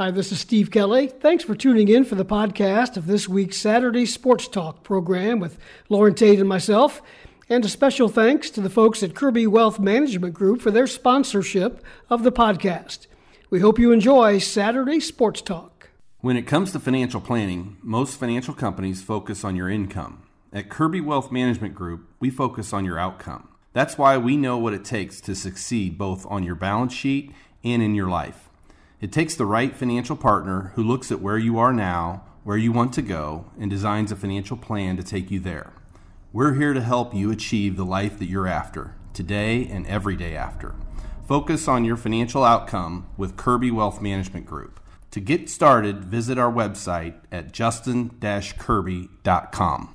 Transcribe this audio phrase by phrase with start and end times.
[0.00, 1.08] Hi, this is Steve Kelly.
[1.08, 5.58] Thanks for tuning in for the podcast of this week's Saturday Sports Talk program with
[5.90, 7.02] Loren Tate and myself.
[7.50, 11.84] And a special thanks to the folks at Kirby Wealth Management Group for their sponsorship
[12.08, 13.08] of the podcast.
[13.50, 15.90] We hope you enjoy Saturday Sports Talk.
[16.20, 20.22] When it comes to financial planning, most financial companies focus on your income.
[20.50, 23.48] At Kirby Wealth Management Group, we focus on your outcome.
[23.74, 27.82] That's why we know what it takes to succeed both on your balance sheet and
[27.82, 28.49] in your life.
[29.00, 32.70] It takes the right financial partner who looks at where you are now, where you
[32.70, 35.72] want to go, and designs a financial plan to take you there.
[36.34, 40.36] We're here to help you achieve the life that you're after, today and every day
[40.36, 40.74] after.
[41.26, 44.80] Focus on your financial outcome with Kirby Wealth Management Group.
[45.12, 49.94] To get started, visit our website at justin-kirby.com.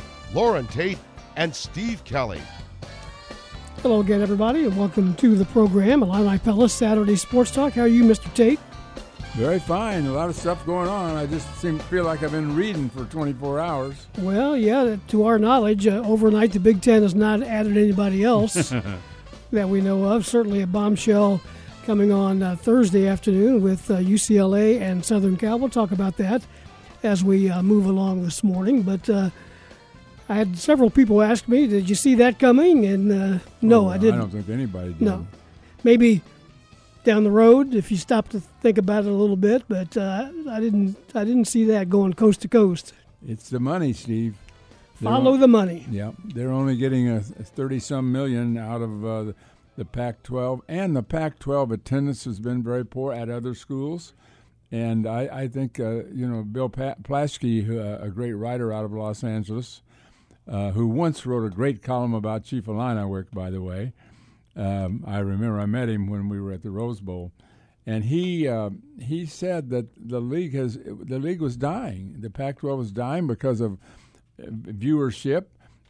[0.33, 0.97] Loren Tate,
[1.35, 2.41] and Steve Kelly.
[3.81, 7.73] Hello again, everybody, and welcome to the program, Illini Pella Saturday Sports Talk.
[7.73, 8.33] How are you, Mr.
[8.33, 8.59] Tate?
[9.33, 10.05] Very fine.
[10.05, 11.15] A lot of stuff going on.
[11.15, 14.07] I just seem to feel like I've been reading for 24 hours.
[14.19, 18.73] Well, yeah, to our knowledge, uh, overnight the Big Ten has not added anybody else
[19.51, 20.25] that we know of.
[20.25, 21.41] Certainly a bombshell
[21.85, 25.59] coming on uh, Thursday afternoon with uh, UCLA and Southern Cal.
[25.59, 26.43] We'll talk about that
[27.03, 28.83] as we uh, move along this morning.
[28.83, 29.29] But uh,
[30.31, 33.89] I had several people ask me, "Did you see that coming?" And uh, no, Oh,
[33.89, 34.15] I didn't.
[34.15, 35.01] I don't think anybody did.
[35.01, 35.27] No,
[35.83, 36.21] maybe
[37.03, 40.29] down the road if you stop to think about it a little bit, but uh,
[40.49, 40.95] I didn't.
[41.13, 42.93] I didn't see that going coast to coast.
[43.27, 44.35] It's the money, Steve.
[45.01, 45.85] They're Follow on- the money.
[45.91, 49.35] Yeah, they're only getting a thirty-some million out of uh, the,
[49.77, 54.13] the Pac-12, and the Pac-12 attendance has been very poor at other schools.
[54.71, 58.93] And I, I think uh, you know Bill Plaschke, uh, a great writer out of
[58.93, 59.81] Los Angeles,
[60.51, 63.93] uh, who once wrote a great column about Chief Illiniwek, by the way.
[64.55, 67.31] Um, I remember I met him when we were at the Rose Bowl,
[67.85, 72.17] and he uh, he said that the league has the league was dying.
[72.19, 73.77] The Pac-12 was dying because of
[74.43, 75.45] uh, viewership.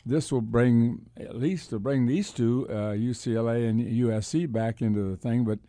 [0.06, 5.10] This will bring at least to bring these two uh, UCLA and USC back into
[5.10, 5.60] the thing, but.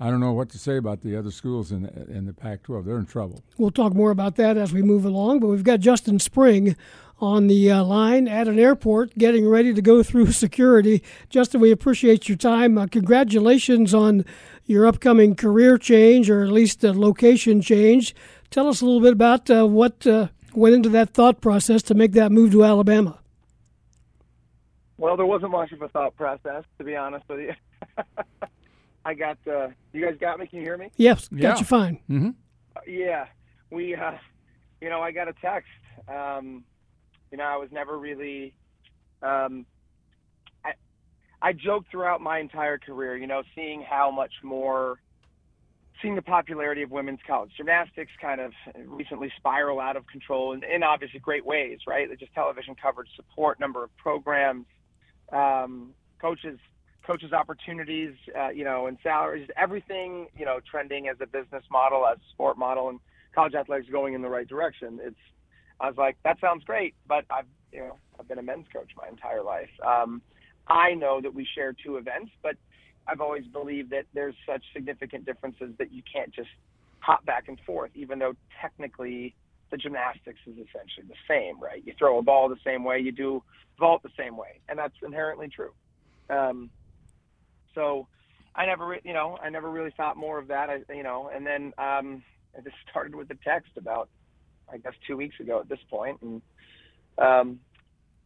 [0.00, 2.84] I don't know what to say about the other schools in the, in the Pac-12.
[2.84, 3.42] They're in trouble.
[3.56, 5.40] We'll talk more about that as we move along.
[5.40, 6.76] But we've got Justin Spring
[7.20, 11.02] on the uh, line at an airport getting ready to go through security.
[11.28, 12.78] Justin, we appreciate your time.
[12.78, 14.24] Uh, congratulations on
[14.66, 18.14] your upcoming career change or at least a location change.
[18.50, 21.94] Tell us a little bit about uh, what uh, went into that thought process to
[21.94, 23.18] make that move to Alabama.
[24.96, 27.52] Well, there wasn't much of a thought process, to be honest with you.
[29.04, 30.46] I got, uh, you guys got me?
[30.46, 30.90] Can you hear me?
[30.96, 31.58] Yes, got Yeah.
[31.58, 31.94] you fine.
[32.10, 32.30] Mm-hmm.
[32.76, 33.26] Uh, yeah.
[33.70, 34.12] We, uh,
[34.80, 35.68] you know, I got a text.
[36.08, 36.64] Um,
[37.30, 38.54] you know, I was never really,
[39.22, 39.66] um,
[40.64, 40.72] I,
[41.40, 44.98] I joked throughout my entire career, you know, seeing how much more,
[46.00, 48.52] seeing the popularity of women's college gymnastics kind of
[48.86, 52.08] recently spiral out of control in, in obviously great ways, right?
[52.18, 54.66] Just television coverage, support, number of programs,
[55.32, 56.58] um, coaches
[57.06, 62.06] coaches opportunities uh, you know and salaries everything you know trending as a business model
[62.06, 63.00] as a sport model and
[63.34, 65.16] college athletics going in the right direction it's
[65.80, 68.90] i was like that sounds great but i've you know i've been a men's coach
[68.96, 70.22] my entire life um,
[70.66, 72.56] i know that we share two events but
[73.06, 76.50] i've always believed that there's such significant differences that you can't just
[77.00, 79.34] hop back and forth even though technically
[79.70, 81.82] the gymnastics is essentially the same, right?
[81.84, 83.42] You throw a ball the same way, you do
[83.78, 85.72] vault the same way, and that's inherently true.
[86.30, 86.70] Um,
[87.74, 88.06] so
[88.54, 91.46] I never, you know, I never really thought more of that, I, you know, and
[91.46, 92.22] then um,
[92.56, 94.08] I just started with the text about,
[94.72, 96.42] I guess, two weeks ago at this point, and
[97.18, 97.60] um,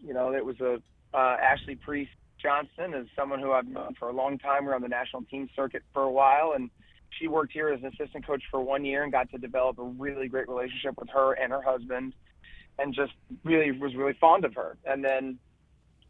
[0.04, 0.82] you know, it was a
[1.14, 2.08] uh, Ashley Priess
[2.40, 4.64] Johnson is someone who I've known for a long time.
[4.64, 6.70] We're on the national team circuit for a while, and
[7.18, 9.84] she worked here as an assistant coach for one year and got to develop a
[9.84, 12.14] really great relationship with her and her husband
[12.78, 13.12] and just
[13.44, 15.38] really was really fond of her and then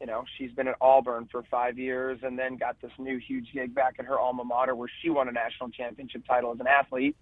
[0.00, 3.48] you know she's been at auburn for five years and then got this new huge
[3.52, 6.66] gig back at her alma mater where she won a national championship title as an
[6.66, 7.16] athlete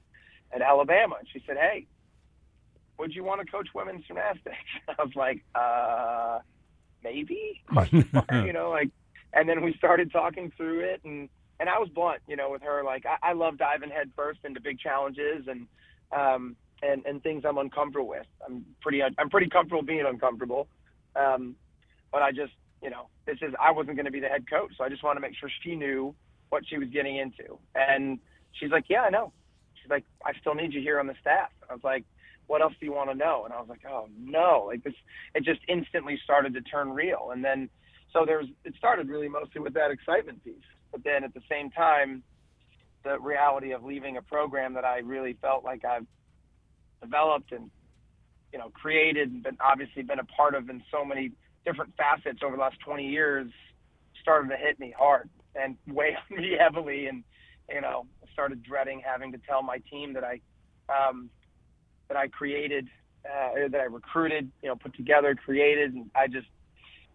[0.52, 1.86] at alabama and she said hey
[3.00, 4.56] would you want to coach women's gymnastics
[4.88, 6.38] i was like uh
[7.02, 7.60] maybe
[8.32, 8.90] you know like
[9.32, 11.28] and then we started talking through it and
[11.60, 12.82] and I was blunt, you know, with her.
[12.82, 15.66] Like I, I love diving head first into big challenges and
[16.10, 18.26] um, and and things I'm uncomfortable with.
[18.44, 20.66] I'm pretty I'm pretty comfortable being uncomfortable,
[21.14, 21.54] um,
[22.10, 22.52] but I just
[22.82, 25.04] you know this is I wasn't going to be the head coach, so I just
[25.04, 26.14] want to make sure she knew
[26.48, 27.58] what she was getting into.
[27.74, 28.18] And
[28.52, 29.32] she's like, yeah, I know.
[29.80, 31.50] She's like, I still need you here on the staff.
[31.68, 32.04] I was like,
[32.50, 33.44] what else do you want to know?
[33.44, 34.92] And I was like, oh no, like this,
[35.36, 37.30] it just instantly started to turn real.
[37.32, 37.70] And then,
[38.12, 40.56] so there's, it started really mostly with that excitement piece.
[40.90, 42.24] But then at the same time,
[43.04, 46.06] the reality of leaving a program that I really felt like I've
[47.00, 47.70] developed and,
[48.52, 51.30] you know, created and been obviously been a part of in so many
[51.64, 53.48] different facets over the last 20 years
[54.20, 57.06] started to hit me hard and weigh on me heavily.
[57.06, 57.22] And,
[57.72, 60.40] you know, started dreading having to tell my team that I,
[60.88, 61.30] um,
[62.10, 62.88] that I created,
[63.24, 66.48] uh, that I recruited, you know, put together, created, and I just,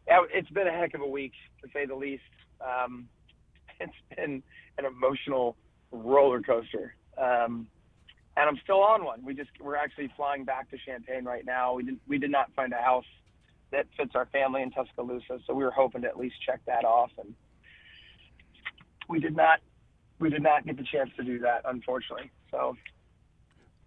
[0.08, 2.24] it's been a heck of a week to say the least.
[2.62, 3.08] Um,
[3.80, 4.42] it's been
[4.78, 5.58] an emotional
[5.92, 7.68] roller coaster, um,
[8.38, 9.24] and I'm still on one.
[9.24, 11.74] We just we're actually flying back to Champaign right now.
[11.74, 13.06] We did we did not find a house
[13.72, 16.86] that fits our family in Tuscaloosa, so we were hoping to at least check that
[16.86, 17.34] off, and
[19.10, 19.60] we did not
[20.20, 22.32] we did not get the chance to do that, unfortunately.
[22.52, 22.78] So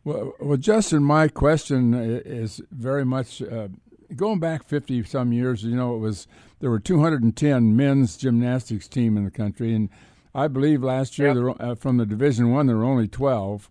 [0.09, 3.69] well, well, Justin, my question is very much uh,
[4.17, 5.63] going back fifty some years.
[5.65, 6.27] You know, it was
[6.61, 9.89] there were two hundred and ten men's gymnastics team in the country, and
[10.35, 11.37] I believe last year Yep.
[11.37, 13.71] there, uh, from the Division One there were only twelve.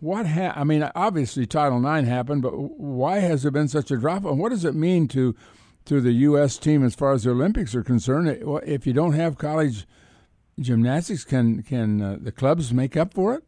[0.00, 3.96] What ha- I mean, obviously Title IX happened, but why has there been such a
[3.98, 4.24] drop?
[4.24, 5.34] And what does it mean to
[5.86, 6.56] to the U.S.
[6.58, 8.28] team as far as the Olympics are concerned?
[8.66, 9.86] If you don't have college
[10.58, 13.44] gymnastics, can can uh, the clubs make up for it?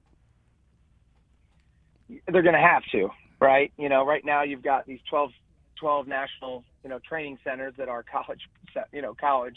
[2.29, 3.09] They're going to have to,
[3.41, 3.73] right?
[3.77, 5.31] You know, right now you've got these 12,
[5.79, 8.41] 12 national, you know, training centers that are college,
[8.93, 9.57] you know, college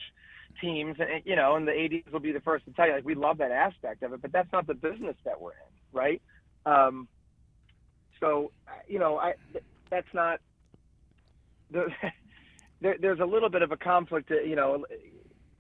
[0.62, 3.06] teams, and you know, and the ADs will be the first to tell you, like,
[3.06, 5.57] we love that aspect of it, but that's not the business that we're in,
[5.94, 6.22] right?
[6.66, 7.07] Um,
[8.19, 8.52] so,
[8.88, 9.34] you know, I
[9.90, 10.40] that's not
[11.72, 11.88] the.
[12.81, 14.86] There, there's a little bit of a conflict, uh, you know.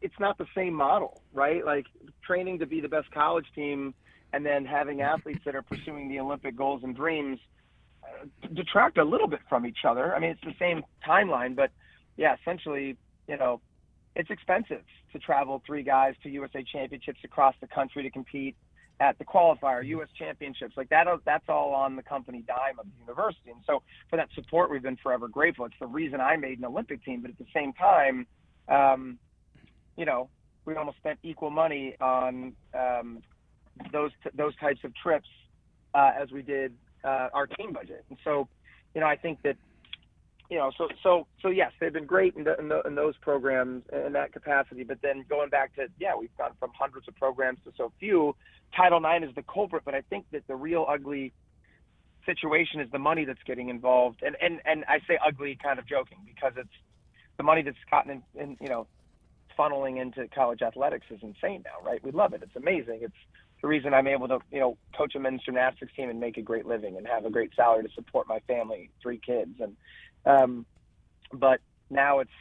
[0.01, 1.65] It's not the same model, right?
[1.65, 1.85] Like
[2.27, 3.95] training to be the best college team
[4.33, 7.39] and then having athletes that are pursuing the Olympic goals and dreams
[8.03, 10.15] uh, detract a little bit from each other.
[10.15, 11.71] I mean, it's the same timeline, but
[12.17, 13.61] yeah, essentially, you know,
[14.15, 14.81] it's expensive
[15.11, 18.55] to travel three guys to USA championships across the country to compete
[18.99, 20.07] at the qualifier, U.S.
[20.17, 21.05] championships, like that.
[21.25, 23.51] That's all on the company dime of the university.
[23.51, 25.65] And so, for that support, we've been forever grateful.
[25.65, 27.21] It's the reason I made an Olympic team.
[27.21, 28.25] But at the same time,
[28.69, 29.19] um,
[29.97, 30.29] you know,
[30.63, 33.21] we almost spent equal money on um,
[33.91, 35.27] those those types of trips
[35.93, 36.73] uh, as we did
[37.03, 38.03] uh, our team budget.
[38.09, 38.47] And so,
[38.93, 39.57] you know, I think that
[40.49, 43.15] you know, so so so yes, they've been great in, the, in, the, in those
[43.17, 44.83] programs in that capacity.
[44.83, 48.35] But then going back to yeah, we've gone from hundreds of programs to so few.
[48.75, 51.33] Title IX is the culprit, but I think that the real ugly
[52.25, 55.87] situation is the money that's getting involved, and and and I say ugly kind of
[55.87, 56.69] joking because it's
[57.37, 58.87] the money that's gotten in, in you know
[59.57, 62.03] funneling into college athletics is insane now, right?
[62.03, 62.43] We love it.
[62.43, 62.99] It's amazing.
[63.01, 63.15] It's
[63.61, 66.41] the reason I'm able to, you know, coach a men's gymnastics team and make a
[66.41, 69.75] great living and have a great salary to support my family, three kids, and
[70.25, 70.65] um,
[71.31, 71.59] but
[71.89, 72.31] now it's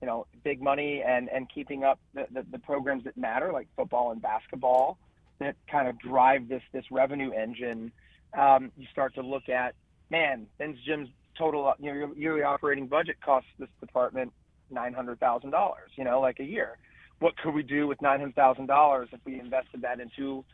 [0.00, 3.68] you know big money and and keeping up the, the, the programs that matter like
[3.76, 4.98] football and basketball
[5.38, 7.92] that kind of drive this this revenue engine.
[8.36, 9.74] Um, you start to look at
[10.10, 14.32] man, men's gym's total you know yearly operating budget costs this department
[14.70, 16.78] nine hundred thousand dollars, you know, like a year.
[17.22, 20.44] What could we do with nine hundred thousand dollars if we invested that into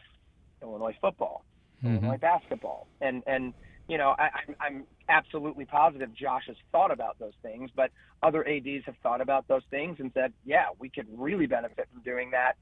[0.62, 1.44] Illinois football,
[1.82, 1.94] Mhm.
[2.02, 3.54] Illinois basketball, and and
[3.88, 7.90] you know, I, I'm, I'm absolutely positive Josh has thought about those things, but
[8.22, 12.02] other ads have thought about those things and said, yeah, we could really benefit from
[12.02, 12.56] doing that,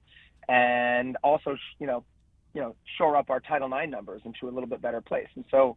[0.48, 2.04] and also, you know,
[2.54, 5.26] you know, shore up our Title IX numbers into a little bit better place.
[5.34, 5.76] And so,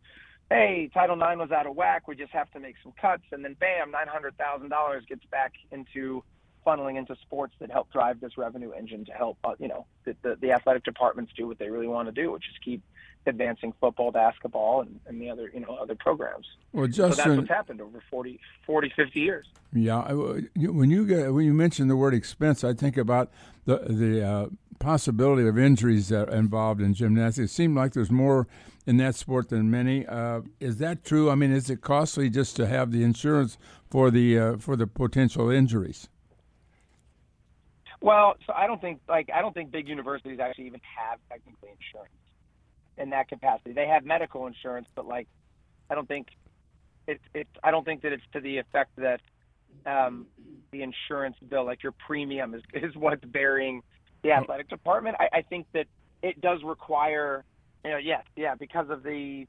[0.51, 2.07] hey, Title IX was out of whack.
[2.07, 5.25] We just have to make some cuts, and then bam, nine hundred thousand dollars gets
[5.31, 6.23] back into
[6.69, 10.15] funneling into sports that help drive this revenue engine to help, uh, you know, the,
[10.21, 12.83] the, the athletic departments do what they really want to do, which is keep
[13.25, 16.45] advancing football, basketball, and, and the other, you know, other programs.
[16.71, 19.45] Well, so that's Justin, what's happened over 40, 40 50 years.
[19.73, 23.29] Yeah, when you get, when you mention the word expense, I think about
[23.65, 24.47] the the uh,
[24.79, 27.51] possibility of injuries that are involved in gymnastics.
[27.51, 28.47] It seemed like there's more
[28.87, 30.07] in that sport than many.
[30.07, 31.29] Uh, is that true?
[31.29, 33.59] I mean, is it costly just to have the insurance
[33.91, 36.09] for the uh, for the potential injuries?
[38.01, 41.69] Well, so I don't think like I don't think big universities actually even have technically
[41.69, 42.13] insurance
[42.97, 43.73] in that capacity.
[43.73, 45.27] They have medical insurance, but like
[45.89, 46.27] I don't think
[47.07, 49.21] it's it's I don't think that it's to the effect that
[49.85, 50.27] um,
[50.71, 53.81] the insurance bill, like your premium, is is what's bearing
[54.23, 55.17] the athletic department.
[55.19, 55.87] I, I think that
[56.21, 57.43] it does require,
[57.83, 59.47] you know, yes, yeah, because of the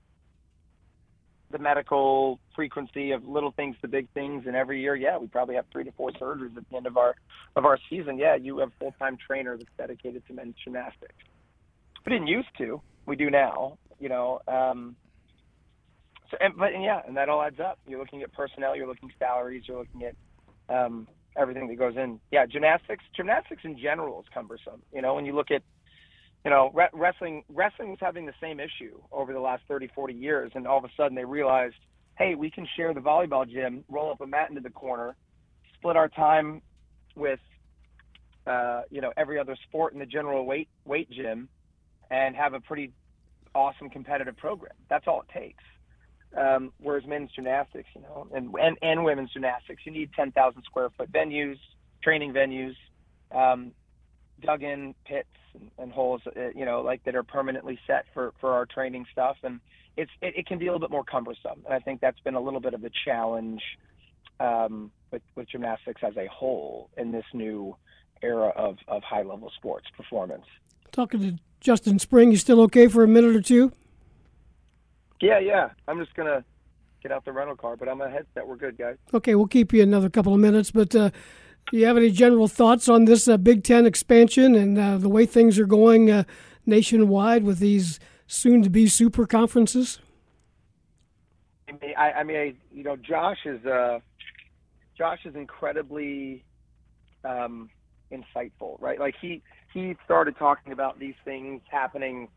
[1.51, 5.57] the medical frequency of little things to big things, and every year, yeah, we probably
[5.57, 7.15] have three to four surgeries at the end of our
[7.57, 8.19] of our season.
[8.19, 11.15] Yeah, you have full time trainer that's dedicated to men's gymnastics.
[12.07, 12.81] We didn't used to.
[13.07, 13.79] We do now.
[13.99, 14.41] You know.
[14.47, 14.97] Um,
[16.31, 17.79] so, and, but and yeah, and that all adds up.
[17.87, 18.77] You're looking at personnel.
[18.77, 19.65] You're looking at salaries.
[19.67, 20.15] You're looking at
[20.75, 22.21] um, everything that goes in.
[22.31, 23.05] Yeah, gymnastics.
[23.17, 24.83] Gymnastics in general is cumbersome.
[24.95, 25.63] You know, when you look at
[26.45, 30.15] you know, re- wrestling wrestling was having the same issue over the last 30, 40
[30.15, 31.77] years, and all of a sudden they realized,
[32.17, 35.17] hey, we can share the volleyball gym, roll up a mat into the corner,
[35.75, 36.63] split our time
[37.15, 37.41] with,
[38.47, 41.49] uh, you know, every other sport in the general weight weight gym,
[42.11, 42.93] and have a pretty
[43.55, 44.75] awesome competitive program.
[44.89, 45.65] That's all it takes.
[46.37, 50.89] Um, whereas men's gymnastics, you know, and and, and women's gymnastics, you need 10,000 square
[50.97, 51.57] foot venues,
[52.03, 52.77] training venues,
[53.31, 53.73] um,
[54.41, 58.33] dug in pits and, and holes, uh, you know, like that are permanently set for
[58.41, 59.61] for our training stuff, and
[59.97, 61.63] it's it, it can be a little bit more cumbersome.
[61.65, 63.63] And I think that's been a little bit of the challenge
[64.39, 67.77] um, with with gymnastics as a whole in this new
[68.23, 70.47] era of of high level sports performance.
[70.93, 73.73] Talking to Justin Spring, you still okay for a minute or two?
[75.21, 75.71] Yeah, yeah.
[75.87, 76.45] I'm just gonna
[77.03, 78.47] get out the rental car, but I'm a headset.
[78.47, 78.97] We're good, guys.
[79.13, 80.95] Okay, we'll keep you another couple of minutes, but.
[80.95, 81.11] Uh,
[81.71, 85.09] do you have any general thoughts on this uh, Big Ten expansion and uh, the
[85.09, 86.25] way things are going uh,
[86.67, 90.01] nationwide with these soon-to-be super conferences?
[91.69, 94.01] I mean, I, I mean, you know, Josh is uh,
[94.99, 96.45] Josh is incredibly
[97.25, 97.71] um,
[98.11, 98.99] insightful, right?
[98.99, 102.29] Like he he started talking about these things happening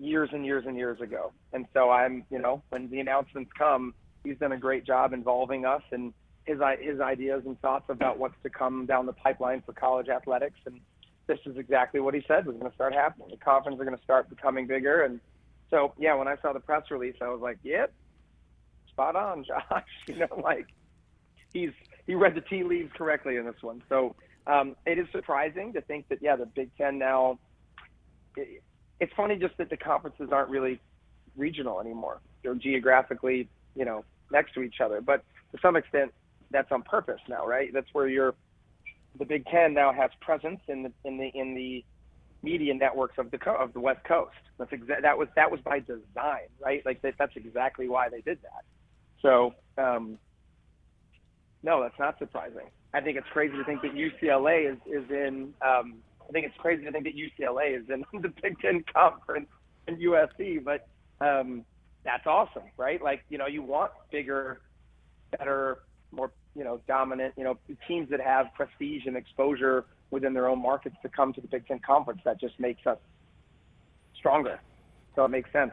[0.00, 3.94] years and years and years ago, and so I'm, you know, when the announcements come,
[4.24, 6.12] he's done a great job involving us and
[6.44, 10.58] his his ideas and thoughts about what's to come down the pipeline for college athletics,
[10.66, 10.80] and
[11.26, 13.28] this is exactly what he said was going to start happening.
[13.30, 15.20] The conferences are going to start becoming bigger, and
[15.70, 17.92] so yeah, when I saw the press release, I was like, "Yep,
[18.88, 20.66] spot on, Josh." You know, like
[21.52, 21.70] he's
[22.06, 23.82] he read the tea leaves correctly in this one.
[23.88, 27.38] So um, it is surprising to think that yeah, the Big Ten now.
[28.36, 28.62] It,
[29.00, 30.80] it's funny just that the conferences aren't really
[31.36, 32.20] regional anymore.
[32.42, 35.00] They're geographically, you know, next to each other.
[35.00, 36.12] But to some extent,
[36.52, 37.70] that's on purpose now, right?
[37.72, 38.34] That's where you're.
[39.18, 41.84] The Big Ten now has presence in the in the in the
[42.42, 44.34] media networks of the of the West Coast.
[44.58, 46.82] That's exa- that was that was by design, right?
[46.84, 48.64] Like that, that's exactly why they did that.
[49.20, 50.18] So um,
[51.62, 52.70] no, that's not surprising.
[52.94, 55.54] I think it's crazy to think that UCLA is is in.
[55.62, 55.96] Um,
[56.28, 59.48] I think it's crazy to think that UCLA is in the Big Ten conference
[59.86, 60.88] and USC, but
[61.20, 61.64] um,
[62.04, 63.02] that's awesome, right?
[63.02, 64.60] Like you know, you want bigger,
[65.36, 65.78] better,
[66.10, 70.60] more you know, dominant, you know, teams that have prestige and exposure within their own
[70.60, 72.20] markets to come to the Big Ten Conference.
[72.24, 72.98] That just makes us
[74.16, 74.60] stronger.
[75.16, 75.72] So it makes sense.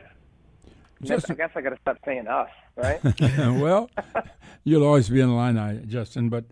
[1.01, 2.99] Just, I guess I got to stop saying us, right?
[3.37, 3.89] well,
[4.65, 6.27] you'll always be in the line, Justin.
[6.27, 6.45] But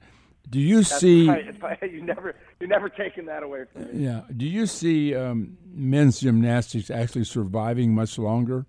[0.50, 1.28] do you That's see?
[1.28, 1.44] Right.
[1.82, 4.06] You never, you never taken that away from me.
[4.06, 4.22] Yeah.
[4.36, 8.66] Do you see um, men's gymnastics actually surviving much longer?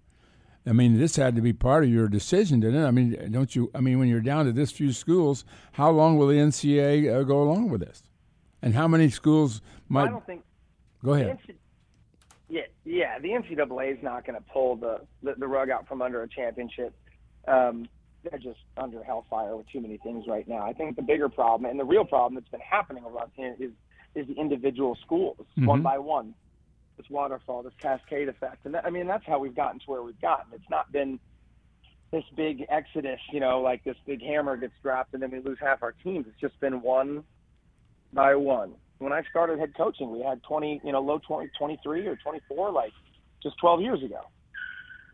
[0.66, 2.86] I mean, this had to be part of your decision, didn't it?
[2.86, 3.70] I mean, don't you?
[3.74, 7.22] I mean, when you're down to this few schools, how long will the NCAA uh,
[7.22, 8.02] go along with this?
[8.60, 10.04] And how many schools might?
[10.04, 10.42] I don't think.
[11.04, 11.38] Go ahead.
[11.38, 11.54] NC,
[12.48, 13.18] yeah, yeah.
[13.18, 16.28] The NCAA is not going to pull the, the, the rug out from under a
[16.28, 16.92] championship.
[17.46, 17.88] Um,
[18.24, 20.66] they're just under hellfire with too many things right now.
[20.66, 23.70] I think the bigger problem and the real problem that's been happening around here is
[24.14, 25.66] is the individual schools, mm-hmm.
[25.66, 26.34] one by one
[26.98, 28.66] this waterfall, this cascade effect.
[28.66, 30.52] And that, I mean, that's how we've gotten to where we've gotten.
[30.52, 31.18] It's not been
[32.12, 35.58] this big exodus, you know, like this big hammer gets dropped and then we lose
[35.60, 36.26] half our teams.
[36.28, 37.24] It's just been one
[38.12, 38.74] by one.
[38.98, 42.72] When I started head coaching, we had 20, you know, low 20, 23 or 24,
[42.72, 42.92] like
[43.42, 44.20] just 12 years ago.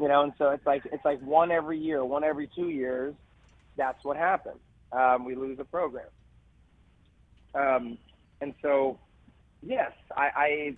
[0.01, 3.15] You know, and so it's like it's like one every year, one every two years.
[3.77, 4.59] That's what happens.
[4.91, 6.07] Um, we lose a program.
[7.55, 7.99] Um,
[8.41, 8.99] and so,
[9.63, 10.77] yes, I, I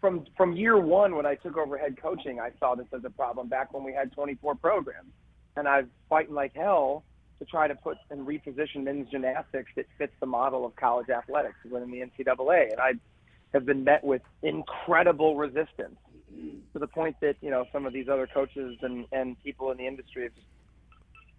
[0.00, 3.10] from from year one when I took over head coaching, I saw this as a
[3.10, 5.12] problem back when we had 24 programs,
[5.56, 7.04] and I was fighting like hell
[7.38, 11.56] to try to put and reposition men's gymnastics that fits the model of college athletics
[11.70, 12.92] within the NCAA, and I
[13.52, 15.96] have been met with incredible resistance
[16.72, 19.78] to the point that you know some of these other coaches and and people in
[19.78, 20.46] the industry have just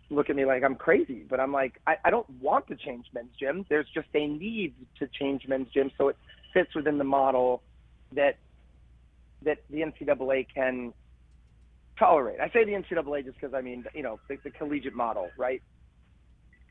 [0.10, 3.06] look at me like I'm crazy, but I'm like I, I don't want to change
[3.14, 3.66] men's gym.
[3.70, 6.18] There's just a need to change men's gym so it
[6.54, 7.62] fits within the model
[8.14, 8.38] that
[9.44, 10.94] that the NCAA can
[11.98, 12.40] tolerate.
[12.40, 15.62] I say the NCAA just because I mean, you know, the, the collegiate model, right?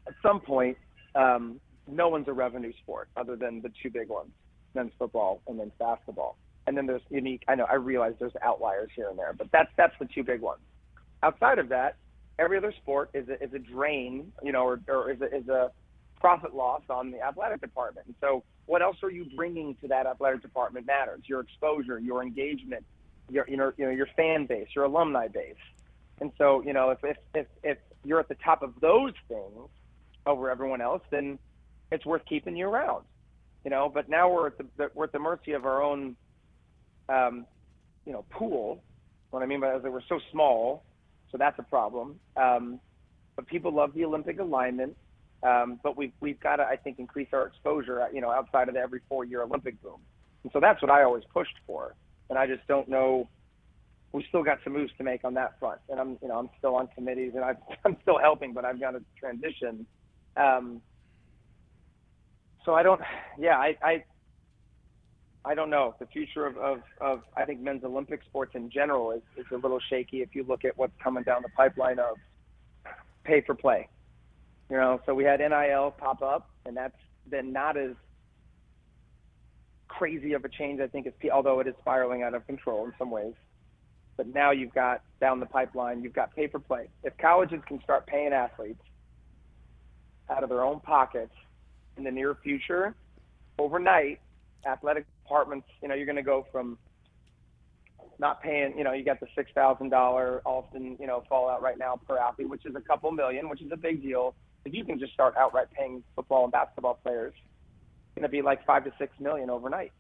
[0.07, 0.77] At some point,
[1.15, 4.31] um, no one's a revenue sport other than the two big ones,
[4.75, 6.37] men's football and men's basketball.
[6.67, 7.43] And then there's unique.
[7.49, 10.41] I know I realize there's outliers here and there, but that's that's the two big
[10.41, 10.61] ones.
[11.23, 11.97] Outside of that,
[12.39, 15.49] every other sport is a, is a drain, you know, or, or is a, is
[15.49, 15.71] a
[16.21, 18.07] profit loss on the athletic department.
[18.07, 21.23] And so, what else are you bringing to that athletic department matters.
[21.27, 22.85] Your exposure, your engagement,
[23.29, 25.57] your you know, you know your fan base, your alumni base.
[26.21, 29.69] And so, you know, if if if, if you're at the top of those things
[30.25, 31.41] over everyone else, then
[31.91, 33.07] it's worth keeping you around.
[33.65, 36.15] You know, but now we're at the we're at the mercy of our own,
[37.09, 37.47] um,
[38.07, 38.85] you know, pool.
[39.31, 40.85] What I mean by that is that we're so small,
[41.33, 42.21] so that's a problem.
[42.37, 42.79] Um,
[43.35, 44.97] but people love the Olympic alignment.
[45.43, 48.75] Um, but we've we've got to, I think, increase our exposure, you know, outside of
[48.75, 50.01] the every four-year Olympic boom.
[50.43, 51.95] And so that's what I always pushed for.
[52.29, 53.29] And I just don't know.
[54.13, 56.51] We still got some moves to make on that front, and I'm, you know, I'm
[56.59, 57.55] still on committees, and I,
[57.85, 59.87] I'm still helping, but I've got to transition.
[60.37, 60.83] Um,
[62.65, 63.01] so I don't,
[63.39, 64.05] yeah, I, I,
[65.45, 65.95] I don't know.
[65.99, 69.57] The future of, of, of I think men's Olympic sports in general is, is a
[69.57, 72.17] little shaky if you look at what's coming down the pipeline of
[73.25, 73.89] pay for play.
[74.71, 76.95] You know, so we had NIL pop up, and that's
[77.29, 77.91] been not as
[79.89, 82.93] crazy of a change, I think, as although it is spiraling out of control in
[82.97, 83.35] some ways.
[84.17, 86.89] But now you've got down the pipeline, you've got pay for play.
[87.03, 88.83] If colleges can start paying athletes
[90.31, 91.35] out of their own pockets
[91.97, 92.95] in the near future,
[93.59, 94.21] overnight,
[94.65, 96.79] athletic departments, you know, you're going to go from
[98.21, 101.79] not paying, you know, you got the six thousand dollar Alston, you know, fallout right
[101.79, 104.85] now per athlete, which is a couple million, which is a big deal, if you
[104.85, 108.85] can just start outright paying football and basketball players, it's going to be like five
[108.85, 109.93] to six million overnight.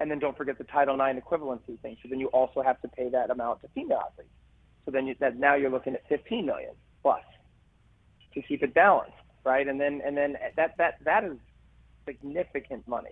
[0.00, 1.96] And then don't forget the Title IX equivalency thing.
[2.02, 4.30] So then you also have to pay that amount to female athletes.
[4.84, 6.70] So then you, that now you're looking at 15 million
[7.02, 7.22] plus
[8.34, 9.12] to keep it balanced,
[9.44, 9.66] right?
[9.66, 11.36] And then and then that that that is
[12.06, 13.10] significant money.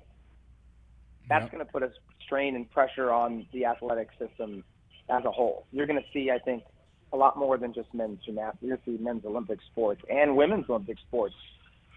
[1.28, 1.52] That's yep.
[1.52, 1.90] going to put a
[2.24, 4.64] strain and pressure on the athletic system
[5.10, 5.66] as a whole.
[5.72, 6.62] You're going to see, I think,
[7.12, 8.62] a lot more than just men's gymnastics.
[8.62, 11.34] You're see men's Olympic sports and women's Olympic sports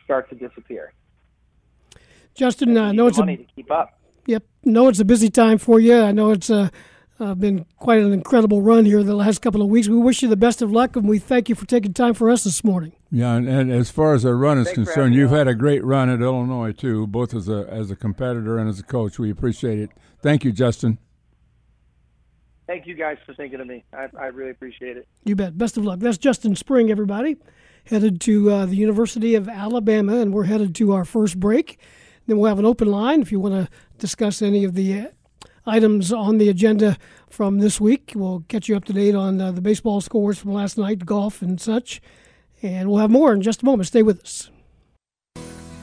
[0.03, 0.93] start to disappear.
[2.35, 3.99] Justin, I uh, know it's money a, to keep up.
[4.27, 5.99] Yep, know it's a busy time for you.
[5.99, 6.69] I know it's uh,
[7.19, 9.87] uh, been quite an incredible run here the last couple of weeks.
[9.87, 12.29] We wish you the best of luck, and we thank you for taking time for
[12.29, 12.93] us this morning.
[13.11, 15.83] Yeah, and, and as far as our run is Thanks concerned, you've had a great
[15.83, 19.17] run at Illinois too, both as a as a competitor and as a coach.
[19.17, 19.89] We appreciate it.
[20.21, 20.99] Thank you, Justin
[22.69, 23.83] thank you guys for thinking of me.
[23.91, 25.07] I, I really appreciate it.
[25.25, 25.57] You bet.
[25.57, 25.99] Best of luck.
[25.99, 27.35] That's Justin Spring, everybody.
[27.85, 31.79] Headed to uh, the University of Alabama, and we're headed to our first break.
[32.27, 35.07] Then we'll have an open line if you want to discuss any of the uh,
[35.65, 38.11] items on the agenda from this week.
[38.15, 41.41] We'll catch you up to date on uh, the baseball scores from last night, golf,
[41.41, 42.01] and such.
[42.61, 43.87] And we'll have more in just a moment.
[43.87, 44.51] Stay with us.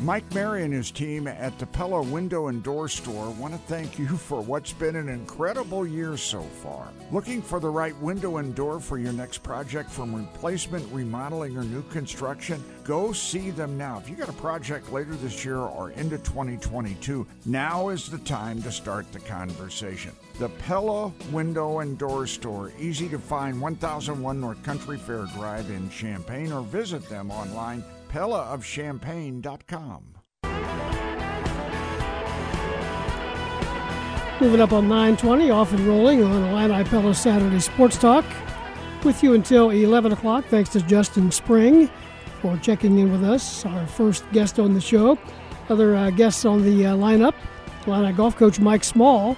[0.01, 3.99] Mike Mary and his team at the Pella Window and Door Store want to thank
[3.99, 6.89] you for what's been an incredible year so far.
[7.11, 11.65] Looking for the right window and door for your next project from replacement, remodeling, or
[11.65, 12.63] new construction?
[12.85, 13.99] Go see them now.
[13.99, 18.63] If you got a project later this year or into 2022, now is the time
[18.65, 20.13] to start the conversation.
[20.39, 25.89] The Pella Window and Door Store, easy to find 1001 North Country Fair Drive in
[25.89, 30.03] Champaign, or visit them online pellaofchampaign.com.
[34.41, 38.25] Moving up on 920, off and rolling on Illini Pella Saturday Sports Talk.
[39.03, 40.45] With you until 11 o'clock.
[40.47, 41.89] Thanks to Justin Spring
[42.43, 45.19] for checking in with us, our first guest on the show.
[45.69, 47.35] Other uh, guests on the uh, lineup
[47.87, 49.37] Illini golf coach Mike Small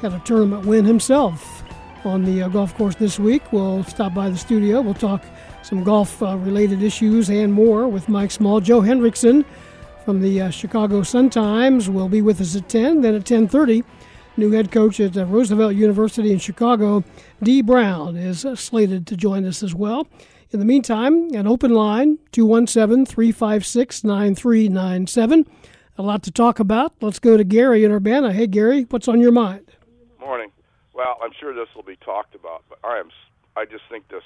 [0.00, 1.62] had a tournament win himself
[2.04, 3.52] on the uh, golf course this week.
[3.52, 4.80] We'll stop by the studio.
[4.80, 5.24] We'll talk
[5.68, 8.58] some golf uh, related issues and more with Mike Small.
[8.58, 9.44] Joe Henricksen
[10.02, 13.02] from the uh, Chicago Sun Times will be with us at 10.
[13.02, 13.84] Then at 10:30,
[14.38, 17.04] new head coach at uh, Roosevelt University in Chicago,
[17.42, 20.08] Dee Brown, is uh, slated to join us as well.
[20.52, 25.44] In the meantime, an open line 217 356 9397.
[25.98, 26.94] A lot to talk about.
[27.02, 28.32] Let's go to Gary in Urbana.
[28.32, 29.70] Hey, Gary, what's on your mind?
[30.18, 30.50] Morning.
[30.94, 33.10] Well, I'm sure this will be talked about, but I am.
[33.54, 34.22] I just think this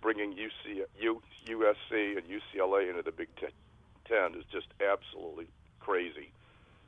[0.00, 5.46] bringing UC, U, USC and UCLA into the Big Ten is just absolutely
[5.78, 6.30] crazy.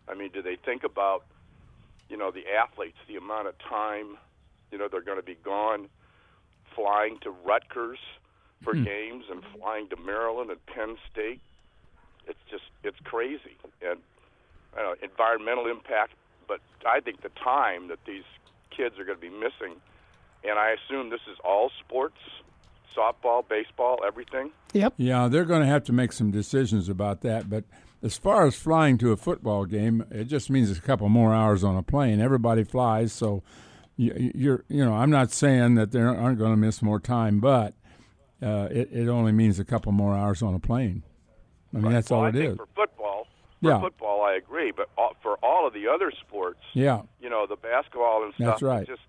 [0.08, 1.24] I mean, do they think about,
[2.08, 4.18] you know, the athletes, the amount of time,
[4.70, 5.88] you know, they're going to be gone,
[6.74, 7.98] flying to Rutgers
[8.62, 8.84] for hmm.
[8.84, 11.40] games and flying to Maryland and Penn State?
[12.26, 13.56] It's just, it's crazy.
[13.82, 14.00] And
[14.76, 16.12] uh, environmental impact,
[16.48, 18.24] but I think the time that these
[18.70, 19.76] kids are going to be missing,
[20.44, 22.18] and I assume this is all sports
[22.96, 24.50] softball, baseball, everything.
[24.72, 24.94] Yep.
[24.96, 27.50] Yeah, they're going to have to make some decisions about that.
[27.50, 27.64] But
[28.02, 31.62] as far as flying to a football game, it just means a couple more hours
[31.62, 32.20] on a plane.
[32.20, 33.42] Everybody flies, so
[33.96, 37.74] you're you know I'm not saying that they aren't going to miss more time, but
[38.42, 41.02] uh, it it only means a couple more hours on a plane.
[41.72, 41.92] I mean right.
[41.92, 42.56] that's well, all I it think.
[42.56, 43.26] For football,
[43.62, 43.80] for yeah.
[43.80, 47.56] football, I agree, but all, for all of the other sports, yeah, you know, the
[47.56, 48.46] basketball and stuff.
[48.46, 48.86] That's right.
[48.86, 49.02] Just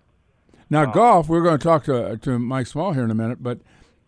[0.70, 1.28] now uh, golf.
[1.28, 3.58] We're going to talk to to Mike Small here in a minute, but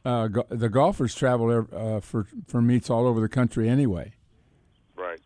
[0.07, 4.13] uh, go, the golfers travel uh, for for meets all over the country anyway.
[4.97, 5.21] Right.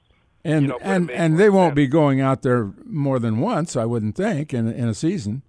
[0.45, 1.77] And You know, and and they won't sense.
[1.77, 5.43] be going out there more than once, I wouldn't think, in in a season.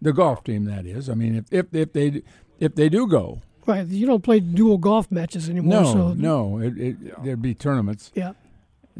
[0.00, 1.10] The golf team, that is.
[1.10, 2.22] I mean, if if, if they
[2.58, 3.86] if they do go, Right.
[3.86, 5.82] You don't play dual golf matches anymore.
[5.82, 8.10] no, so, no, it, it, there'd be tournaments.
[8.14, 8.32] Yeah.
[8.32, 8.34] Well,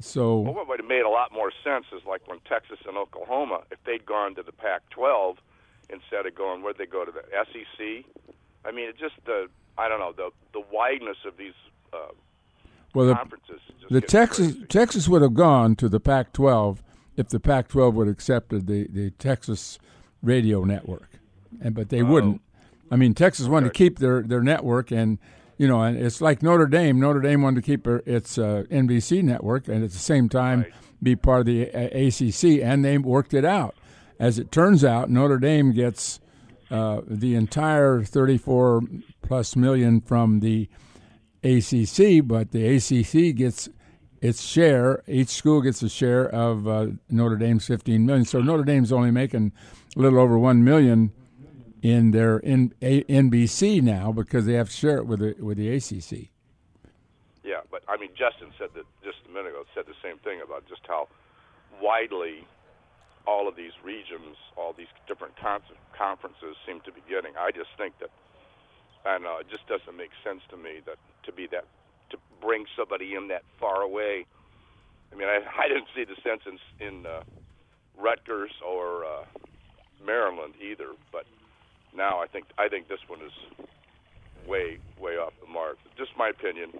[0.01, 3.63] So what would have made a lot more sense is like when Texas and Oklahoma,
[3.71, 5.37] if they'd gone to the Pac-12
[5.89, 8.05] instead of going, where'd they go to the SEC?
[8.65, 11.55] I mean, it just the I don't know the the wideness of these
[11.93, 12.13] uh,
[12.95, 13.61] well, the, conferences.
[13.81, 14.67] Just the Texas crazy.
[14.67, 16.79] Texas would have gone to the Pac-12
[17.17, 19.79] if the Pac-12 would have accepted the, the Texas
[20.23, 21.11] radio network,
[21.61, 22.41] and but they wouldn't.
[22.91, 25.19] I mean, Texas wanted to keep their, their network, and
[25.59, 26.99] you know, and it's like Notre Dame.
[26.99, 30.63] Notre Dame wanted to keep her, its uh, NBC network, and at the same time
[30.63, 30.73] Right.
[31.03, 33.75] be part of the uh, ACC, and they worked it out.
[34.19, 36.21] As it turns out, Notre Dame gets
[36.71, 38.83] uh, the entire 34
[39.23, 40.69] plus million from the
[41.43, 43.69] ACC, but the ACC gets
[44.21, 45.03] its share.
[45.09, 48.25] Each school gets a share of uh, Notre Dame's 15 million.
[48.25, 49.53] So Notre Dame's only making
[49.97, 51.13] a little over one million
[51.83, 55.75] in their in, NBC now because they have to share it with the with the
[55.75, 56.29] ACC.
[57.43, 59.65] Yeah, but I mean, Justin said that just a minute ago.
[59.75, 61.09] Said the same thing about just how
[61.81, 62.47] widely
[63.27, 65.63] all of these regions, all these different con-
[66.01, 67.37] conferences seem to be getting.
[67.37, 68.09] I just think that,
[69.05, 70.97] I don't know, it just doesn't make sense to me that
[71.29, 71.69] to be that
[72.09, 74.25] to bring somebody in that far away.
[75.13, 77.23] I mean, I, I didn't see the sense in in uh,
[78.01, 79.25] Rutgers or uh,
[80.05, 81.27] Maryland either, but
[81.95, 83.67] now I think I think this one is
[84.49, 85.77] way way off the mark.
[85.99, 86.73] Just my opinion.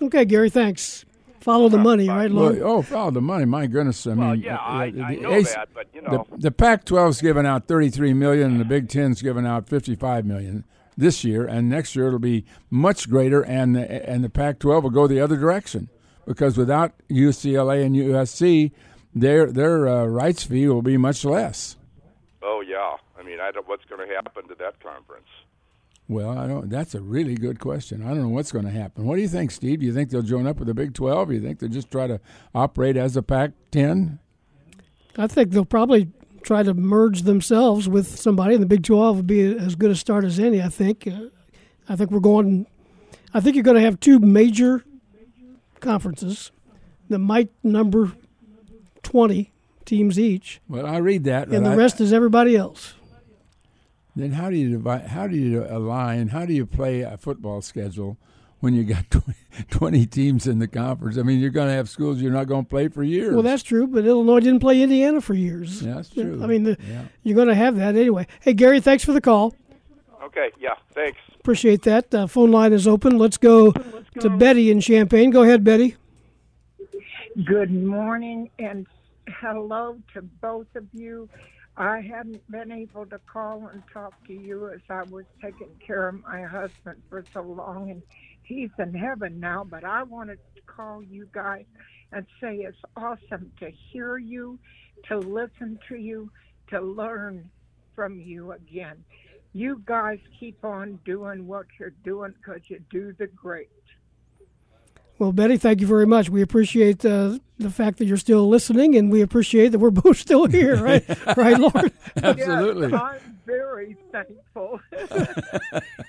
[0.00, 1.04] Okay, Gary, thanks.
[1.40, 2.58] Follow the money, right, Well, Lord?
[2.62, 3.44] oh, follow the money!
[3.44, 5.86] My goodness, I Well, mean, yeah, uh, I, uh, I the know AC that, but
[5.94, 9.68] you know, the, the Pac-12's giving out 33 million, and the Big Ten's giving out
[9.68, 10.64] 55 million
[10.96, 14.90] this year, and next year it'll be much greater, and the, and the Pac-12 will
[14.90, 15.88] go the other direction
[16.26, 18.72] because without UCLA and USC,
[19.14, 21.76] their their uh, rights fee will be much less.
[22.42, 22.96] oh yeah.
[23.18, 23.66] I mean, I don't.
[23.68, 25.26] What's going to happen to that conference?
[26.08, 26.70] Well, I don't.
[26.70, 28.02] That's a really good question.
[28.02, 29.04] I don't know what's going to happen.
[29.04, 29.80] What do you think, Steve?
[29.80, 31.28] Do you think they'll join up with the Big 12?
[31.28, 32.18] Do you think they'll just try to
[32.54, 34.18] operate as a Pac-10?
[35.18, 36.08] I think they'll probably
[36.42, 39.94] try to merge themselves with somebody, and the Big 12 would be as good a
[39.96, 41.06] start as any, I think.
[41.06, 41.26] Uh,
[41.90, 42.66] I think we're going,
[43.34, 44.84] I think you're going to have two major
[45.80, 46.52] conferences
[47.10, 48.12] that might number
[49.02, 49.52] 20
[49.84, 52.94] teams each, Well, I read that, and the I- rest is everybody else.
[54.18, 55.06] Then how do you divide?
[55.06, 56.28] How do you align?
[56.28, 58.18] How do you play a football schedule
[58.58, 59.32] when you got 20,
[59.70, 61.16] 20 teams in the conference?
[61.18, 63.32] I mean, you're going to have schools you're not going to play for years.
[63.32, 65.82] Well, that's true, but Illinois didn't play Indiana for years.
[65.82, 66.42] Yeah, that's true.
[66.42, 67.04] I mean, the, Yeah.
[67.22, 68.26] you're going to have that anyway.
[68.40, 69.54] Hey, Gary, thanks for the call.
[70.24, 71.18] Okay, yeah, thanks.
[71.38, 72.12] Appreciate that.
[72.12, 73.18] Uh, phone line is open.
[73.18, 73.70] Let's go
[74.20, 75.30] to Betty in Champaign.
[75.30, 75.94] Go ahead, Betty.
[77.44, 78.84] Good morning and
[79.40, 81.28] hello to both of you.
[81.78, 86.08] I hadn't been able to call and talk to you as I was taking care
[86.08, 88.02] of my husband for so long, and
[88.42, 89.62] he's in heaven now.
[89.62, 91.66] But I wanted to call you guys
[92.10, 94.58] and say it's awesome to hear you,
[95.04, 96.32] to listen to you,
[96.70, 97.48] to learn
[97.94, 99.04] from you again.
[99.52, 103.70] You guys keep on doing what you're doing because you do the great.
[105.18, 106.30] Well, Betty, thank you very much.
[106.30, 110.16] We appreciate uh, the fact that you're still listening, and we appreciate that we're both
[110.18, 111.04] still here, right?
[111.36, 111.92] right, Lord?
[112.22, 112.90] Absolutely.
[112.90, 114.80] Yes, I'm very thankful.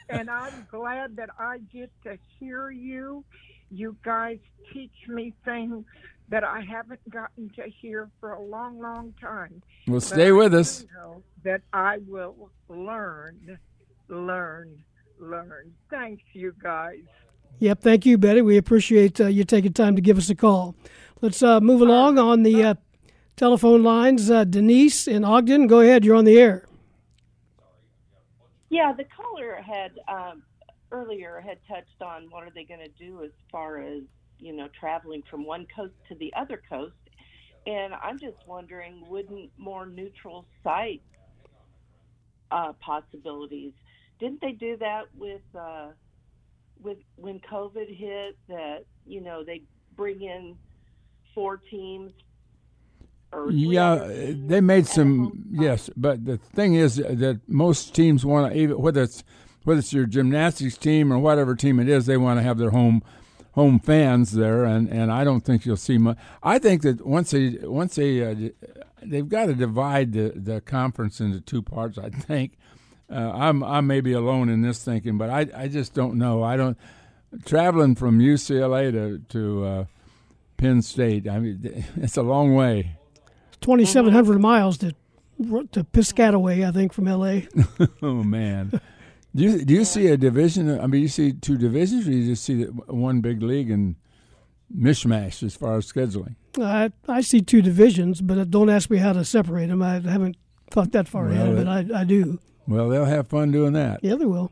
[0.09, 3.23] and I'm glad that I get to hear you.
[3.71, 4.37] You guys
[4.73, 5.85] teach me things
[6.29, 9.63] that I haven't gotten to hear for a long, long time.
[9.87, 10.85] Well, stay I with do us.
[10.95, 13.57] know that I will learn,
[14.07, 14.83] learn,
[15.19, 15.73] learn.
[15.89, 16.99] Thanks, you guys.
[17.59, 18.41] Yep, thank you, Betty.
[18.41, 20.75] We appreciate uh, you taking time to give us a call.
[21.21, 22.73] Let's uh, move along on the uh,
[23.35, 24.31] telephone lines.
[24.31, 26.05] Uh, Denise in Ogden, go ahead.
[26.05, 26.65] You're on the air.
[28.69, 30.43] Yeah, the caller had um,
[30.91, 34.03] earlier had touched on what are they going to do as far as
[34.39, 36.93] you know traveling from one coast to the other coast,
[37.67, 41.01] and I'm just wondering, wouldn't more neutral site
[42.51, 43.73] uh, possibilities?
[44.17, 45.89] Didn't they do that with uh,
[46.81, 48.37] with when COVID hit?
[48.47, 49.63] That you know they
[49.95, 50.55] bring in
[51.33, 52.11] four teams.
[53.49, 55.45] yeah, they made some.
[55.51, 59.23] Yes, but the thing is that most teams want to, even whether it's
[59.63, 62.71] whether it's your gymnastics team or whatever team it is, they want to have their
[62.71, 63.03] home
[63.53, 66.17] home fans there, and, and I don't think you'll see much.
[66.41, 68.49] I think that once they once they uh,
[69.01, 71.97] they've got to divide the, the conference into two parts.
[71.97, 72.57] I think
[73.11, 76.43] uh, I'm I may be alone in this thinking, but I I just don't know.
[76.43, 76.77] I don't
[77.45, 79.85] traveling from UCLA to to uh,
[80.57, 81.27] Penn State.
[81.27, 82.97] I mean, it's a long way.
[83.61, 84.93] Twenty seven hundred miles to
[85.71, 87.41] to Piscataway, I think, from LA.
[88.01, 88.79] oh man.
[89.35, 90.79] Do you do you see a division?
[90.79, 93.95] I mean, you see two divisions, or you just see one big league and
[94.75, 96.35] mishmash as far as scheduling?
[96.59, 99.81] I I see two divisions, but don't ask me how to separate them.
[99.81, 100.37] I haven't
[100.71, 102.39] thought that far well, ahead, but I I do.
[102.69, 103.99] Well, they'll have fun doing that.
[104.03, 104.51] Yeah, they will.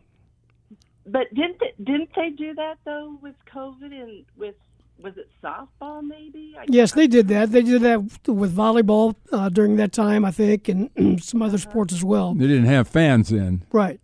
[1.05, 4.55] But didn't they, didn't they do that though with COVID and with
[4.99, 6.55] was it softball maybe?
[6.59, 7.51] I yes, they did that.
[7.51, 10.89] They did that with volleyball uh, during that time, I think, and
[11.23, 12.33] some other sports as well.
[12.33, 13.63] They didn't have fans in.
[13.71, 14.01] Right.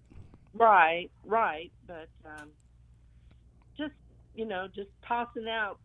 [0.53, 1.71] Right, right.
[1.87, 2.49] But um,
[3.75, 3.95] just
[4.35, 5.79] you know, just tossing out.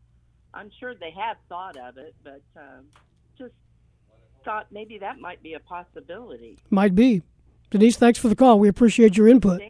[0.52, 2.84] I'm sure they have thought of it, but um,
[3.38, 3.54] just
[4.44, 6.58] thought maybe that might be a possibility.
[6.70, 7.22] Might be.
[7.70, 8.58] Denise, thanks for the call.
[8.58, 9.62] We appreciate your input.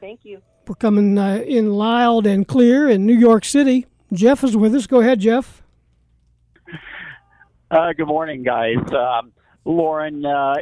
[0.00, 0.40] Thank you.
[0.66, 3.86] We're coming uh, in loud and clear in New York City.
[4.12, 4.86] Jeff is with us.
[4.86, 5.62] Go ahead, Jeff.
[7.70, 8.76] Uh, good morning, guys.
[8.92, 9.32] Um,
[9.64, 10.56] Loren, uh,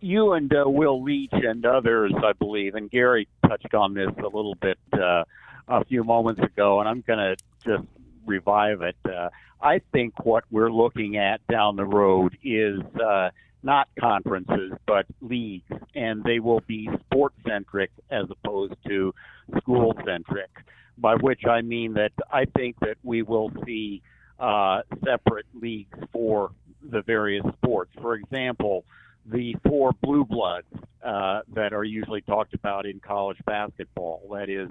[0.00, 4.24] you and uh, Will Leitch and others, I believe, and Gary touched on this a
[4.28, 5.24] little bit uh,
[5.68, 7.84] a few moments ago, and I'm going to just
[8.26, 8.96] revive it.
[9.04, 13.30] Uh, I think what we're looking at down the road is uh,
[13.62, 19.14] not conferences, but leagues, and they will be sport centric as opposed to
[19.58, 20.50] school centric.
[20.98, 24.02] By which I mean that I think that we will see
[24.38, 26.50] uh, separate leagues for
[26.82, 27.92] the various sports.
[28.00, 28.84] For example,
[29.24, 30.66] the four blue bloods
[31.04, 34.22] uh, that are usually talked about in college basketball.
[34.32, 34.68] That is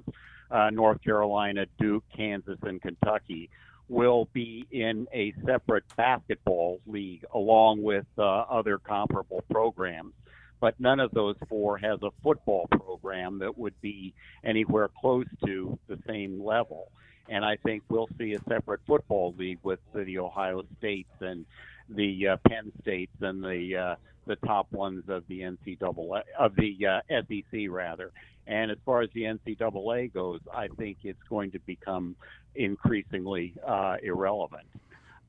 [0.50, 3.50] uh, North Carolina, Duke, Kansas, and Kentucky
[3.92, 10.14] will be in a separate basketball league along with uh, other comparable programs.
[10.60, 15.78] But none of those four has a football program that would be anywhere close to
[15.88, 16.90] the same level.
[17.28, 21.44] And I think we'll see a separate football league with the Ohio States and
[21.90, 23.94] the uh, Penn States and the uh,
[24.26, 28.12] the top ones of the NCAA of the uh, SEC rather.
[28.46, 32.16] And as far as the NCAA goes, I think it's going to become
[32.54, 34.66] increasingly uh, irrelevant.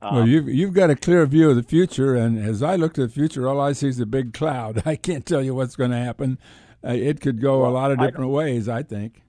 [0.02, 2.94] Um, well, you've you've got a clear view of the future, and as I look
[2.96, 4.84] to the future, all I see is a big cloud.
[4.86, 6.40] I can't tell you what's going to happen.
[6.84, 8.68] Uh, it could go well, a lot of different ways.
[8.68, 9.22] I think.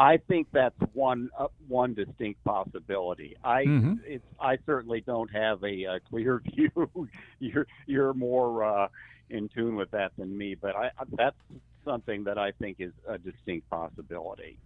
[0.00, 3.36] I think that's one uh, one distinct possibility.
[3.44, 3.94] I mm-hmm.
[4.06, 7.08] it's I certainly don't have a, a clear view.
[7.38, 8.88] you're you're more uh,
[9.28, 11.36] in tune with that than me, but I that's
[11.84, 14.58] something that I think is a distinct possibility.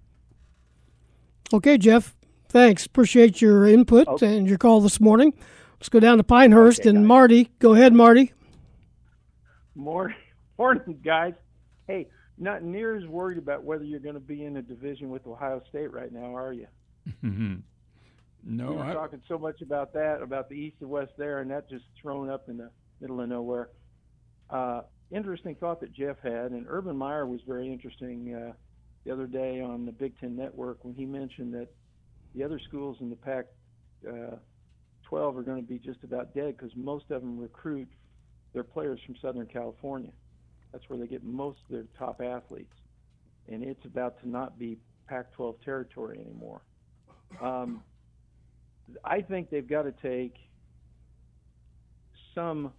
[1.53, 2.14] Okay, Jeff.
[2.49, 2.87] Thanks.
[2.87, 4.37] Appreciate your input okay.
[4.37, 5.35] and your call this morning.
[5.81, 7.09] Let's go down to Pinehurst okay, and guys.
[7.09, 7.51] Marty.
[7.59, 8.33] Go ahead, Marty.
[9.75, 10.16] Morning,
[10.59, 11.35] morning, guys.
[11.88, 12.07] Hey,
[12.38, 15.62] not near as worried about whether you're going to be in a division with Ohio
[15.68, 16.66] State right now, are you?
[18.44, 18.92] no, we were I...
[18.94, 22.31] talking so much about that, about the East and West there, and that just thrown
[22.31, 22.70] up in the
[23.01, 23.68] middle of nowhere.
[24.51, 28.53] Uh, interesting thought that Jeff had, and Urban Meyer was very interesting uh,
[29.05, 31.68] the other day on the Big Ten Network when he mentioned that
[32.35, 33.47] the other schools in the Pac
[34.09, 34.37] uh,
[35.05, 37.88] 12 are going to be just about dead because most of them recruit
[38.53, 40.11] their players from Southern California.
[40.74, 42.74] That's where they get most of their top athletes,
[43.48, 46.62] and it's about to not be Pac-12 territory anymore.
[47.40, 47.80] Um,
[49.04, 50.34] I think they've got to take
[52.34, 52.72] some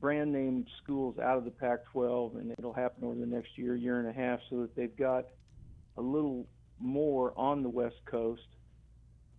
[0.00, 3.74] brand name schools out of the Pac 12, and it'll happen over the next year,
[3.74, 5.24] year and a half, so that they've got
[5.96, 6.46] a little
[6.78, 8.46] more on the West Coast.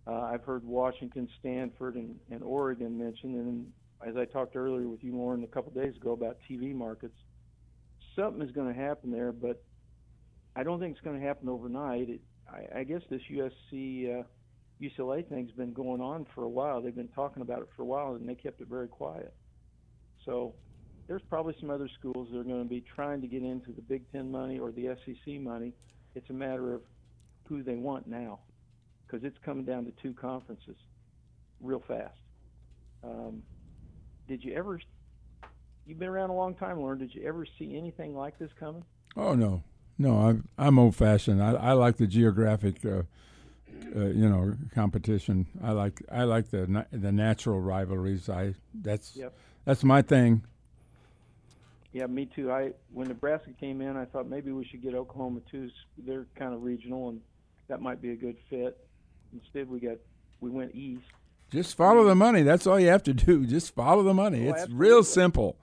[0.06, 3.66] Uh, I've heard Washington, Stanford, and, and Oregon mentioned, and
[4.06, 7.16] as I talked earlier with you, Loren, a couple days ago about TV markets,
[8.20, 9.62] something is going to happen there, but
[10.54, 12.08] I don't think it's going to happen overnight.
[12.08, 14.22] It, I, I guess this USC uh,
[14.82, 16.80] UCLA thing's been going on for a while.
[16.80, 19.32] They've been talking about it for a while, and they kept it very quiet.
[20.24, 20.54] So
[21.06, 23.82] there's probably some other schools that are going to be trying to get into the
[23.82, 25.72] Big Ten money or the SEC money.
[26.14, 26.82] It's a matter of
[27.46, 28.40] who they want now,
[29.06, 30.76] because it's coming down to two conferences,
[31.60, 32.18] real fast.
[33.04, 33.42] Um,
[34.28, 34.80] did you ever?
[35.86, 36.98] You've been around a long time, Loren.
[36.98, 38.84] Did you ever see anything like this coming?
[39.16, 39.62] Oh no,
[39.98, 40.18] no.
[40.18, 41.42] I'm I'm old fashioned.
[41.42, 43.02] I, I like the geographic uh,
[43.96, 45.46] uh, you know competition.
[45.62, 48.28] I like I like the the natural rivalries.
[48.28, 49.34] I that's Yep.
[49.64, 50.42] that's my thing.
[51.92, 52.52] Yeah, me too.
[52.52, 55.70] I when Nebraska came in, I thought maybe we should get Oklahoma too.
[55.98, 57.20] They're kind of regional, and
[57.66, 58.78] that might be a good fit.
[59.32, 59.96] Instead, we got
[60.40, 61.02] we went east.
[61.50, 62.42] Just follow the money.
[62.42, 63.44] That's all you have to do.
[63.46, 64.46] Just follow the money.
[64.46, 64.86] Oh, it's absolutely.
[64.88, 65.56] real simple.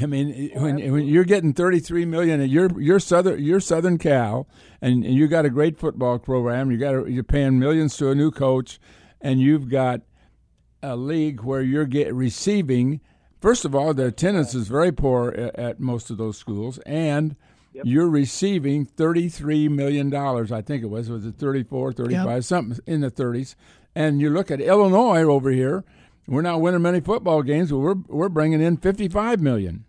[0.00, 3.96] I mean, Oh, when, when you're getting 33 million, and you're you're southern you're Southern
[3.98, 4.46] Cal,
[4.82, 6.70] and, and you got a great football program.
[6.70, 8.78] You got a, you're paying millions to a new coach,
[9.20, 10.02] and you've got
[10.82, 13.00] a league where you're get receiving.
[13.40, 17.36] First of all, the attendance is very poor at, at most of those schools, and
[17.72, 17.84] Yep.
[17.86, 20.50] you're receiving 33 million dollars.
[20.50, 22.42] I think it was was it 34, 35, Yep.
[22.44, 23.54] something in the 30s.
[23.94, 25.84] And you look at Illinois over here.
[26.26, 29.84] We're not winning many football games, but we're we're bringing in 55 million.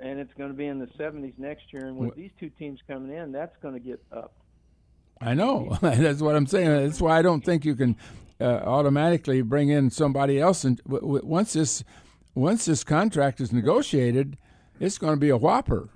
[0.00, 1.86] and it's going to be in the 70s next year.
[1.86, 4.32] And with these two teams coming in, that's going to get up.
[5.20, 5.76] I know.
[5.82, 6.68] That's what I'm saying.
[6.68, 7.96] That's why I don't think you can
[8.40, 10.62] uh, automatically bring in somebody else.
[10.62, 11.82] And w- w- once this
[12.36, 14.36] once this contract is negotiated,
[14.78, 15.88] it's going to be a whopper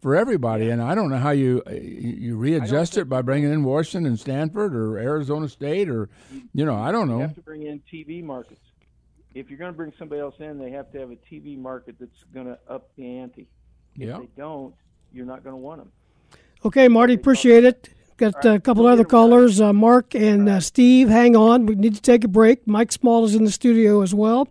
[0.00, 0.70] for everybody.
[0.70, 4.06] And I don't know how you uh, you you readjust it by bringing in Washington
[4.06, 6.08] and Stanford or Arizona State or
[6.52, 7.20] you know I don't You know.
[7.20, 8.60] have to bring in TV markets.
[9.34, 11.96] If you're going to bring somebody else in, they have to have a TV market
[12.00, 13.46] that's going to up the ante.
[13.94, 14.18] If Yeah.
[14.18, 14.74] they don't,
[15.12, 15.92] you're not going to want them.
[16.64, 17.90] Okay, Marty, appreciate it.
[18.16, 21.08] Got a couple other callers, uh, Mark and uh, Steve.
[21.08, 22.66] Hang on, we need to take a break.
[22.66, 24.46] Mike Small is in the studio as well.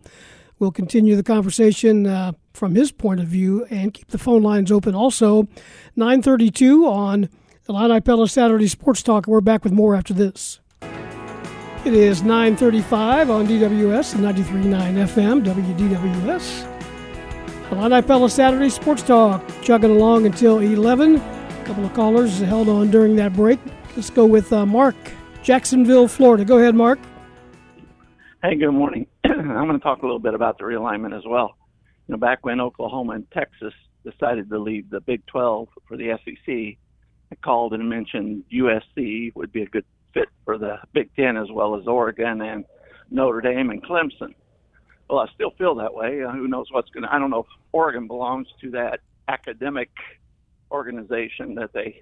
[0.58, 4.70] We'll continue the conversation uh, from his point of view and keep the phone lines
[4.70, 4.94] open.
[4.94, 5.48] Also,
[5.96, 7.30] 9:32 on
[7.70, 9.28] Illini Pella Saturday Sports Talk.
[9.28, 10.60] We're back with more after this.
[11.86, 16.68] It is 9:35 on DWS and 93.9 FM WDWS.
[17.72, 21.16] Illini Pella Saturday Sports Talk, chugging along until 11.
[21.16, 23.60] A couple of callers held on during that break.
[23.96, 24.96] Let's go with uh, Mark,
[25.44, 26.44] Jacksonville, Florida.
[26.44, 27.00] Go ahead, Mark.
[28.44, 29.08] Hey, good morning.
[29.24, 31.56] I'm going to talk a little bit about the realignment as well.
[32.10, 36.18] You know, back when Oklahoma and Texas decided to leave the Big 12 for the
[36.26, 36.76] SEC,
[37.32, 41.52] I called and mentioned USC would be a good fit for the Big Ten as
[41.52, 42.66] well as Oregon and
[43.12, 44.34] Notre Dame and Clemson.
[45.08, 46.24] Well, I still feel that way.
[46.24, 47.14] Uh, who knows what's going to?
[47.14, 49.92] I don't know if Oregon belongs to that academic
[50.72, 52.02] organization that they.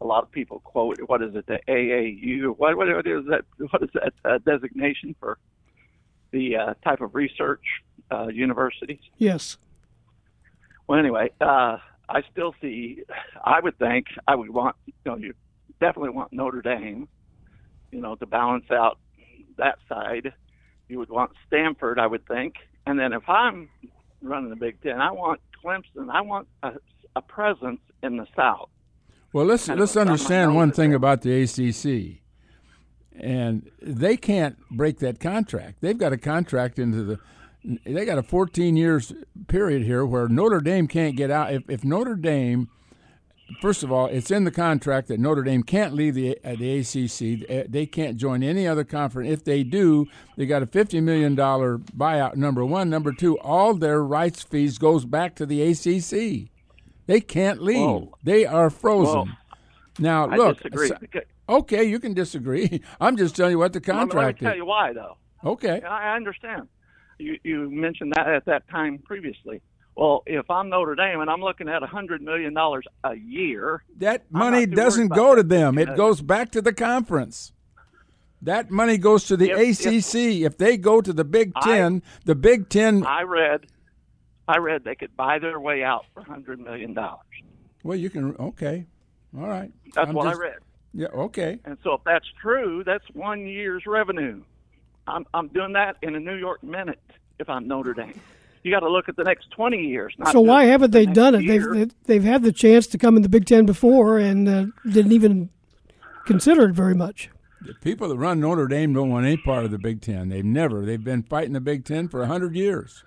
[0.00, 0.98] A lot of people quote.
[1.08, 1.44] What is it?
[1.46, 2.56] The AAU.
[2.56, 3.44] What what is that?
[3.58, 5.36] What is that uh, designation for
[6.30, 7.64] the uh, type of research
[8.10, 9.00] uh, universities?
[9.16, 9.56] Yes.
[10.86, 13.02] Well, anyway, uh, I still see.
[13.44, 14.76] I would think I would want.
[14.86, 15.34] You know, you
[15.80, 17.08] definitely want Notre Dame.
[17.92, 18.98] You know, to balance out
[19.56, 20.32] that side.
[20.88, 22.54] You would want Stanford, I would think,
[22.86, 23.68] and then if I'm
[24.22, 26.10] running the Big Ten, I want Clemson.
[26.10, 26.72] I want a,
[27.14, 28.70] a presence in the South.
[29.32, 32.22] Well, let's kind let's a thumb on understand one at thing about the ACC,
[33.20, 35.82] and they can't break that contract.
[35.82, 37.20] They've got a contract into the.
[37.64, 39.12] They got a 14 years
[39.48, 41.52] period here where Notre Dame can't get out.
[41.52, 42.68] If, if Notre Dame,
[43.60, 46.78] first of all, it's in the contract that Notre Dame can't leave the uh, the
[46.78, 47.70] ACC.
[47.70, 49.30] They can't join any other conference.
[49.30, 52.36] If they do, they got a 50 million dollar buyout.
[52.36, 56.48] Number one, number two, all their rights fees goes back to the ACC.
[57.06, 57.78] They can't leave.
[57.78, 58.12] Whoa.
[58.22, 59.14] They are frozen.
[59.14, 59.26] Whoa.
[59.98, 60.58] now, I look.
[60.62, 60.90] disagree.
[61.48, 62.82] okay, you can disagree.
[63.00, 65.16] I'm just telling you what the Let me- contract Let me tell you why, though.
[65.44, 65.80] Okay.
[65.82, 66.68] I understand.
[67.18, 69.60] You you mentioned that at that time previously.
[69.96, 73.82] Well, if I'm Notre Dame and I'm looking at a hundred million dollars a year,
[73.96, 75.76] That money doesn't go to them.
[75.78, 77.52] It goes back to the conference.
[78.42, 80.42] That money goes to the If- ACC.
[80.44, 83.04] If, they go to the Big I- Ten, the Big Ten.
[83.04, 83.66] I read,
[84.46, 87.24] I read they could buy their way out for a hundred million dollars.
[87.82, 88.36] well, you can.
[88.36, 88.86] Okay.
[89.36, 89.72] All right.
[89.94, 90.58] That's I'm what just- I read.
[90.94, 91.08] Yeah.
[91.08, 91.58] Okay.
[91.64, 94.42] And so if that's true, that's one year's revenue.
[95.08, 97.00] I'm I'm doing that in a New York minute
[97.38, 98.20] if I'm Notre Dame.
[98.62, 100.14] You got to look at the next 20 years.
[100.18, 101.42] Not So why haven't the they done it?
[101.42, 101.72] year.
[101.74, 105.12] They've they've had the chance to come in the Big Ten before and uh, didn't
[105.12, 105.50] even
[106.26, 107.30] consider it very much.
[107.62, 110.28] The people that run Notre Dame don't want any part of the Big Ten.
[110.28, 110.84] They've never.
[110.84, 113.04] They've been fighting the Big Ten for hundred years.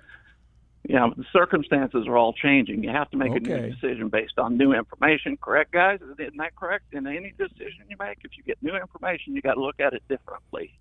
[0.89, 2.83] Yeah, the circumstances are all changing.
[2.83, 5.37] You have to make a new decision based on new information.
[5.37, 5.99] Correct, guys?
[6.17, 6.85] Isn't that correct?
[6.93, 9.93] In any decision you make, if you get new information, you got to look at
[9.93, 10.73] it differently.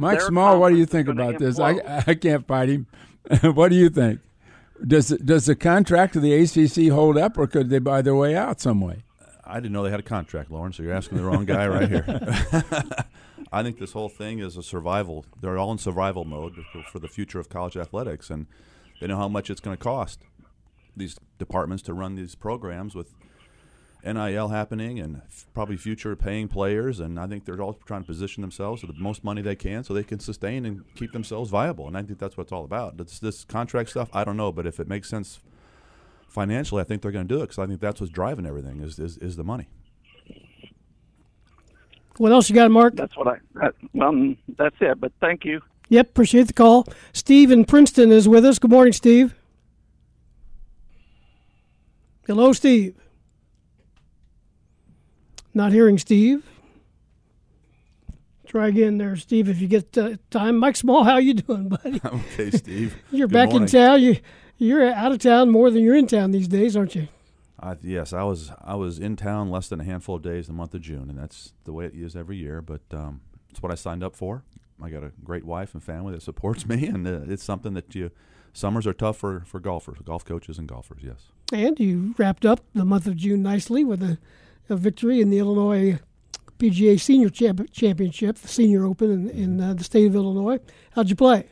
[0.00, 1.58] Mike Small, what do you think about this?
[1.58, 2.08] I, implode.
[2.08, 2.86] I can't fight him.
[3.54, 4.20] what do you think?
[4.86, 8.34] Does does the contract of the ACC hold up, or could they buy their way
[8.34, 9.04] out some way?
[9.44, 10.72] I didn't know they had a contract, Loren.
[10.72, 12.04] So you're asking the wrong guy right here.
[13.52, 15.26] I think this whole thing is a survival.
[15.40, 18.46] They're all in survival mode for- for the future of college athletics, and
[19.00, 20.20] they know how much it's going to cost
[20.96, 23.12] these departments to run these programs with
[24.04, 28.06] NIL happening and f- probably future paying players, and I think they're all trying to
[28.06, 31.50] position themselves with the most money they can so they can sustain and keep themselves
[31.50, 31.86] viable.
[31.86, 32.96] And I think that's what it's all about.
[32.96, 35.40] This, this contract stuff, I don't know, but if it makes sense
[36.28, 38.80] financially, I think they're going to do it because I think that's what's driving everything
[38.80, 39.68] is, is is the money.
[42.16, 42.96] What else you got, Mark?
[42.96, 43.36] That's what I.
[43.54, 45.00] That, well, that's it.
[45.00, 45.60] But thank you.
[45.88, 46.86] Yep, appreciate the call.
[47.12, 48.58] Steve in Princeton is with us.
[48.58, 49.34] Good morning, Steve.
[52.26, 52.94] Hello, Steve.
[55.54, 56.44] Not hearing Steve.
[58.46, 60.56] Try again there, Steve, if you get uh, time.
[60.56, 62.00] Mike Small, how you doing, buddy?
[62.02, 62.96] I'm okay, Steve.
[63.12, 63.62] You're Good back morning.
[63.62, 64.02] in town.
[64.02, 64.16] You
[64.58, 67.08] you're out of town more than you're in town these days, aren't you?
[67.58, 70.54] I, yes, I was I was in town less than a handful of days in
[70.54, 72.60] the month of June, and that's the way it is every year.
[72.60, 73.20] But um,
[73.50, 74.42] it's what I signed up for.
[74.82, 77.94] I got a great wife and family that supports me, and uh, it's something that
[77.94, 78.10] you.
[78.52, 81.02] Summers are tough for, for golfers, golf coaches, and golfers.
[81.04, 81.26] Yes.
[81.52, 84.18] And you wrapped up the month of June nicely with a,
[84.70, 85.98] a victory in the Illinois
[86.58, 90.58] PGA Senior Champ- Championship, the Senior Open in, in uh, the state of Illinois.
[90.92, 91.46] How'd you play?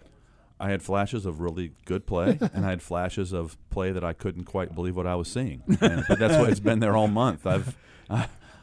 [0.60, 4.12] I had flashes of really good play, and I had flashes of play that I
[4.12, 5.62] couldn't quite believe what I was seeing.
[5.80, 7.46] And, but that's why it's been there all month.
[7.46, 7.76] I've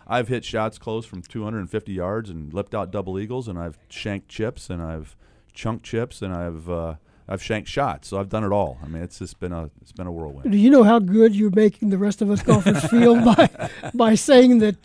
[0.08, 4.30] I've hit shots close from 250 yards and lipped out double eagles, and I've shanked
[4.30, 5.16] chips, and I've
[5.54, 6.96] chunked chips, and I've uh,
[7.28, 8.08] I've shanked shots.
[8.10, 8.78] So I've done it all.
[8.84, 10.52] I mean, it's just been a it's been a whirlwind.
[10.52, 14.16] Do you know how good you're making the rest of us golfers feel by by
[14.16, 14.76] saying that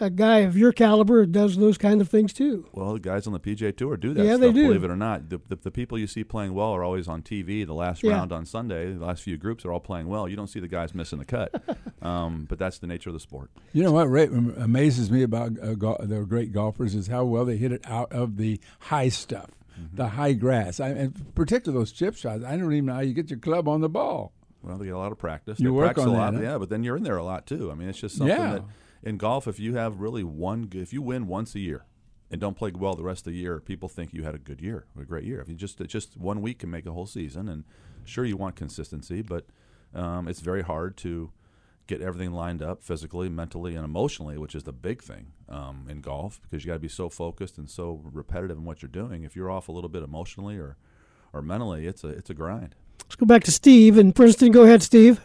[0.00, 2.68] a guy of your caliber does those kind of things too?
[2.72, 4.68] Well, the guys on the PGA Tour do that Yeah, stuff, they do.
[4.68, 5.28] believe it or not.
[5.28, 7.66] The, the, the people you see playing well are always on TV.
[7.66, 8.12] The last Yeah.
[8.12, 10.28] round on Sunday, the last few groups are all playing well.
[10.28, 11.52] You don't see the guys missing the cut.
[12.00, 13.50] um, but that's the nature of the sport.
[13.72, 17.44] You know what Ray, amazes me about uh, go- the great golfers is how well
[17.44, 19.96] they hit it out of the high stuff, Mm-hmm.
[19.96, 20.80] the high grass.
[20.80, 22.42] I, and particularly those chip shots.
[22.44, 24.32] I don't even know how you get your club on the ball.
[24.62, 25.60] Well, they get a lot of practice.
[25.60, 26.50] You they work practice on a lot, that, huh?
[26.52, 26.58] yeah.
[26.58, 27.70] But then you're in there a lot too.
[27.70, 28.52] I mean, it's just something Yeah.
[28.54, 28.64] that
[29.02, 31.84] in golf, if you have really one, if you win once a year
[32.30, 34.60] and don't play well the rest of the year, people think you had a good
[34.60, 35.40] year, a great year.
[35.40, 37.62] If you just just one week can make a whole season, and
[38.04, 39.46] sure you want consistency, but
[39.94, 41.30] um, it's very hard to
[41.88, 46.00] get everything lined up physically, mentally, and emotionally, which is the big thing um, in
[46.00, 49.24] golf because you got to be so focused and so repetitive in what you're doing.
[49.24, 50.76] If you're off a little bit emotionally or
[51.32, 52.76] or mentally, it's a it's a grind.
[53.02, 54.52] Let's go back to Steve in Princeton.
[54.52, 55.20] Go ahead, Steve.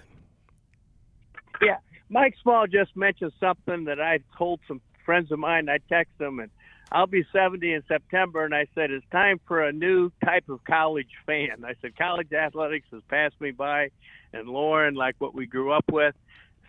[1.62, 1.78] Yeah,
[2.10, 5.68] Mike Small just mentioned something that I told some friends of mine.
[5.70, 6.50] I texted them, and
[6.92, 10.64] I'll be 70 in September, and I said it's time for a new type of
[10.64, 11.66] college fan.
[11.66, 13.90] I said college athletics has passed me by,
[14.32, 16.16] and Loren, like what we grew up with.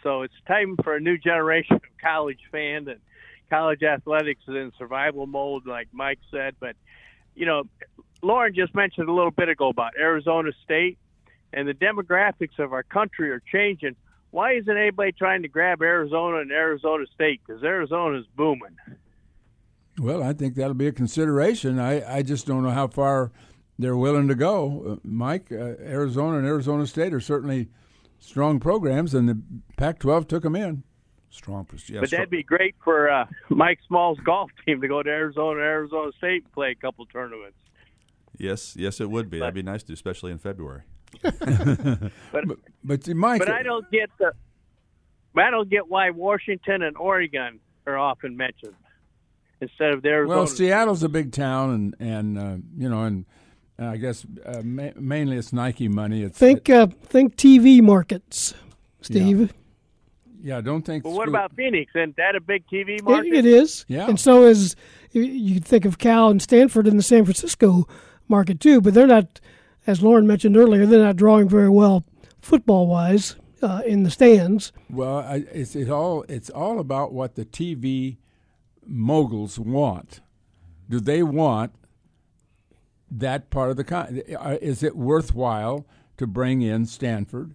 [0.05, 3.01] So it's time for a new generation of college fan, and
[3.51, 6.55] college athletics is in survival mode, like Mike said.
[6.61, 6.77] But
[7.35, 7.65] you know,
[8.23, 10.99] Loren just mentioned a little bit ago about Arizona State,
[11.53, 13.97] and the demographics of our country are changing
[14.35, 17.41] why isn't anybody trying to grab Arizona and Arizona State?
[17.47, 18.77] Because Arizona's booming.
[19.97, 21.79] Well, I think that'll be a consideration.
[21.79, 23.31] I, I just don't know how far
[23.79, 24.85] they're willing to go.
[24.89, 27.69] Uh, Mike, uh, Arizona and Arizona State are certainly
[28.25, 29.41] strong programs, and the
[29.77, 30.83] Pac-12 took them in.
[31.31, 35.11] Strong, yeah, but that'd be great for uh, Mike Small's golf team to go to
[35.11, 37.57] Arizona Arizona State and play a couple tournaments.
[38.39, 39.41] Yes, yes, it would be.
[39.41, 40.83] That'd be nice to, especially in February.
[42.33, 42.45] But
[42.83, 44.33] but, Mike, but I don't get the
[45.37, 48.75] I don't get why Washington and Oregon are often mentioned
[49.61, 50.39] instead of the Arizona.
[50.39, 53.29] Well, Seattle's a big town, and and uh, you know, and uh,
[53.79, 56.23] I guess uh, ma- mainly it's Nike money.
[56.23, 58.55] It's Think uh, think TV markets,
[59.01, 59.53] Steve.
[60.43, 60.61] yeah.
[60.61, 61.03] Don't think.
[61.03, 61.91] But what school- about Phoenix?
[61.95, 63.33] Isn't that a big TV It, market?
[63.35, 63.85] it is.
[63.89, 64.09] Yeah.
[64.09, 64.77] And so is
[65.11, 67.89] you- you think of Cal and Stanford in the San Francisco
[68.29, 69.41] market too, but they're not,
[69.87, 72.05] as Loren mentioned earlier, they're not drawing very well
[72.41, 74.73] football wise uh, in the stands.
[74.89, 78.19] Well, I, it's it all it's all about what the TV
[78.87, 80.21] moguls want.
[80.89, 81.73] Do they want
[83.21, 84.23] that part of the con?
[84.39, 85.87] uh, Is it worthwhile
[86.17, 87.55] to bring in Stanford?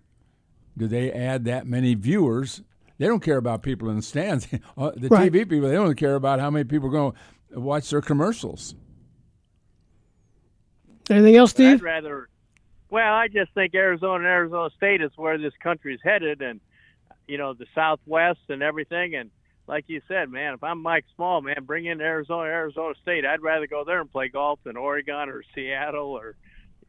[0.78, 2.62] Do they add that many viewers?
[2.98, 4.48] They don't care about people in the stands.
[4.78, 5.32] Uh, the Right.
[5.32, 7.14] TV people, they don't care about how many people are going
[7.54, 8.76] to watch their commercials.
[11.10, 11.82] Anything else, I'd Steve?
[11.82, 12.30] rather.
[12.90, 16.60] Well, I just think Arizona and Arizona State is where this country's headed, and
[17.28, 19.16] you know the Southwest and everything.
[19.16, 19.30] And
[19.70, 23.24] like you said, man, if I'm Mike Small, man, bring in Arizona, Arizona State.
[23.24, 26.36] I'd rather go there and play golf than Oregon or Seattle or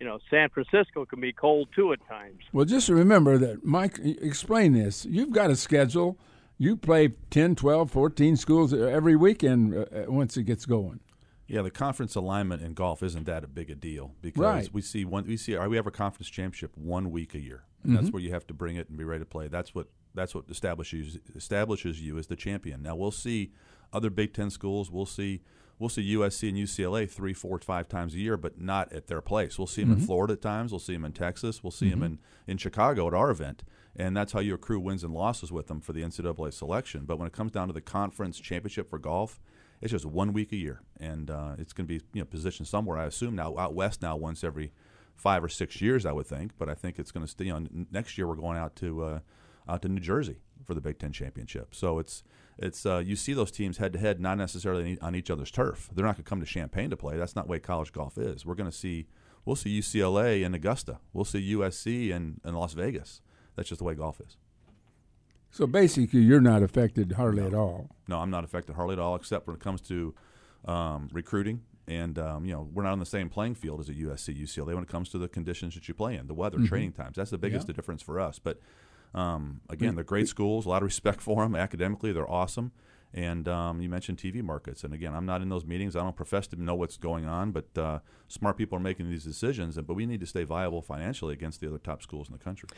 [0.00, 2.40] you know San Francisco can be cold too at times.
[2.52, 5.04] Well, just remember that, Mike, explain this.
[5.04, 6.18] You've got a schedule.
[6.56, 11.00] You play 10, 12, 14 schools every weekend uh, uh, once it gets going.
[11.46, 14.70] Yeah, the conference alignment in golf isn't that a big a deal because Right.
[14.72, 17.64] we see one we see we have a conference championship one week a year.
[17.82, 19.48] And That's where you have to bring it and be ready to play.
[19.48, 22.82] That's what That's what establishes establishes you as the champion.
[22.82, 23.52] Now we'll see
[23.92, 24.90] other Big Ten schools.
[24.90, 25.42] We'll see
[25.78, 29.22] we'll see USC and UCLA three, four, five times a year, but not at their
[29.22, 29.56] place.
[29.58, 30.00] We'll see them Mhm.
[30.00, 30.72] in Florida at times.
[30.72, 31.62] We'll see them in Texas.
[31.62, 32.04] We'll see them Mhm.
[32.06, 33.62] in, in Chicago at our event.
[33.96, 37.06] And that's how you accrue wins and losses with them for the NCAA selection.
[37.06, 39.40] But when it comes down to the conference championship for golf,
[39.80, 42.68] it's just one week a year, and uh, it's going to be you know positioned
[42.68, 42.98] somewhere.
[42.98, 44.72] I assume now out west now once every
[45.16, 46.52] five or six years, I would think.
[46.58, 47.86] But I think it's going to stay on.
[47.90, 49.20] Next year, we're going out to uh,
[49.68, 51.74] out to New Jersey for the Big Ten championship.
[51.74, 52.22] So it's
[52.58, 55.88] it's uh, you see those teams head to head, not necessarily on each other's turf.
[55.94, 57.16] They're not going to come to Champaign to play.
[57.16, 58.44] That's not the way college golf is.
[58.44, 59.06] We're going to see
[59.44, 60.98] we'll see UCLA in Augusta.
[61.12, 63.22] We'll see USC in, in Las Vegas.
[63.56, 64.36] That's just the way golf is.
[65.50, 67.88] So basically, you're not affected hardly at all.
[68.06, 70.14] No, I'm not affected hardly at all, except when it comes to
[70.66, 71.62] um, recruiting.
[71.88, 74.74] And um, you know, we're not on the same playing field as a USC, UCLA
[74.74, 76.68] when it comes to the conditions that you play in, the weather, Mhm.
[76.68, 77.16] training times.
[77.16, 77.74] That's the biggest Yeah.
[77.74, 78.38] difference for us.
[78.38, 78.60] But
[79.14, 80.66] um, again, they're great schools.
[80.66, 82.12] A lot of respect for them academically.
[82.12, 82.72] They're awesome.
[83.12, 85.96] And um, you mentioned TV markets, and again, I'm not in those meetings.
[85.96, 87.98] I don't profess to know what's going on, but uh,
[88.28, 89.76] smart people are making these decisions.
[89.76, 92.68] But we need to stay viable financially against the other top schools in the country.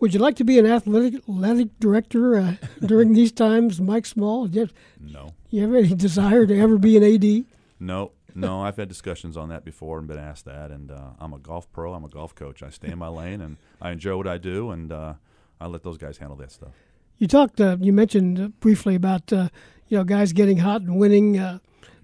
[0.00, 4.48] Would you like to be an athletic, athletic director uh, during these times, Mike Small?
[4.48, 5.34] You have, No.
[5.50, 7.44] you have any desire to ever be an AD?
[7.78, 10.70] No, no, I've had discussions on that before and been asked that.
[10.70, 11.92] And uh, I'm a golf pro.
[11.92, 12.62] I'm a golf coach.
[12.62, 15.14] I stay in my lane and I enjoy what I do, and uh,
[15.62, 16.72] I let those guys handle that stuff.
[17.18, 17.60] You talked.
[17.60, 19.48] Uh, you mentioned uh, briefly about uh,
[19.88, 21.58] you know guys getting hot and winning, uh,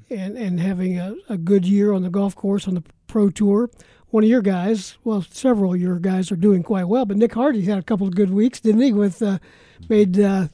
[0.09, 3.69] and and having a, a good year on the golf course on the pro tour.
[4.11, 7.35] One of your guys, well, several of your guys are doing quite well, but Nick
[7.35, 8.93] Hardy had a couple of good weeks, didn't he?
[8.93, 9.39] With uh,
[9.89, 10.49] made uh,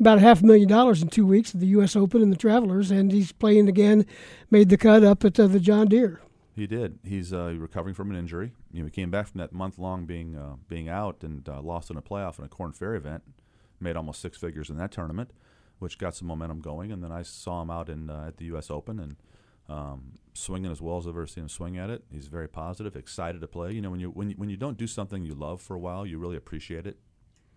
[0.00, 1.94] about a half a million dollars in two weeks at the U.S.
[1.94, 4.04] Open and the Travelers, and he's playing again.
[4.50, 6.20] Made the cut up at uh, the John Deere.
[6.56, 6.98] He did.
[7.04, 8.52] He's uh, recovering from an injury.
[8.72, 11.60] You know, he came back from that month long being uh, being out and uh,
[11.60, 13.22] lost in a playoff in a Korn Ferry event.
[13.80, 15.32] Made almost six figures in that tournament,
[15.78, 16.92] which got some momentum going.
[16.92, 18.70] And then I saw him out in uh, at the U.S.
[18.70, 19.16] Open and
[19.68, 22.04] um, swinging as well as I've ever seen him swing at it.
[22.12, 23.72] He's very positive, excited to play.
[23.72, 25.78] You know, when you when you, when you don't do something you love for a
[25.78, 26.98] while, you really appreciate it,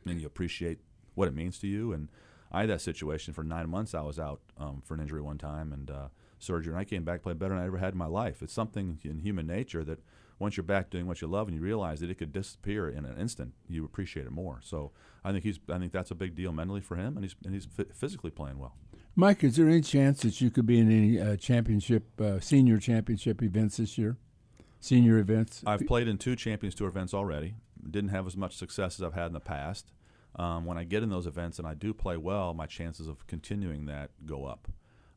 [0.06, 0.80] and you appreciate
[1.16, 1.92] what it means to you.
[1.92, 2.10] And
[2.52, 3.94] I had that situation for nine months.
[3.94, 6.08] I was out um, for an injury one time and uh,
[6.38, 8.42] surgery, and I came back playing better than I ever had in my life.
[8.44, 10.00] It's something in human nature that
[10.40, 13.06] once you're back doing what you love and you realize that it could disappear in
[13.06, 14.60] an instant, you appreciate it more.
[14.62, 14.92] So
[15.24, 17.54] I think he's I think that's a big deal mentally for him, and he's and
[17.54, 18.76] he's phy- physically playing well.
[19.16, 22.80] Mike, is there any chance that you could be in any uh, championship, uh, senior
[22.80, 24.18] championship events this year?
[24.80, 25.62] Senior events?
[25.68, 27.54] I've played in two Champions Tour events already.
[27.90, 29.92] Didn't have as much success as I've had in the past.
[30.36, 33.28] Um, when I get in those events and I do play well, my chances of
[33.28, 34.68] continuing that go up.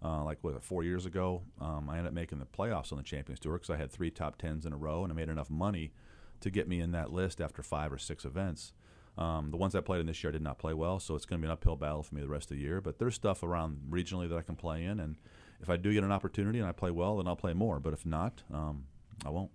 [0.05, 3.05] Uh, like what, four years ago, um, I ended up making the playoffs on the
[3.05, 5.51] Champions Tour because I had three top tens in a row, and I made enough
[5.51, 5.92] money
[6.40, 8.72] to get me in that list after five or six events.
[9.18, 11.24] Um, the ones I played in this year I did not play well, so it's
[11.24, 12.82] going to be an uphill battle for me the rest of the year.
[12.82, 15.16] But there's stuff around regionally that I can play in, and
[15.61, 17.80] if I do get an opportunity and I play well, then I'll play more.
[17.80, 18.84] But if not, um,
[19.24, 19.51] I won't.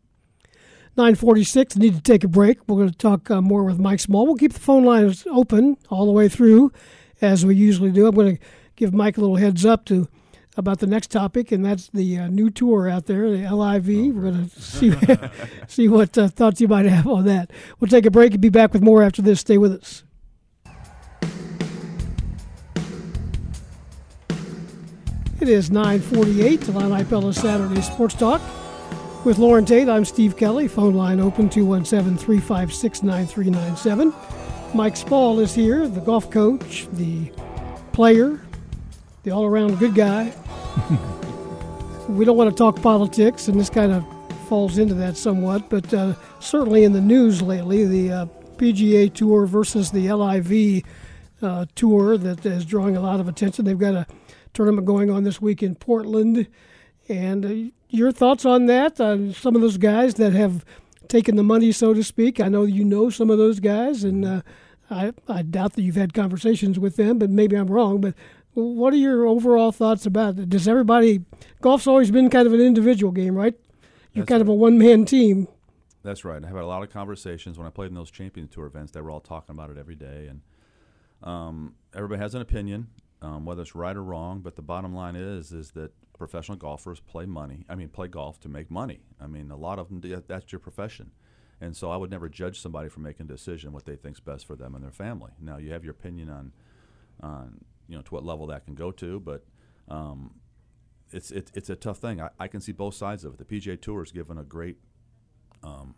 [0.98, 1.78] 946.
[1.78, 2.68] Need to take a break.
[2.68, 4.26] We're going to talk uh, more with Mike Small.
[4.26, 6.72] We'll keep the phone lines open all the way through,
[7.22, 8.08] as we usually do.
[8.08, 8.44] I'm going to
[8.76, 10.10] give Mike a little heads up to
[10.58, 14.16] about the next topic, and that's the uh, new tour out there, the LIV.
[14.16, 14.94] We're going to see
[15.68, 17.52] see what uh, thoughts you might have on that.
[17.80, 19.40] We'll take a break and be back with more after this.
[19.40, 20.04] Stay with us.
[25.42, 28.42] It is 948, the Illini Pella Saturday Sports Talk.
[29.26, 30.68] With Loren Tate, I'm Steve Kelly.
[30.68, 34.14] Phone line open 217 356 9397.
[34.76, 37.32] Mike Small is here, the golf coach, the
[37.92, 38.40] player,
[39.24, 40.32] the all around good guy.
[42.10, 44.06] we don't want to talk politics, and this kind of
[44.48, 48.26] falls into that somewhat, but uh, certainly in the news lately, the uh,
[48.58, 50.84] PGA Tour versus the LIV
[51.42, 53.66] uh, Tour that is drawing a lot of attention.
[53.66, 54.06] They've got a
[54.54, 56.48] tournament going on this week in Portland.
[57.08, 58.98] And uh, your thoughts on that?
[58.98, 60.66] Some of those guys that have
[61.08, 62.40] taken the money, so to speak.
[62.40, 64.42] I know you know some of those guys, and uh,
[64.90, 68.02] I, I doubt that you've had conversations with them, but maybe I'm wrong.
[68.02, 68.16] But
[68.54, 70.50] what are your overall thoughts about it?
[70.50, 71.24] Does everybody?
[71.62, 73.56] Golf's always been kind of an individual game, right?
[74.14, 75.48] You're That's kind of a one man team.
[76.04, 76.44] That's right.
[76.44, 78.92] I've had a lot of conversations when I played in those Champion Tour events.
[78.92, 80.42] They were all talking about it every day, and
[81.24, 82.88] um, everybody has an opinion,
[83.22, 84.40] um, whether it's right or wrong.
[84.40, 87.66] But the bottom line is, is that professional golfers play money.
[87.70, 89.02] I mean, play golf to make money.
[89.20, 90.24] I mean, a lot of them.
[90.28, 91.12] That's your profession,
[91.62, 94.46] and so I would never judge somebody for making a decision what they think's best
[94.46, 95.32] for them and their family.
[95.40, 96.52] Now, you have your opinion on,
[97.22, 99.44] on you know, to what level that can go to, but.
[99.88, 100.36] Um,
[101.14, 102.22] it's, it, it's a tough thing.
[102.22, 103.38] I, I can see both sides of it.
[103.38, 104.78] The PGA Tour is given a great
[105.62, 105.94] um,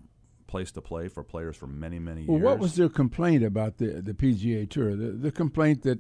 [0.47, 2.45] place to play for players for many many well, years.
[2.45, 4.95] what was their complaint about the the PGA Tour?
[4.95, 5.99] The, the complaint that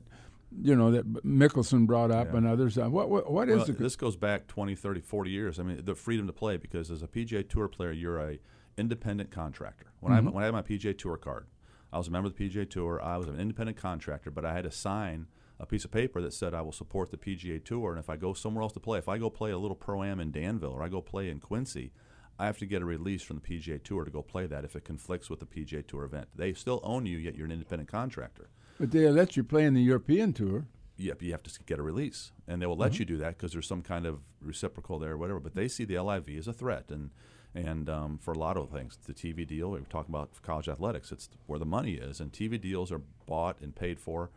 [0.61, 2.37] you know that Mickelson brought up Yeah.
[2.37, 2.77] and others.
[2.77, 5.59] Uh, what what, what is well, the this goes back 20, 30, 40 years.
[5.59, 8.39] I mean, the freedom to play because as a PGA Tour player, you're a
[8.77, 9.87] independent contractor.
[9.99, 10.27] When Mhm.
[10.27, 11.45] I when I had my PGA Tour card,
[11.91, 13.01] I was a member of the PGA Tour.
[13.03, 15.27] I was an independent contractor, but I had to sign
[15.59, 18.17] a piece of paper that said I will support the PGA Tour, and if I
[18.17, 20.71] go somewhere else to play, if I go play a little pro am in Danville
[20.71, 21.91] or I go play in Quincy,
[22.39, 24.75] I have to get a release from the PGA Tour to go play that if
[24.75, 26.29] it conflicts with the PGA Tour event.
[26.35, 28.49] They still own you, yet you're an independent contractor.
[28.79, 30.65] but they let you play in the European Tour.
[30.97, 32.99] Yep, you have to get a release, and they will let Mhm.
[32.99, 35.39] you do that because there's some kind of reciprocal there or whatever.
[35.39, 37.11] But they see the LIV as a threat, and
[37.55, 40.67] and um, for a lot of things, the TV deal we were talking about college
[40.67, 44.31] athletics, it's where the money is, and TV deals are bought and paid for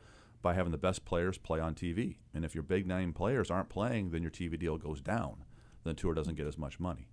[0.47, 2.19] by having the best players play on TV.
[2.33, 5.43] And if your big name players aren't playing, then your TV deal goes down.
[5.83, 7.09] Then the tour doesn't get as much money.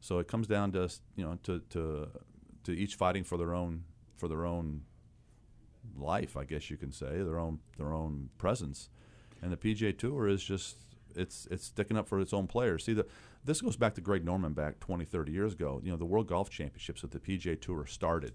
[0.00, 2.08] So it comes down to you know to to
[2.62, 3.82] to each fighting for their own
[4.16, 4.82] for their own
[5.96, 8.88] life, I guess you can say, their own their own presence.
[9.42, 10.76] And the PGA Tour is just
[11.16, 12.84] it's it's sticking up for its own players.
[12.84, 13.06] See the
[13.44, 15.80] this goes back to Greg Norman back 20, 30 years ago.
[15.82, 18.34] You know, the World Golf Championships that the PGA Tour started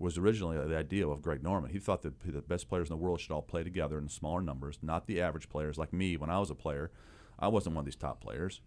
[0.00, 1.70] was originally the idea of Greg Norman.
[1.70, 4.40] He thought that the best players in the world should all play together in smaller
[4.40, 6.90] numbers, not the average players like me when I was a player.
[7.38, 8.62] I wasn't one of these top players.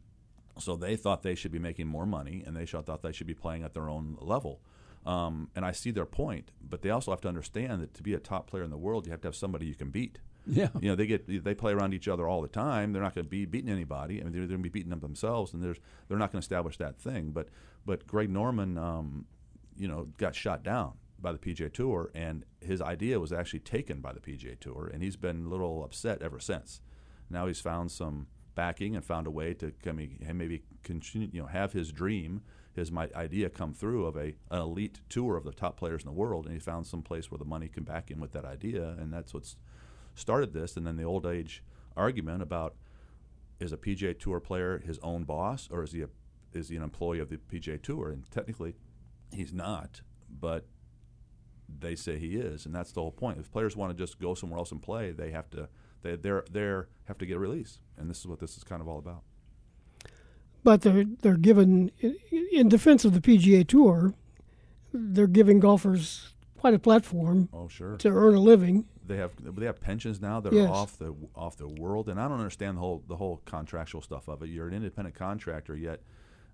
[0.60, 3.34] So they thought they should be making more money, and they thought they should be
[3.34, 4.62] playing at their own level.
[5.08, 8.14] Um, and I see their point, but they also have to understand that to be
[8.14, 10.20] a top player in the world, you have to have somebody you can beat.
[10.46, 10.68] Yeah.
[10.82, 12.94] you know they get they play around each other all the time.
[12.94, 14.20] They're not going to be beating anybody.
[14.20, 15.78] I mean, they're, they're going to be beating them themselves, and there's
[16.08, 17.32] they're not going to establish that thing.
[17.32, 17.48] But
[17.86, 19.26] but Greg Norman, um,
[19.78, 24.02] you know, got shot down by the PGA Tour, and his idea was actually taken
[24.02, 26.82] by the PGA Tour, and he's been a little upset ever since.
[27.30, 29.74] Now he's found some backing and found a way to
[30.34, 32.42] maybe continue, you know, have his dream,
[32.74, 36.08] his my idea come through of a an elite tour of the top players in
[36.08, 38.46] the world, and he found some place where the money can back him with that
[38.46, 39.56] idea, and that's what's
[40.14, 40.76] started this.
[40.78, 41.64] And then the old age
[41.96, 42.76] argument about
[43.60, 46.10] is a PGA Tour player his own boss, or is he a,
[46.52, 48.10] is he an employee of the PGA Tour?
[48.10, 48.76] And technically,
[49.32, 50.66] he's not, but
[51.80, 53.40] they say he is, and that's the whole point.
[53.40, 55.70] If players want to just go somewhere else and play, they have to
[56.02, 58.82] they they're they're have to get a release, and this is what this is kind
[58.82, 59.24] of all about.
[60.64, 61.92] But they're they're given
[62.52, 64.14] in defense of the PGA Tour,
[64.94, 67.50] they're giving golfers quite a platform.
[67.52, 67.98] Oh, sure.
[67.98, 68.86] To earn a living.
[69.06, 70.70] They have they have pensions now that Yes.
[70.70, 74.02] are off the off the world, and I don't understand the whole the whole contractual
[74.02, 74.50] stuff of it.
[74.50, 76.02] You're an independent contractor, yet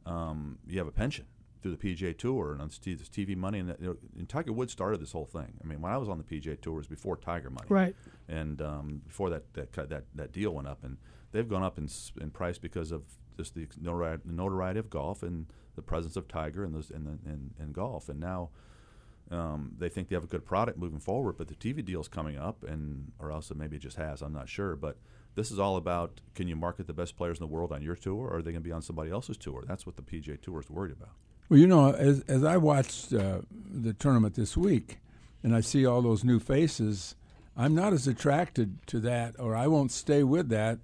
[0.07, 1.25] um, you have a pension
[1.61, 3.59] through the PGA Tour and on this TV money.
[3.59, 5.53] And, that, you know, and Tiger Woods started this whole thing.
[5.63, 7.95] I mean, when I was on the PGA Tour, it was before Tiger money, Right.
[8.27, 10.97] And um, before that that cut- that that deal went up, and
[11.31, 11.89] they've gone up in
[12.21, 13.03] in price because of
[13.37, 17.03] just the notoriety, the notoriety of golf and the presence of Tiger and those in
[17.03, 18.49] the in, in golf, and now.
[19.31, 22.39] Um, they think they have a good product moving forward, but the TV deal's coming
[22.39, 24.23] up, and or else it maybe just has.
[24.23, 24.97] I'm not sure, but
[25.35, 27.95] this is all about can you market the best players in the world on your
[27.95, 29.63] tour, or are they going to be on somebody else's tour?
[29.67, 31.11] That's what the PGA Tour is worried about.
[31.49, 34.99] Well, you know, as as I watched uh, the tournament this week,
[35.43, 37.15] and I see all those new faces,
[37.57, 40.79] I'm not as attracted to that, or I won't stay with that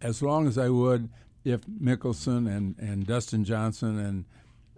[0.00, 1.08] as long as I would
[1.44, 4.24] if Mickelson and, and Dustin Johnson and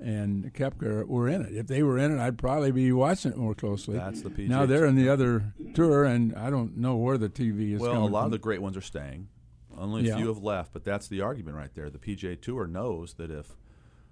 [0.01, 1.53] and Koepka were in it.
[1.57, 3.97] If they were in it, I'd probably be watching it more closely.
[3.97, 7.29] That's the PGA Now they're in the other tour, and I don't know where the
[7.29, 7.81] TV is.
[7.81, 8.27] well, a lot from.
[8.27, 9.29] of the great ones are staying.
[9.77, 10.17] Only a Yeah.
[10.19, 11.91] few have left, but that's the argument right there.
[11.91, 13.57] The PGA Tour knows that if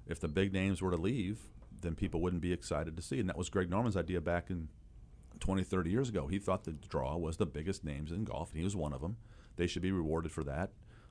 [0.07, 1.39] if the big names were to leave,
[1.83, 3.21] then people wouldn't be excited to see.
[3.21, 4.69] And that was Greg Norman's idea back in
[5.41, 6.27] 20, 30 years ago.
[6.27, 9.01] He thought the draw was the biggest names in golf, and he was one of
[9.01, 9.17] them.
[9.57, 10.71] They should be rewarded for that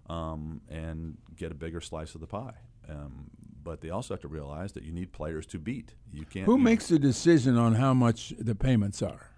[0.09, 2.55] um, and get a bigger slice of the pie.
[2.87, 3.31] Um,
[3.63, 5.95] but they also have to realize that you need players to beat.
[6.13, 6.45] You can't.
[6.45, 9.31] Who makes the decision on how much the payments are?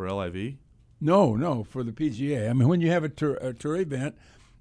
[0.00, 0.54] for LIV?
[0.98, 2.48] No, no, for the PGA.
[2.48, 4.16] I mean, when you have a tour, a tour event,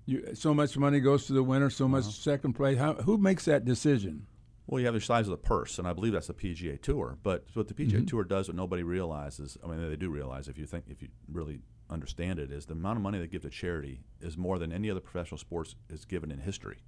[0.09, 2.77] you, so much money goes to the winner, so much second place.
[2.77, 4.25] How, who makes that decision?
[4.67, 7.17] Well, you have the size of the purse, and I believe that's the PGA Tour.
[7.23, 8.07] But what the PGA Mhm.
[8.07, 11.07] Tour does, what nobody realizes, I mean, they do realize if you think, if you
[11.31, 14.71] really understand it, is the amount of money they give to charity is more than
[14.71, 16.83] any other professional sports is given in history,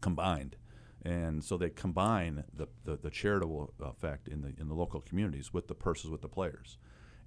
[0.00, 0.56] combined.
[1.04, 5.52] And so they combine the, the, the charitable effect in the in the local communities
[5.52, 6.78] with the purses with the players,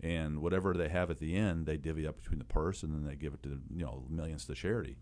[0.02, 3.04] and whatever they have at the end, they divvy up between the purse, and then
[3.06, 4.98] they give it to you know millions to charity.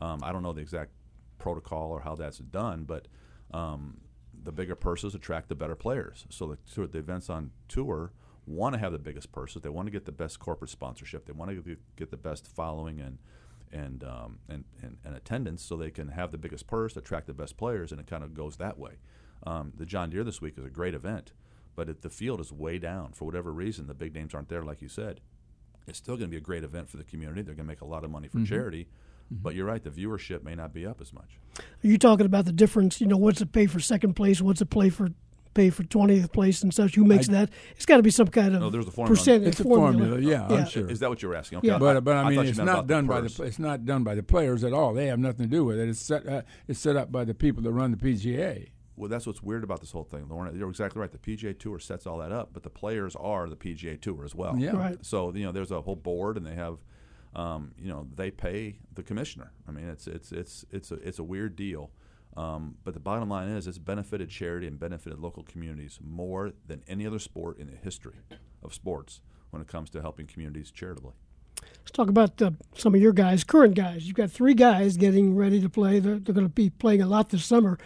[0.00, 0.92] Um, I don't know the exact
[1.38, 3.08] protocol or how that's done, but
[3.52, 3.98] um,
[4.42, 6.26] the bigger purses attract the better players.
[6.30, 8.12] So the, the events on tour
[8.46, 9.62] want to have the biggest purses.
[9.62, 11.26] They want to get the best corporate sponsorship.
[11.26, 13.18] They want to get, the best following and
[13.70, 17.34] and, um, and and and attendance, so they can have the biggest purse, attract the
[17.34, 18.92] best players, and it kind of goes that way.
[19.46, 21.32] Um, the John Deere this week is a great event.
[21.76, 24.62] But if the field is way down for whatever reason, the big names aren't there,
[24.64, 25.20] like you said.
[25.86, 27.42] It's still going to be a great event for the community.
[27.42, 28.46] They're going to make a lot of money for Mhm.
[28.46, 28.88] charity.
[29.30, 31.38] But you're right, the viewership may not be up as much.
[31.58, 33.00] Are you talking about the difference?
[33.00, 34.40] You know, what's it pay for second place?
[34.40, 35.08] What's it play for
[35.54, 36.94] pay for twentieth place and such?
[36.94, 37.50] Who makes I- that?
[37.76, 39.16] It's got to be some kind of No, there's a formula.
[39.16, 39.92] percentage It's a formula.
[40.08, 40.88] formula, yeah, I'm sure.
[40.90, 41.58] Is that what you're asking?
[41.58, 41.78] Okay, Yeah.
[41.78, 43.84] But but I I, mean, thought it's not about the done by the it's not
[43.84, 44.94] done by the players at all.
[44.94, 45.88] They have nothing to do with it.
[45.88, 48.68] It's set uh, it's set up by the people that run the PGA.
[48.96, 50.56] Well, that's what's weird about this whole thing, Loren.
[50.58, 51.10] You're exactly right.
[51.12, 54.34] The PGA Tour sets all that up, but the players are the PGA Tour as
[54.34, 54.56] well.
[54.58, 54.76] Yeah.
[54.76, 55.04] Right.
[55.04, 56.78] So you know, there's a whole board, and they have,
[57.34, 59.52] um, you know, they pay the commissioner.
[59.68, 61.90] I mean, it's it's it's it's a it's a weird deal.
[62.36, 66.82] Um, but the bottom line is, it's benefited charity and benefited local communities more than
[66.86, 68.14] any other sport in the history
[68.62, 71.14] of sports when it comes to helping communities charitably.
[71.62, 74.06] Let's talk about uh, some of your guys, current guys.
[74.06, 75.98] You've got three guys getting ready to play.
[75.98, 77.78] They're, they're going to be playing a lot this summer,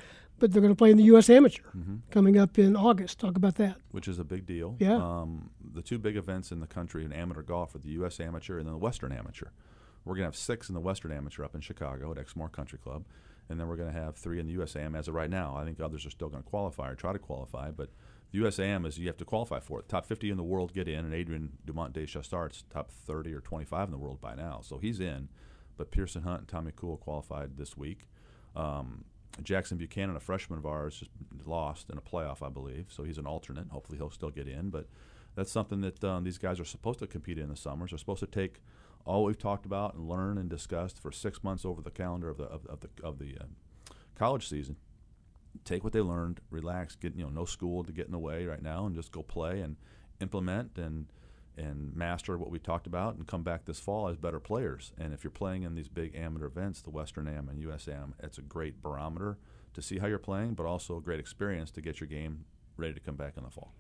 [0.43, 1.31] but they're going to play in the U.S.
[1.31, 2.01] Amateur Mhm.
[2.11, 3.21] coming up in August.
[3.21, 3.77] Talk about that.
[3.93, 4.75] which is a big deal.
[4.81, 4.97] Yeah.
[4.97, 8.19] Um, the two big events in the country in amateur golf are the U.S.
[8.19, 9.51] Amateur and then the Western Amateur.
[10.05, 12.79] We're going to have six in the Western Amateur up in Chicago at Exmoor Country
[12.79, 13.05] Club,
[13.49, 15.55] and then we're going to have three in the USAM as of right now.
[15.57, 17.91] I think others are still going to qualify or try to qualify, but
[18.33, 19.89] the USAM is you have to qualify for it.
[19.89, 23.87] Top 50 in the world get in, and Adrian Dumont Deschastard's top 30 or 25
[23.87, 25.29] in the world by now, so he's in.
[25.77, 28.09] But Piercen Hunt and Tommy Kuhl qualified this week.
[28.57, 29.05] Um,
[29.43, 31.11] Jackson Buchanan, a freshman of ours, just
[31.47, 32.87] lost in a playoff, I believe.
[32.91, 33.69] So he's an alternate.
[33.71, 34.71] Hopefully, he'll still get in.
[34.71, 34.87] But
[35.35, 37.91] that's something that um, these guys are supposed to compete in the summers.
[37.91, 38.63] They're supposed to take
[39.05, 42.37] all we've talked about and learn and discussed for six months over the calendar of
[42.37, 43.45] the of, of the of the uh,
[44.15, 44.77] college season.
[45.65, 48.47] Take what they learned, relax, get you know no school to get in the way
[48.47, 49.77] right now, and just go play and
[50.21, 51.07] implement and
[51.57, 54.93] and master what we talked about and come back this fall as better players.
[54.99, 58.39] And if you're playing in these big amateur events, the Western Am and USAM, it's
[58.39, 59.39] a great barometer
[59.75, 62.45] to see how you're playing, but also a great experience to get your game
[62.77, 63.73] ready to come back in the fall.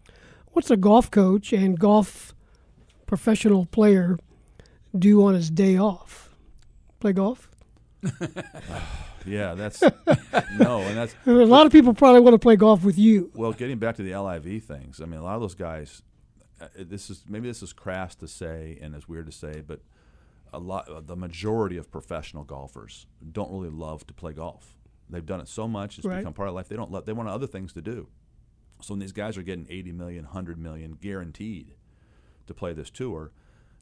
[0.48, 2.34] What's a golf coach and golf
[3.06, 4.18] professional player
[4.96, 6.34] do on his day off?
[7.00, 7.50] Play golf?
[9.26, 12.98] Yeah, that's no, and that's a lot of people probably want to play golf with
[12.98, 13.30] you.
[13.34, 16.02] Well, getting back to the LIV things, I mean, a lot of those guys.
[16.62, 19.80] Uh, this is maybe this is crass to say and it's weird to say, but
[20.52, 24.76] a lot, uh, the majority of professional golfers don't really love to play golf.
[25.08, 26.18] They've done it so much; it's Right.
[26.18, 26.68] become part of life.
[26.68, 26.90] They don't.
[26.90, 28.08] Love, they want other things to do.
[28.80, 31.74] So when these guys are getting 80 million, 100 million guaranteed
[32.46, 33.32] to play this tour,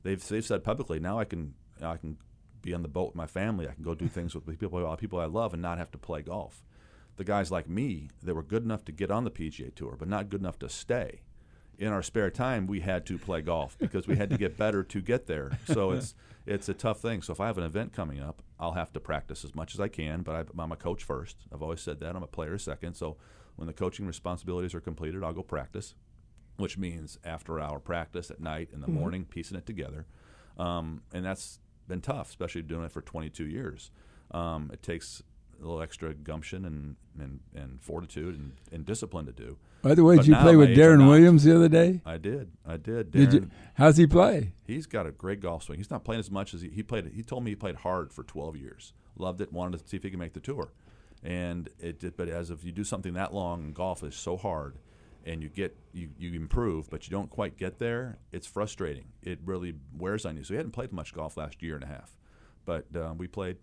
[0.02, 2.18] they've they've said publicly, now I can I can
[2.62, 3.68] be on the boat with my family.
[3.68, 5.98] I can go do things with the people people I love and not have to
[5.98, 6.64] play golf.
[7.16, 10.08] The guys like me that were good enough to get on the PGA Tour, but
[10.08, 11.22] not good enough to stay.
[11.80, 14.82] In our spare time, we had to play golf because we had to get better
[14.84, 15.50] to get there.
[15.64, 16.14] So it's
[16.44, 17.22] it's a tough thing.
[17.22, 19.80] So if I have an event coming up, I'll have to practice as much as
[19.80, 20.20] I can.
[20.20, 21.38] But I, I'm a coach first.
[21.50, 22.14] I've always said that.
[22.14, 22.94] I'm a player second.
[22.96, 23.16] So
[23.56, 25.94] when the coaching responsibilities are completed, I'll go practice,
[26.58, 28.92] which means after hour practice at night in the Mhm.
[28.92, 30.06] morning, piecing it together.
[30.58, 33.90] Um, and that's been tough, especially doing it for 22 years.
[34.32, 35.22] Um, it takes
[35.58, 39.56] a little extra gumption and, and, and fortitude and, and discipline to do.
[39.82, 41.06] By the way, But did you play with Darren.
[41.08, 42.02] Williams the other day?
[42.04, 42.50] I did.
[42.66, 43.10] I did.
[43.10, 44.52] Did you- how's he play?
[44.66, 45.78] He's got a great golf swing.
[45.78, 47.10] He's not playing as much as he, he played.
[47.14, 48.92] He told me he played hard for 12 years.
[49.16, 49.52] Loved it.
[49.52, 50.72] Wanted to see if he could make the tour.
[51.22, 52.16] And it did.
[52.16, 54.76] But as if you do something that long, and golf is so hard,
[55.24, 58.18] and you get you, you improve, but you don't quite get there.
[58.32, 59.06] It's frustrating.
[59.22, 60.44] It really wears on you.
[60.44, 62.16] So he hadn't played much golf last year and a half,
[62.64, 63.56] but um, we played.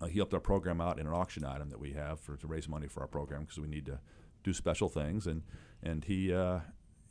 [0.00, 2.46] Uh, he helped our program out in an auction item that we have for to
[2.46, 3.98] raise money for our program because we need to
[4.44, 5.42] do special things, and
[5.82, 6.60] and he uh,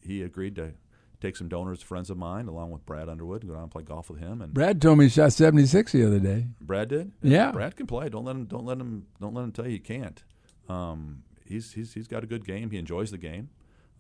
[0.02, 0.74] he agreed to
[1.20, 3.84] take some donors, friends of mine, along with Brad Underwood, and go down and play
[3.84, 4.42] golf with him.
[4.42, 6.48] And Brad told me he shot 76 the other day.
[6.62, 7.12] Brad did.
[7.24, 7.52] Yeah.
[7.52, 8.10] Brad can play.
[8.10, 8.46] Don't let him.
[8.46, 9.08] Don't let him.
[9.20, 10.24] Don't let him tell you he can't.
[10.70, 12.70] Um, he's he's he's got a good game.
[12.72, 13.50] He enjoys the game.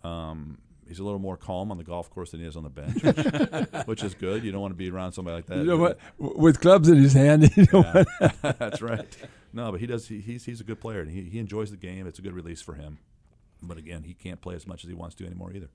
[0.03, 2.69] Um, he's a little more calm on the golf course than he is on the
[2.69, 4.43] bench, which, which is good.
[4.43, 5.57] You don't want to be around somebody like that.
[5.57, 5.99] You know what?
[6.17, 8.03] With clubs in his hand, Yeah,
[8.41, 9.17] that's right.
[9.53, 10.07] No, but he does.
[10.07, 12.05] He, he's he's a good player, and he, he enjoys the game.
[12.07, 12.99] It's a good release for him.
[13.61, 15.69] But again, he can't play as much as he wants to anymore either.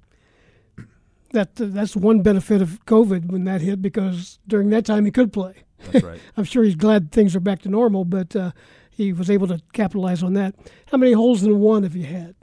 [1.32, 5.32] That that's one benefit of COVID when that hit because during that time he could
[5.32, 5.64] play.
[5.90, 6.20] That's right.
[6.36, 8.52] I'm sure he's glad things are back to normal, but uh,
[8.90, 10.54] he was able to capitalize on that.
[10.90, 12.34] How many holes in one have you had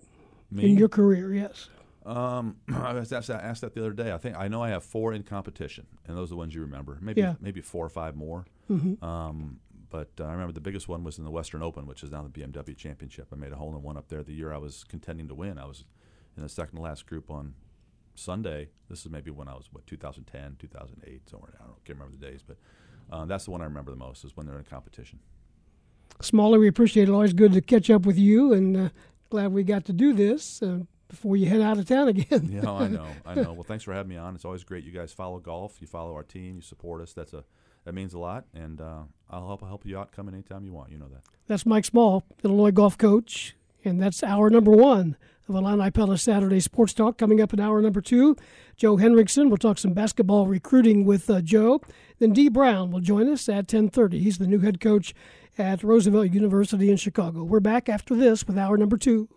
[0.50, 0.72] Me?
[0.72, 1.32] in your career?
[1.36, 1.70] Yes.
[2.04, 4.12] Um, I was asked that, asked that the other day.
[4.12, 6.62] I think I know I have four in competition, and those are the ones you
[6.62, 6.98] remember.
[7.00, 7.36] Maybe Yeah.
[7.40, 8.46] maybe four or five more.
[8.72, 9.02] Mhm.
[9.04, 9.60] Um,
[9.90, 12.22] but uh, I remember the biggest one was in the Western Open, which is now
[12.22, 13.28] the BMW Championship.
[13.34, 15.58] I made a hole in one up there the year I was contending to win.
[15.58, 15.84] I was
[16.38, 17.56] in the second to last group on
[18.16, 18.70] Sunday.
[18.90, 21.54] This is maybe when I was what 2010, 2008, somewhere.
[21.60, 22.58] I don't can't remember the days, but
[23.12, 25.20] uh, that's the one I remember the most is when they're in a competition.
[26.22, 27.12] Smalley, we appreciate it.
[27.12, 28.90] Always good to catch up with you, and uh,
[29.30, 30.62] glad we got to do this.
[30.62, 32.50] Uh, before you head out of town again.
[32.52, 33.54] yeah, I know, I know.
[33.54, 34.36] Well, thanks for having me on.
[34.36, 34.84] It's always great.
[34.84, 35.82] You guys follow golf.
[35.82, 36.58] You follow our team.
[36.58, 37.14] You support us.
[37.14, 37.44] That's a
[37.90, 39.00] that means a lot, and uh,
[39.32, 40.12] I'll help help you out.
[40.12, 40.92] Come anytime you want.
[40.92, 41.22] You know that.
[41.48, 45.18] That's Mike Small, Illinois golf coach, and that's hour number one
[45.48, 47.18] of Illini Pella Saturday Sports Talk.
[47.18, 48.36] Coming up in hour number two,
[48.78, 49.50] Joe Henricksen.
[49.50, 51.82] We'll talk some basketball recruiting with uh, Joe.
[52.20, 54.20] Then Dee Brown will join us at 10:30.
[54.20, 55.16] He's the new head coach
[55.58, 57.44] at Roosevelt University in Chicago.
[57.44, 59.28] We're back after this with hour number two.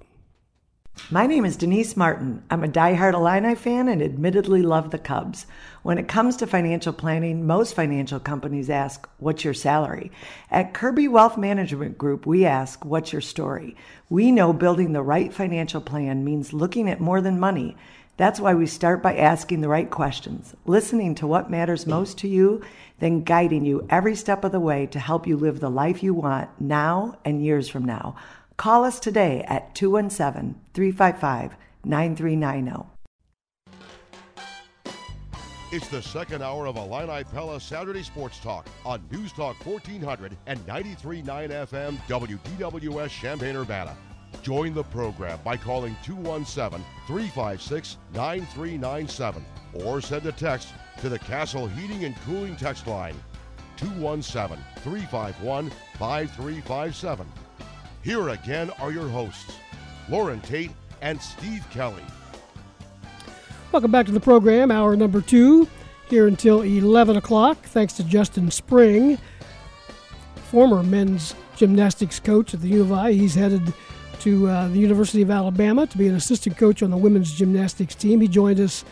[1.12, 2.42] My name is Denise Martin.
[2.50, 5.44] I'm a diehard Illini fan and admittedly love the Cubs.
[5.82, 10.10] When it comes to financial planning, most financial companies ask, What's your salary?
[10.50, 13.76] At Kirby Wealth Management Group, we ask, What's your story?
[14.08, 17.76] We know building the right financial plan means looking at more than money.
[18.16, 22.28] That's why we start by asking the right questions, listening to what matters most to
[22.28, 22.62] you,
[23.00, 26.14] then guiding you every step of the way to help you live the life you
[26.14, 28.14] want now and years from now.
[28.56, 32.88] Call us today at 217 355 9390.
[35.72, 40.60] It's the second hour of Illini Pella Saturday Sports Talk on News Talk 1400 and
[40.66, 43.96] 93.9 FM WDWS Champaign Urbana.
[44.42, 49.44] Join the program by calling 217 356 9397
[49.84, 50.68] or send a text
[51.00, 53.14] to the Castle Heating and Cooling text line
[53.78, 57.26] 217 351 5357.
[58.02, 59.58] Here again are your hosts,
[60.08, 60.72] Loren Tate
[61.02, 62.02] and Steve Kelly.
[63.70, 65.68] Welcome back to the program, hour number two,
[66.08, 67.58] here until 11 o'clock.
[67.62, 69.18] Thanks to Justin Spring,
[70.50, 73.12] former men's gymnastics coach at the U of I.
[73.12, 73.72] He's headed
[74.20, 77.94] to uh, the University of Alabama to be an assistant coach on the women's gymnastics
[77.94, 78.20] team.
[78.20, 78.84] He joined us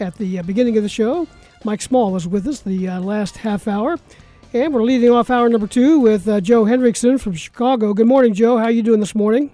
[0.00, 1.28] at the uh, beginning of the show.
[1.64, 3.98] Mike Small was with us the uh, last half hour.
[4.54, 7.94] And we're leading off hour number two with uh, Joe Henricksen from Chicago.
[7.94, 8.58] Good morning, Joe.
[8.58, 9.50] How are you doing this morning?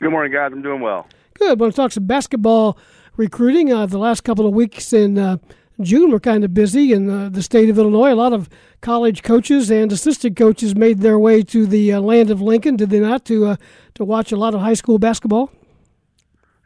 [0.00, 0.50] Good morning, guys.
[0.50, 1.06] I'm doing well.
[1.34, 1.60] Good.
[1.60, 2.78] Want to talk some basketball
[3.18, 3.70] recruiting.
[3.70, 5.36] Uh, the last couple of weeks in uh,
[5.82, 8.12] June were kind of busy in uh, the state of Illinois.
[8.12, 8.48] A lot of
[8.80, 12.88] college coaches and assistant coaches made their way to the uh, land of Lincoln, did
[12.88, 13.56] they not, to uh,
[13.92, 15.52] to watch a lot of high school basketball?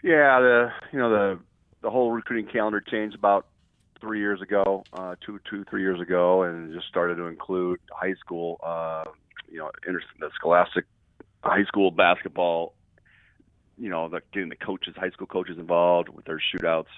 [0.05, 1.41] Yeah, the you know the
[1.83, 3.47] the whole recruiting calendar changed about
[4.01, 8.15] three years ago, uh, two, two, three years ago, and just started to include high
[8.15, 9.05] school, uh,
[9.51, 10.85] you know, the scholastic
[11.43, 12.75] high school basketball.
[13.77, 16.89] You know, the, getting the coaches, high school coaches involved with their shootouts,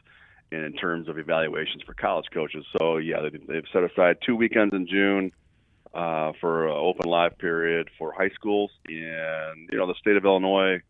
[0.50, 2.64] and in terms of evaluations for college coaches.
[2.78, 5.32] So yeah, they, they've set aside two weekends in June
[5.94, 10.24] uh, for an open live period for high schools, and you know, the state of
[10.24, 10.80] Illinois.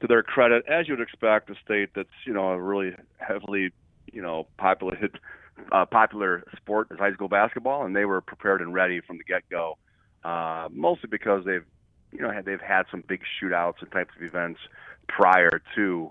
[0.00, 3.70] To their credit, as you'd expect, a state that's you know really heavily
[4.16, 5.20] you know populated
[5.72, 9.24] uh, popular sport is high school basketball, and they were prepared and ready from the
[9.24, 9.76] get go.
[10.24, 11.66] Uh, mostly because they've
[12.12, 14.58] you know had, they've had some big shootouts and types of events
[15.06, 16.10] prior to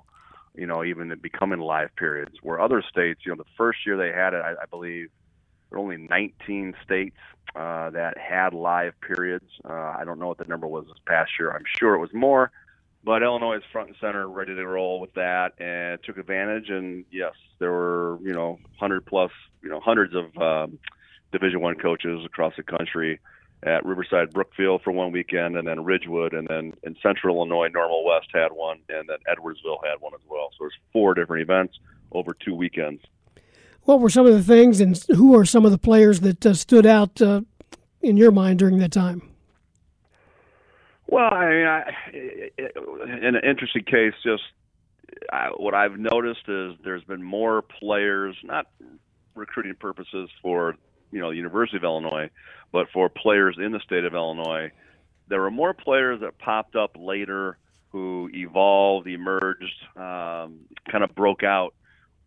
[0.55, 2.35] you know even becoming live periods.
[2.43, 5.09] Where other states, you know, the first year they had it, I, I believe
[5.69, 7.17] there were only 19 states
[7.55, 9.49] uh, that had live periods.
[9.67, 11.51] Uh, I don't know what the number was this past year.
[11.51, 12.51] I'm sure it was more.
[13.05, 16.69] But Illinois is front and center, ready to roll with that, and took advantage.
[16.69, 19.31] And yes, there were you know hundred plus,
[19.61, 20.79] you know hundreds of um,
[21.31, 23.19] Division One coaches across the country
[23.61, 28.03] at Riverside Brookfield for one weekend, and then Ridgewood, and then in Central Illinois, Normal
[28.05, 30.49] West had one, and then Edwardsville had one as well.
[30.51, 31.77] So there's four different events
[32.11, 33.03] over two weekends.
[33.83, 36.55] What were some of the things, and who are some of the players that uh,
[36.55, 37.41] stood out uh,
[38.01, 39.34] in your mind during that time?
[41.07, 41.83] Well, I mean, I,
[42.13, 44.43] in an interesting case, just
[45.31, 48.67] I, what I've noticed is there's been more players, not
[49.35, 50.75] recruiting purposes for
[51.11, 52.29] you know the University of Illinois,
[52.71, 54.71] but for players in the state of Illinois.
[55.27, 57.57] There were more players that popped up later
[57.89, 60.59] who evolved, emerged, um,
[60.91, 61.73] kind of broke out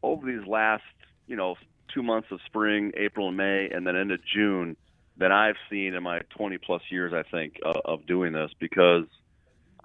[0.02, 0.84] over these last
[1.26, 1.56] you know
[1.92, 4.76] two months of spring, April and May, and then into June
[5.18, 9.04] than I've seen in my 20 plus years, I think, uh, of doing this because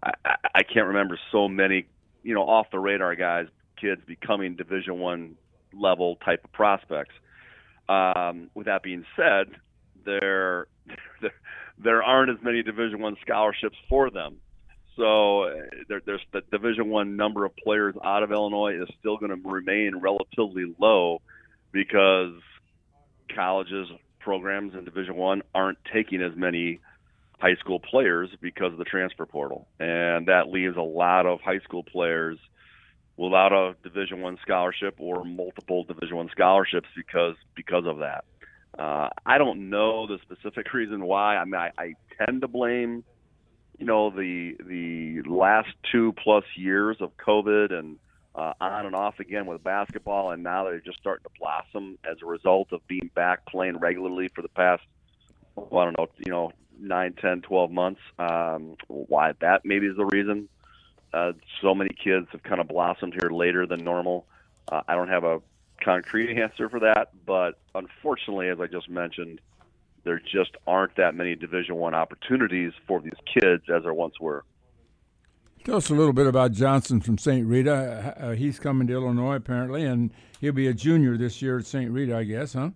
[0.03, 1.85] I, I can't remember so many,
[2.21, 3.47] you know, off the radar guys,
[3.79, 5.35] kids becoming Division One
[5.73, 7.15] level type of prospects.
[7.89, 9.47] Um, with that being said,
[10.05, 10.67] there,
[11.21, 11.33] there
[11.83, 14.37] there aren't as many Division One scholarships for them.
[14.95, 15.53] So uh,
[15.89, 19.49] there, there's the Division One number of players out of Illinois is still going to
[19.49, 21.21] remain relatively low
[21.71, 22.33] because
[23.33, 23.87] colleges
[24.23, 26.79] programs in Division One aren't taking as many
[27.39, 31.59] high school players because of the transfer portal, and that leaves a lot of high
[31.59, 32.37] school players
[33.17, 38.25] without a Division One scholarship or multiple Division One scholarships because because of that.
[38.77, 41.37] Uh, I don't know the specific reason why.
[41.37, 43.03] I mean, I, I tend to blame,
[43.77, 47.97] you know, the the last two plus years of COVID and
[48.35, 52.17] uh, on and off again with basketball, and now they're just starting to blossom as
[52.21, 54.83] a result of being back playing regularly for the past,
[55.55, 58.01] well, I don't know, you know, nine, ten, twelve months.
[58.17, 60.49] Um, why that maybe is the reason.
[61.13, 64.25] Uh, so many kids have kind of blossomed here later than normal.
[64.71, 65.41] Uh, I don't have a
[65.83, 69.39] concrete answer for that, but unfortunately, as I just mentioned,
[70.03, 74.43] there just aren't that many Division One opportunities for these kids as there once were.
[75.63, 77.47] Tell us a little bit about Johnson from St.
[77.47, 78.15] Rita.
[78.19, 80.11] Uh, he's coming to Illinois apparently, and
[80.41, 81.89] he'll be a junior this year at St.
[81.89, 82.71] Rita, I guess, huh?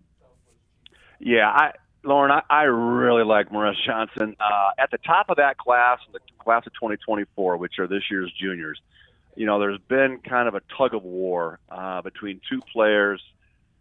[1.19, 1.71] Yeah, I,
[2.05, 4.37] Loren, I, I really like Morez Johnson.
[4.39, 8.31] Uh, at the top of that class, the class of 2024, which are this year's
[8.39, 8.79] juniors,
[9.35, 13.21] you know, there's been kind of a tug of war uh, between two players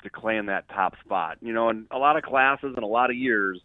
[0.03, 1.39] to claim that top spot.
[1.41, 3.61] You know, in a lot of classes and a lot of years,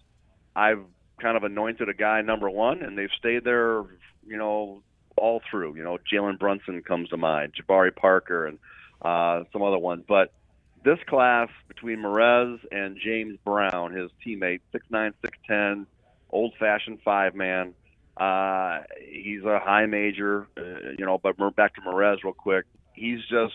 [0.55, 0.83] I've
[1.19, 3.81] kind of anointed a guy number one, and they've stayed there,
[4.27, 4.83] you know,
[5.17, 5.75] all through.
[5.75, 8.59] You know, Jalen Brunson comes to mind, Jabari Parker, and
[9.01, 10.03] uh, some other ones.
[10.07, 10.33] But
[10.83, 15.85] this class between Morez and James Brown, his teammate, six nine, six ten,
[16.29, 17.73] old fashioned five man.
[18.17, 21.17] Uh, he's a high major, uh, you know.
[21.17, 22.65] But back to Morez real quick.
[22.93, 23.53] He's just,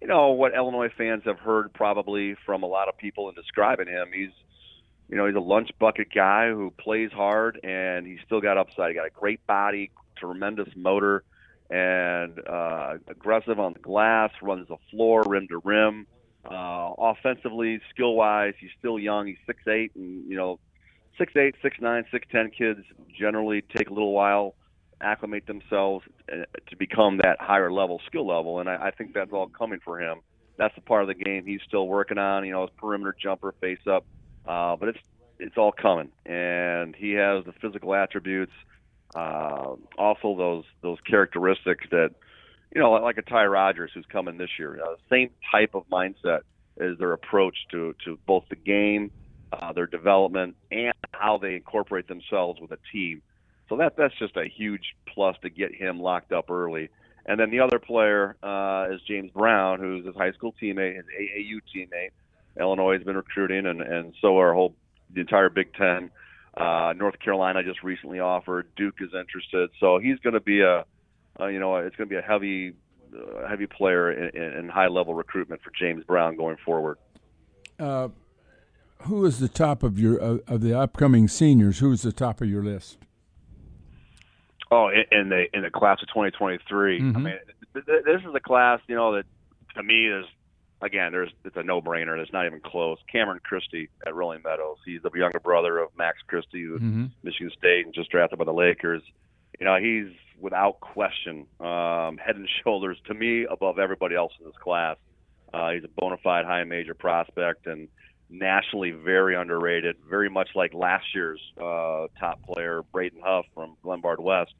[0.00, 3.88] you know, what Illinois fans have heard probably from a lot of people in describing
[3.88, 4.08] him.
[4.14, 4.30] He's,
[5.08, 8.90] you know, he's a lunch bucket guy who plays hard and he's still got upside.
[8.90, 11.24] He got a great body, tremendous motor,
[11.70, 14.30] and uh, aggressive on the glass.
[14.42, 16.06] Runs the floor rim to rim.
[16.44, 19.26] Uh, offensively, skill wise, he's still young.
[19.26, 20.58] He's six eight, and you know,
[21.18, 22.80] six eight, six nine, six ten kids
[23.18, 24.54] generally take a little while
[25.02, 29.32] acclimate themselves uh, to become that higher level skill level, and I, I think that's
[29.32, 30.20] all coming for him.
[30.56, 32.44] That's the part of the game he's still working on.
[32.44, 34.04] You know, his perimeter jumper, face up,
[34.46, 34.98] uh, but it's
[35.38, 38.52] it's all coming, and he has the physical attributes,
[39.14, 42.10] uh, also those those characteristics that
[42.74, 44.80] you know, like a Ty Rodgers who's coming this year.
[44.82, 46.40] Uh, same type of mindset
[46.76, 49.10] is their approach to to both the game,
[49.52, 53.22] uh, their development, and how they incorporate themselves with a team.
[53.68, 56.90] So that that's just a huge plus to get him locked up early.
[57.26, 61.04] And then the other player uh, is James Brown, who's his high school teammate, his
[61.06, 62.10] AAU teammate.
[62.58, 64.74] Illinois has been recruiting, and and so our whole
[65.12, 66.10] the entire Big Ten.
[66.56, 68.66] Uh, North Carolina just recently offered.
[68.76, 70.84] Duke is interested, so he's going to be a
[71.40, 72.74] uh, you know, it's going to be a heavy,
[73.14, 76.98] uh, heavy player in, in high level recruitment for James Brown going forward.
[77.78, 78.08] Uh,
[79.02, 81.78] who is the top of your uh, of the upcoming seniors?
[81.78, 82.98] Who is the top of your list?
[84.70, 87.00] Oh, in, in the in the class of 2023.
[87.00, 87.16] Mm-hmm.
[87.16, 87.38] I mean,
[87.72, 89.24] th- th- this is a class, you know, that
[89.76, 90.26] to me is
[90.82, 92.18] again, there's it's a no brainer.
[92.18, 92.98] It's not even close.
[93.10, 94.78] Cameron Christie at Rolling Meadows.
[94.84, 97.06] He's the younger brother of Max Christie, who's Mm-hmm.
[97.22, 99.02] Michigan State and just drafted by the Lakers.
[99.58, 104.46] You know, he's without question um, head and shoulders to me above everybody else in
[104.46, 104.96] this class.
[105.52, 107.88] Uh, he's a bona fide high major prospect and
[108.30, 114.20] nationally very underrated, very much like last year's uh, top player, Braden Huff from Glenbard
[114.20, 114.54] West,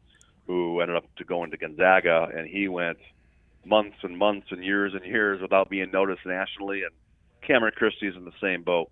[0.46, 2.98] who ended up to go into Gonzaga, and he went
[3.64, 6.82] months and months and years and years without being noticed nationally.
[6.82, 6.92] And
[7.46, 8.90] Cameron Christie's in the same boat.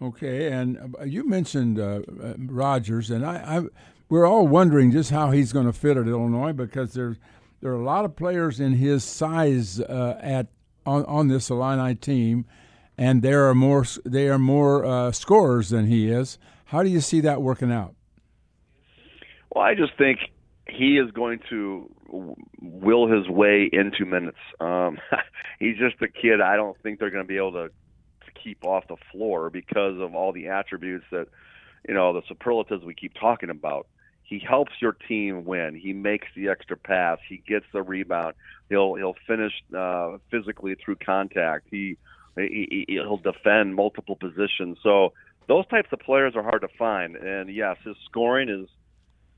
[0.00, 3.62] Okay, and uh, you mentioned uh, uh, Rodgers, and I, I,
[4.08, 7.18] we're all wondering just how he's going to fit at Illinois because there's
[7.60, 10.48] there are a lot of players in his size uh, at
[10.84, 12.46] on, on this Illini team,
[12.98, 16.36] and there are more they are more uh, scorers than he is.
[16.64, 17.94] How do you see that working out?
[19.54, 20.18] Well, I just think
[20.68, 24.38] he is going to will his way into minutes.
[24.60, 24.98] Um,
[25.58, 26.40] he's just a kid.
[26.40, 30.00] I don't think they're going to be able to, to keep off the floor because
[30.00, 31.28] of all the attributes that,
[31.88, 33.86] you know, the superlatives we keep talking about.
[34.22, 35.74] He helps your team win.
[35.74, 37.18] He makes the extra pass.
[37.28, 38.34] He gets the rebound.
[38.70, 41.66] He'll he'll finish uh, physically through contact.
[41.70, 41.98] He,
[42.36, 44.78] he he'll defend multiple positions.
[44.82, 45.12] So
[45.48, 47.16] those types of players are hard to find.
[47.16, 48.70] And yes, his scoring is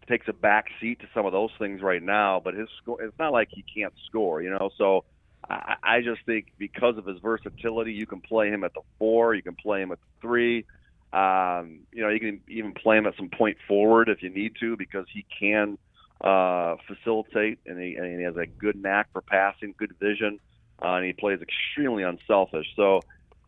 [0.06, 2.40] takes a back seat to some of those things right now.
[2.42, 4.70] But his score, it's not like he can't score, you know.
[4.76, 5.04] So
[5.48, 9.34] I, I just think because of his versatility, you can play him at the four,
[9.34, 10.66] you can play him at the three.
[11.12, 14.54] Um, you know, you can even play him at some point forward if you need
[14.60, 15.78] to because he can
[16.20, 20.40] uh, facilitate and he, and he has a good knack for passing, good vision,
[20.82, 22.66] uh, and he plays extremely unselfish.
[22.74, 23.00] So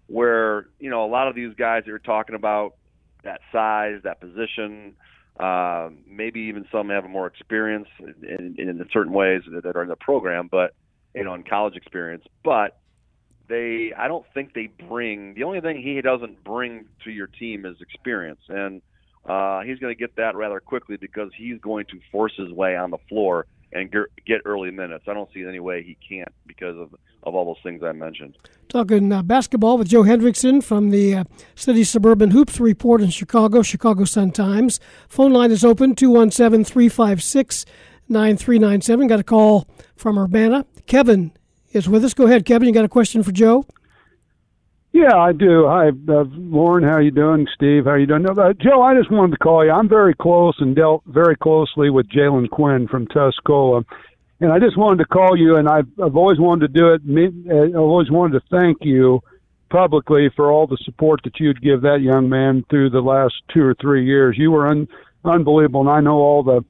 [0.06, 2.74] where you know a lot of these guys that you're talking about,
[3.24, 4.94] that size, that position,
[5.38, 9.88] uh, maybe even some have more experience in, in, in certain ways that are in
[9.88, 10.74] the program, but
[11.14, 12.24] you know, in college experience.
[12.44, 12.78] But
[13.48, 15.34] they, I don't think they bring.
[15.34, 18.82] The only thing he doesn't bring to your team is experience, and
[19.24, 22.76] uh, he's going to get that rather quickly because he's going to force his way
[22.76, 25.04] on the floor and get early minutes.
[25.08, 26.94] I don't see any way he can't because of
[27.26, 28.38] of all those things I mentioned.
[28.68, 31.24] Talking uh, basketball with Joe Henricksen from the uh,
[31.54, 34.80] City Suburban Hoops Report in Chicago, Chicago Sun Times.
[35.08, 37.66] Phone line is open 217 356
[38.08, 39.06] 9397.
[39.08, 39.66] Got a call
[39.96, 40.64] from Urbana.
[40.86, 41.32] Kevin
[41.72, 42.14] is with us.
[42.14, 42.68] Go ahead, Kevin.
[42.68, 43.66] You got a question for Joe?
[44.92, 45.66] Yeah, I do.
[45.66, 46.84] Hi, uh, Loren.
[46.84, 47.46] How you doing?
[47.54, 48.22] Steve, how you doing?
[48.22, 49.70] No, uh, Joe, I just wanted to call you.
[49.70, 53.84] I'm very close and dealt very closely with Jalen Quinn from Tuscola,
[54.40, 55.56] and I just wanted to call you.
[55.56, 57.02] And I've I've always wanted to do it.
[57.50, 59.20] I've always wanted to thank you
[59.70, 63.62] publicly for all the support that you'd give that young man through the last two
[63.62, 64.36] or three years.
[64.38, 64.86] You were un,
[65.24, 66.64] unbelievable, and I know all the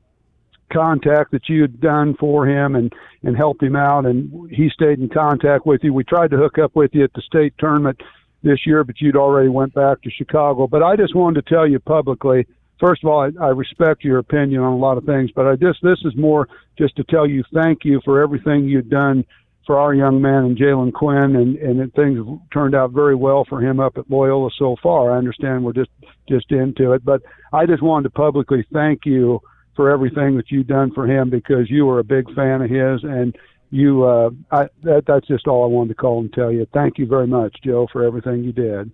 [0.73, 2.93] contact that you had done for him and
[3.23, 6.59] and helped him out and he stayed in contact with you we tried to hook
[6.59, 8.01] up with you at the state tournament
[8.43, 11.69] this year but you'd already went back to chicago but i just wanted to tell
[11.69, 12.45] you publicly
[12.81, 15.57] first of all i, I respect your opinion on a lot of things but i
[15.57, 16.49] just this is more
[16.79, 19.25] just to tell you thank you for everything you've done
[19.67, 23.45] for our young man and Jalen Quinn, and and things have turned out very well
[23.49, 25.11] for him up at Loyola so far.
[25.11, 25.91] I understand we're just
[26.29, 27.21] just into it, but
[27.53, 29.41] I just wanted to publicly thank you
[29.75, 33.03] for everything that you've done for him because you were a big fan of his
[33.03, 33.37] and
[33.71, 36.67] you uh I that that's just all I wanted to call and tell you.
[36.73, 38.91] Thank you very much, Joe, for everything you did.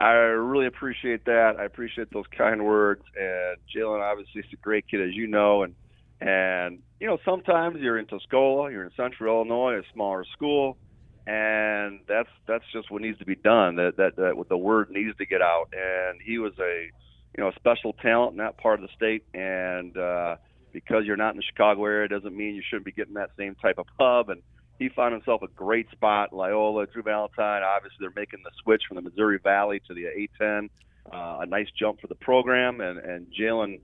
[0.00, 1.56] I really appreciate that.
[1.58, 3.02] I appreciate those kind words.
[3.14, 5.62] And Jalen obviously is a great kid, as you know.
[5.62, 5.74] And
[6.22, 10.78] and you know sometimes you're in Tuscola, you're in Central Illinois, a smaller school,
[11.26, 13.76] and that's that's just what needs to be done.
[13.76, 15.66] That that that what the word needs to get out.
[15.72, 16.88] And he was a
[17.36, 20.36] you know a special talent in that part of the state, and uh,
[20.72, 23.54] because you're not in the Chicago area doesn't mean you shouldn't be getting that same
[23.56, 24.30] type of pub.
[24.30, 24.40] And
[24.80, 26.32] he found himself a great spot.
[26.32, 30.06] Loyola, Drew Valentine, obviously they're making the switch from the Missouri Valley to the
[30.40, 30.70] A10.
[31.12, 33.80] Uh, a nice jump for the program, and and Jalen,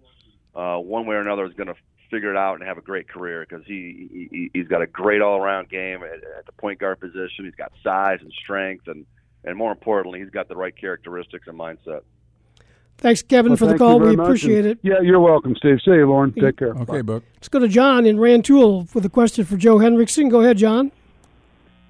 [0.54, 1.74] uh, one way or another, is going to
[2.10, 5.20] figure it out and have a great career because he, he he's got a great
[5.20, 7.44] all-around game at, at the point guard position.
[7.44, 9.04] He's got size and strength, and
[9.44, 12.02] and more importantly, he's got the right characteristics and mindset.
[12.98, 13.94] Thanks, Kevin, Well, for the call.
[13.94, 14.78] you very We appreciate and- it.
[14.82, 15.78] Yeah, you're welcome, Steve.
[15.84, 16.32] See you, Loren.
[16.32, 16.74] Take care.
[16.74, 17.24] Okay, Book.
[17.34, 20.28] Let's go to John in Rantoul with a question for Joe Henricksen.
[20.30, 20.90] Go ahead, John.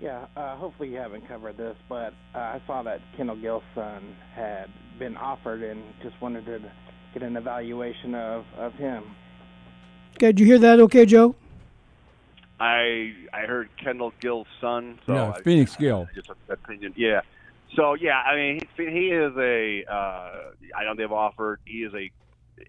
[0.01, 4.03] Yeah, uh, hopefully you haven't covered this, but uh, I saw that Kendall Gill's son
[4.35, 4.67] had
[4.99, 6.61] been offered and just wanted to
[7.15, 9.05] get an evaluation of, of him.
[10.17, 10.81] Okay, did you hear that?
[10.81, 11.35] Okay, Joe.
[12.59, 14.99] I I heard Kendall Gill's son.
[15.07, 16.09] So Yeah, I- Phoenix Gill.
[16.15, 16.93] Just an opinion.
[16.97, 17.21] Yeah.
[17.77, 19.85] So yeah, I mean, he, he is a.
[19.91, 21.61] Uh, I know they've offered.
[21.65, 22.11] He is a.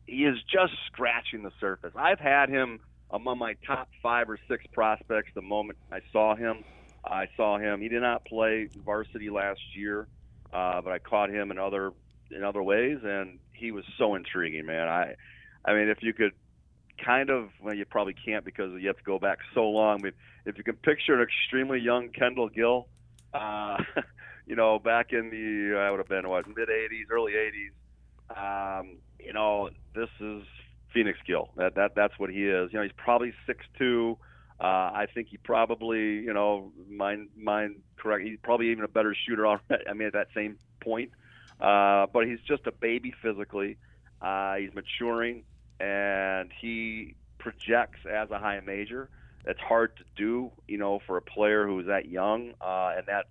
[0.05, 1.93] He is just scratching the surface.
[1.95, 2.79] I've had him
[3.09, 6.63] among my top five or six prospects the moment I saw him.
[7.05, 7.79] I saw him.
[7.79, 10.07] He did not play varsity last year,
[10.51, 11.91] uh, but I caught him in other
[12.31, 14.89] in other ways, and he was so intriguing, man.
[14.89, 15.15] I,
[15.65, 16.33] I mean, if you could
[17.03, 20.13] kind of well you probably can't because you have to go back so long but
[20.45, 22.87] if you can picture an extremely young kendall gill
[23.35, 23.77] uh
[24.47, 28.97] you know back in the i would have been what mid 80s early 80s um
[29.19, 30.43] you know this is
[30.93, 32.71] phoenix gill that that that's what he is.
[32.71, 34.17] You know he's probably six two.
[34.59, 34.63] Uh
[35.03, 39.45] i think he probably you know mind mind correct he's probably even a better shooter
[39.45, 41.11] already i mean at that same point.
[41.59, 43.77] Uh but he's just a baby physically.
[44.21, 45.43] Uh he's maturing
[45.79, 49.09] and he projects as a high major.
[49.45, 53.27] It's hard to do, you know, for a player who's that young uh, and that,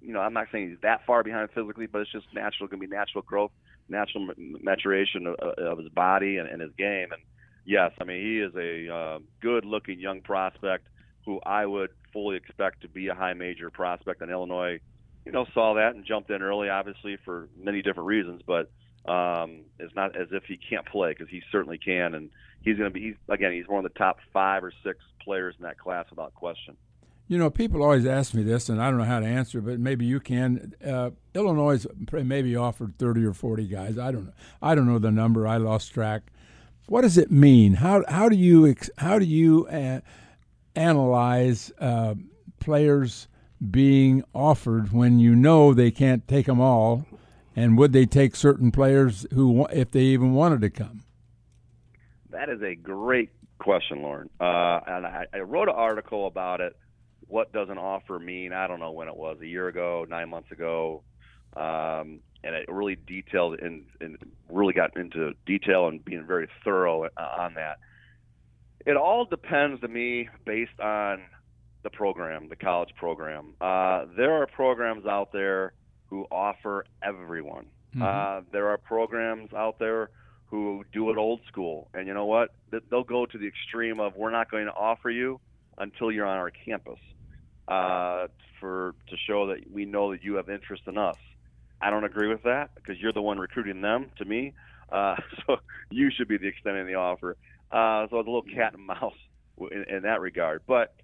[0.00, 2.80] you know, I'm not saying he's that far behind physically, but it's just natural, going
[2.80, 3.50] to be natural growth,
[3.88, 7.12] natural maturation of, of his body and, and his game.
[7.12, 7.22] And
[7.64, 10.86] yes, I mean, he is a uh, good-looking young prospect
[11.26, 14.22] who I would fully expect to be a high major prospect.
[14.22, 14.80] And Illinois,
[15.26, 18.70] you know, saw that and jumped in early, obviously for many different reasons, but
[19.10, 22.30] um, it's not as if he can't play because he certainly can, and
[22.62, 23.00] he's going to be.
[23.00, 26.34] He's, again, he's one of the top five or six players in that class without
[26.34, 26.76] question.
[27.30, 29.78] You know, people always ask me this, and I don't know how to answer, but
[29.78, 30.74] maybe you can.
[30.84, 34.00] Uh, Illinois maybe offered thirty or forty guys.
[34.00, 34.32] I don't know.
[34.60, 35.46] I don't know the number.
[35.46, 36.22] I lost track.
[36.88, 37.74] What does it mean?
[37.74, 40.00] How how do you how do you uh,
[40.74, 42.16] analyze uh,
[42.58, 43.28] players
[43.70, 47.06] being offered when you know they can't take them all?
[47.54, 51.04] And would they take certain players who, if they even wanted to come?
[52.30, 53.30] That is a great
[53.60, 54.30] question, Loren.
[54.40, 56.76] Uh, and I, I wrote an article about it.
[57.30, 58.52] What does an offer mean?
[58.52, 61.02] I don't know when it was, a year ago, nine months ago,
[61.56, 64.18] um, and it really detailed and, and
[64.50, 67.08] really got into detail and being very thorough uh,
[67.38, 67.78] on that.
[68.84, 71.22] It all depends to me based on
[71.84, 73.54] the program, the college program.
[73.60, 75.72] Uh, there are programs out there
[76.08, 77.66] who offer everyone.
[77.94, 78.02] Mhm.
[78.02, 80.10] Uh, there are programs out there
[80.46, 82.50] who do it old school, and you know what?
[82.90, 85.40] They'll go to the extreme of we're not going to offer you
[85.78, 86.98] until you're on our campus
[87.70, 88.26] uh,
[88.58, 91.16] for to show that we know that you have interest in us.
[91.80, 94.52] I don't agree with that because you're the one recruiting them to me.
[94.92, 95.16] Uh,
[95.46, 95.56] so
[95.90, 97.36] you should be the extending the offer.
[97.70, 99.14] Uh, so it's a little cat and mouse
[99.70, 100.62] in, in that regard.
[100.66, 100.94] But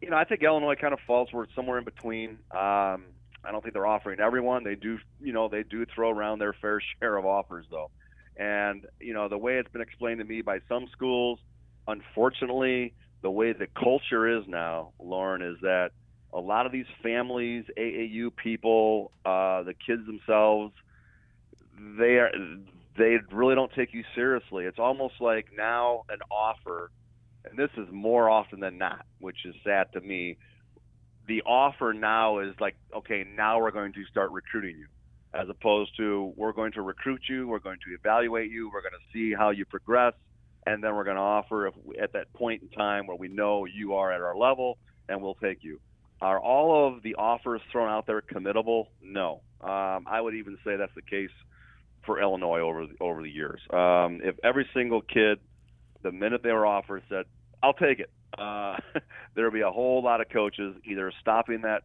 [0.00, 2.30] you know, I think Illinois kind of falls where it's somewhere in between.
[2.50, 3.04] Um,
[3.44, 4.64] I don't think they're offering everyone.
[4.64, 7.90] They do, you know, they do throw around their fair share of offers though.
[8.36, 11.38] And you know, the way it's been explained to me by some schools,
[11.88, 15.92] unfortunately, the way the culture is now, Loren, is that
[16.32, 20.72] a lot of these families, AAU people, uh, the kids themselves,
[21.98, 22.30] they are
[22.96, 24.64] they really don't take you seriously.
[24.64, 26.90] It's almost like now an offer,
[27.44, 30.36] and this is more often than not, which is sad to me.
[31.26, 34.86] The offer now is like, okay, now we're going to start recruiting you,
[35.32, 38.92] as opposed to we're going to recruit you, we're going to evaluate you, we're going
[38.92, 40.14] to see how you progress,
[40.66, 43.64] and then we're going to offer if, at that point in time where we know
[43.64, 44.78] you are at our level,
[45.08, 45.80] and we'll take you.
[46.22, 48.86] Are all of the offers thrown out there committable?
[49.02, 49.40] No.
[49.60, 51.32] Um, I would even say that's the case
[52.06, 53.60] for Illinois over the, over the years.
[53.70, 55.40] Um, if every single kid,
[56.04, 57.24] the minute they were offered, said,
[57.60, 58.76] "I'll take it," uh,
[59.34, 61.82] there would be a whole lot of coaches either stopping that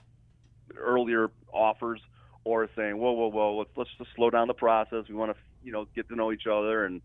[0.78, 2.00] earlier offers
[2.44, 5.06] or saying, "Whoa, whoa, whoa, let's let's just slow down the process.
[5.10, 7.02] We want to, you know, get to know each other." And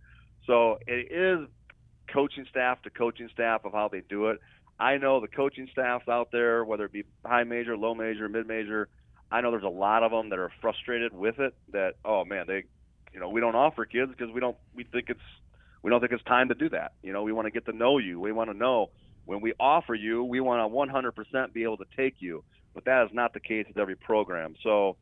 [0.47, 1.49] so it is
[2.13, 4.39] coaching staff to coaching staff of how they do it.
[4.79, 8.47] I know the coaching staffs out there, whether it be high major, low major, mid
[8.47, 8.89] major.
[9.31, 11.55] I know there's a lot of them that are frustrated with it.
[11.73, 12.65] That oh man, they
[13.13, 15.21] you know we don't offer kids because we don't we think it's
[15.83, 16.93] we don't think it's time to do that.
[17.03, 18.21] You know we want to get to know you.
[18.21, 18.91] We want to know
[19.25, 22.45] when we offer you we want to 100% be able to take you.
[22.75, 24.55] But that is not the case with every program.
[24.63, 24.97] So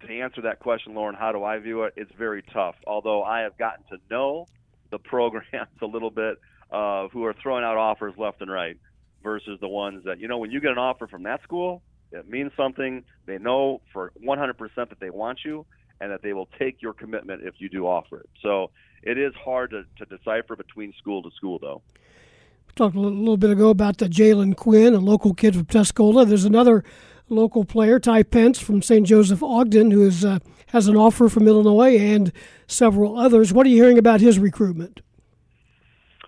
[0.00, 1.94] to answer that question lauren how do i view it?
[1.96, 2.76] It's very tough.
[2.86, 4.46] Although i have gotten to know
[4.90, 6.38] the programs a little bit
[6.70, 8.76] uh, who are throwing out offers left and right
[9.22, 11.82] versus the ones that you know when you get an offer from that school
[12.12, 15.66] it means something they know for 100% that they want you
[16.00, 18.30] and that they will take your commitment if you do offer it.
[18.42, 18.70] So
[19.02, 21.82] it is hard to, to decipher between school to school, though.
[22.66, 26.26] We talked a little bit ago about the Jalen Quinn, a local kid from Tuscola.
[26.26, 26.84] There's another
[27.28, 29.06] local player, Ty Pence from St.
[29.06, 30.38] Joseph Ogden, who is, uh,
[30.68, 32.32] has an offer from Illinois and
[32.66, 33.52] several others.
[33.52, 35.00] What are you hearing about his recruitment?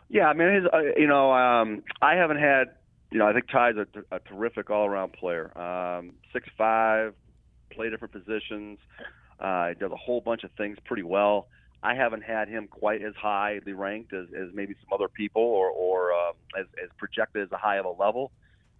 [0.08, 2.70] Yeah, I mean, his, uh, you know, um, I haven't had,
[3.10, 5.56] you know, I think Ty's a, a terrific all-around player.
[5.58, 7.14] Um, six five,
[7.70, 8.78] play different positions.
[9.38, 11.48] Uh, does a whole bunch of things pretty well.
[11.82, 15.70] I haven't had him quite as highly ranked as, as maybe some other people, or,
[15.70, 18.32] or uh, as, as projected as a high of a level.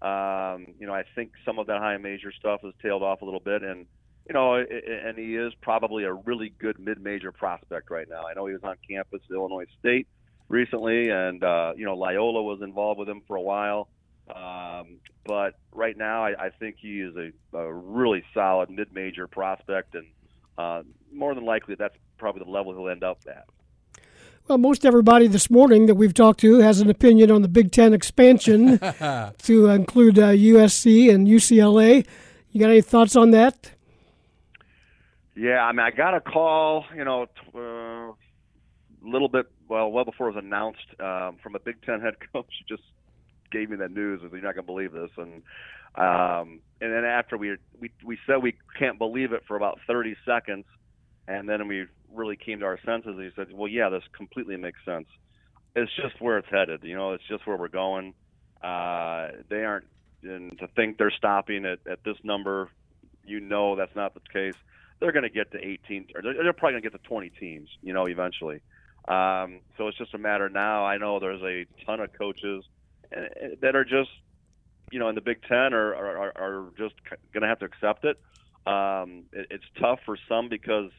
[0.02, 3.24] Um, you know, I think some of that high major stuff has tailed off a
[3.24, 3.86] little bit, and
[4.28, 8.26] you know, and he is probably a really good mid-major prospect right now.
[8.26, 10.06] I know he was on campus at Illinois State
[10.48, 13.88] recently, and uh, you know, Loyola was involved with him for a while.
[14.36, 19.94] Um, but right now, I, I think he is a, a really solid mid-major prospect,
[19.94, 20.06] and
[20.58, 20.82] uh,
[21.12, 23.46] more than likely that's probably the level he'll end up at.
[24.48, 27.70] Well, most everybody this morning that we've talked to has an opinion on the Big
[27.70, 28.78] Ten expansion
[29.42, 32.04] to include uh, USC and UCLA.
[32.50, 33.70] You got any thoughts on that?
[35.36, 38.12] Yeah, I mean, I got a call, you know, a uh,
[39.02, 42.50] little bit, well, well before it was announced um, from a Big Ten head coach
[42.58, 42.86] who just
[43.50, 44.20] gave me that news.
[44.22, 45.10] You're not going to believe this.
[45.16, 45.42] And
[45.96, 50.16] um, and then after we we we said we can't believe it for about 30
[50.24, 50.64] seconds,
[51.26, 53.14] and then we really came to our senses.
[53.16, 55.06] And he said, "Well, yeah, this completely makes sense.
[55.74, 56.82] It's just where it's headed.
[56.84, 58.14] You know, it's just where we're going.
[58.62, 59.86] Uh, they aren't,
[60.22, 62.68] and to think they're stopping at, at this number,
[63.24, 64.54] you know, that's not the case.
[64.98, 67.30] They're going to get to 18, or they're, they're probably going to get to 20
[67.30, 67.68] teams.
[67.82, 68.60] You know, eventually.
[69.08, 70.84] Um, so it's just a matter now.
[70.84, 72.64] I know there's a ton of coaches
[73.60, 74.10] that are just
[74.90, 76.94] you know in the Big Ten are are, are just
[77.32, 78.20] going to have to accept it.
[78.66, 79.46] Um, it.
[79.50, 80.90] It's tough for some because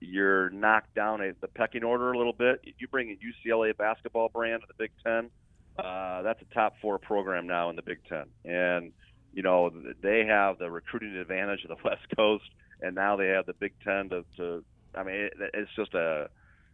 [0.00, 2.60] you're knocked down a, the pecking order a little bit.
[2.78, 5.30] You bring a UCLA basketball brand to the Big Ten.
[5.78, 8.92] Uh, that's a top four program now in the Big Ten, and
[9.32, 9.70] you know
[10.02, 12.44] they have the recruiting advantage of the West Coast,
[12.80, 14.24] and now they have the Big Ten to.
[14.36, 14.64] to
[14.94, 16.28] I mean, it, it's just a,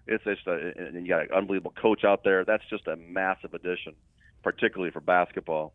[0.08, 2.44] it's just a, and you got an unbelievable coach out there.
[2.44, 3.94] That's just a massive addition,
[4.42, 5.72] particularly for basketball.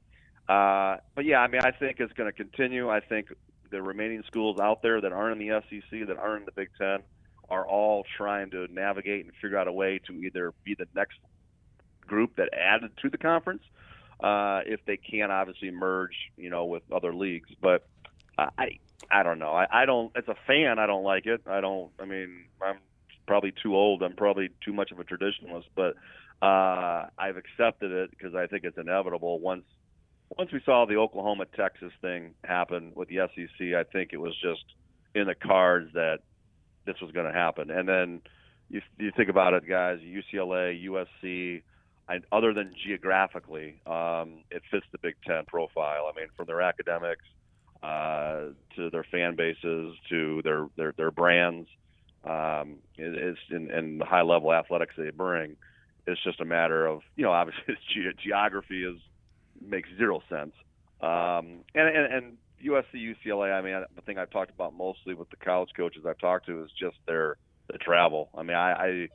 [0.48, 2.90] Uh, but yeah, I mean, I think it's going to continue.
[2.90, 3.34] I think
[3.72, 6.70] the remaining schools out there that aren't in the SEC, that aren't in the Big
[6.78, 7.00] Ten,
[7.50, 11.18] are all trying to navigate and figure out a way to either be the next
[12.02, 13.64] group that added to the conference,
[14.20, 17.50] uh, if they can't obviously merge, you know, with other leagues.
[17.62, 17.88] But
[18.38, 18.80] I,
[19.12, 19.52] I don't know.
[19.52, 20.12] I, I don't.
[20.16, 21.42] As a fan, I don't like it.
[21.48, 21.92] I don't.
[22.00, 22.78] I mean, I'm
[23.28, 24.04] probably too old.
[24.04, 25.96] I'm probably too much of a traditionalist, but
[26.44, 29.40] uh, I've accepted it because I think it's inevitable.
[29.40, 29.64] Once
[30.38, 34.36] once we saw the Oklahoma Texas thing happen with the SEC, I think it was
[34.42, 34.64] just
[35.16, 36.20] in the cards that
[36.86, 37.72] this was going to happen.
[37.72, 38.22] And then
[38.70, 41.62] you you think about it, guys, UCLA, USC.
[42.10, 46.12] I, other than geographically, um, it fits the Big Ten profile.
[46.14, 47.24] I mean, from their academics
[47.82, 51.70] uh, to their fan bases to their their, their brands,
[52.26, 55.56] um, it, it's in, and the high level athletics they bring.
[56.06, 59.00] It's just a matter of you know obviously ge- geography is
[59.62, 60.54] makes zero sense.
[61.02, 63.54] Um, and, and and USC, UCLA.
[63.54, 66.64] I mean, the thing I've talked about mostly with the college coaches I've talked to
[66.64, 67.38] is just their
[67.72, 68.30] the travel.
[68.38, 69.08] I mean, I, I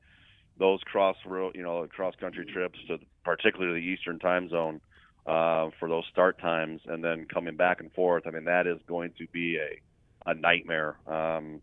[0.59, 4.81] those cross road, you know, cross country trips to particularly the Eastern time zone
[5.27, 8.25] uh, for those start times, and then coming back and forth.
[8.27, 10.97] I mean, that is going to be a a nightmare.
[11.07, 11.63] Um,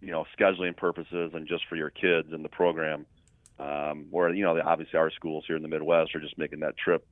[0.00, 3.06] you know, scheduling purposes and just for your kids and the program.
[3.58, 6.76] Um, where you know, obviously our schools here in the Midwest are just making that
[6.76, 7.06] trip.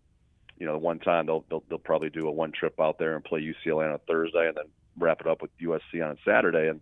[0.59, 3.25] You know, one time they'll they'll, they'll probably do a one trip out there and
[3.25, 4.67] play UCLA on a Thursday, and then
[4.99, 6.81] wrap it up with USC on a Saturday, and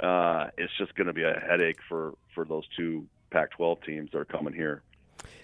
[0.00, 4.18] uh, it's just going to be a headache for for those two Pac-12 teams that
[4.18, 4.82] are coming here.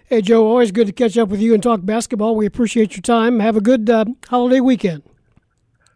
[0.07, 2.35] Hey, Joe, always good to catch up with you and talk basketball.
[2.35, 3.41] We appreciate your time.
[3.41, 5.03] Have a good uh, holiday weekend.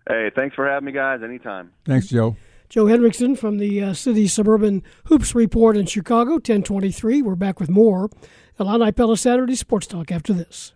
[0.08, 1.20] Hey, thanks for having me, guys.
[1.22, 1.72] Anytime.
[1.84, 2.36] Thanks, Joe.
[2.74, 7.22] Joe Henricksen from the uh, City Suburban Hoops Report in Chicago, 1023.
[7.22, 8.10] We're back with more
[8.58, 10.72] Illini Pella Saturday Sports Talk after this.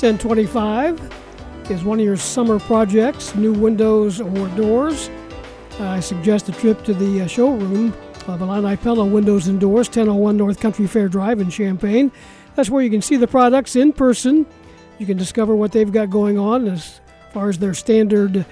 [0.00, 1.12] 1025
[1.68, 5.10] is one of your summer projects, new windows or doors.
[5.78, 7.92] I suggest a trip to the uh, showroom
[8.28, 12.10] of Illini Pella Windows and Doors, 1001 North Country Fair Drive in Champaign.
[12.54, 14.46] That's where you can see the products in person.
[14.98, 17.02] You can discover what they've got going on as
[17.34, 18.46] far as their standard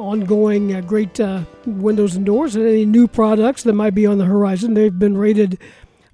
[0.00, 4.18] ongoing uh, great uh, windows and doors and any new products that might be on
[4.18, 4.74] the horizon.
[4.74, 5.58] They've been rated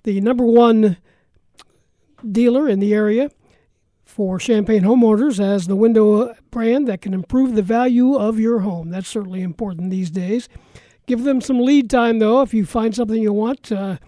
[0.03, 0.97] the number one
[2.31, 3.31] dealer in the area
[4.05, 8.91] for Champaign homeowners as the window brand that can improve the value of your home.
[8.91, 10.49] That's certainly important these days.
[11.07, 13.71] Give them some lead time, though, if you find something you want.
[13.71, 13.99] Uh,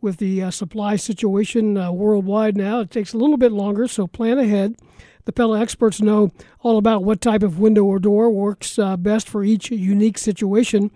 [0.00, 4.06] with the uh, supply situation uh, worldwide now, it takes a little bit longer, so
[4.06, 4.76] plan ahead.
[5.24, 6.30] The Pella experts know
[6.60, 10.90] all about what type of window or door works uh, best for each unique situation,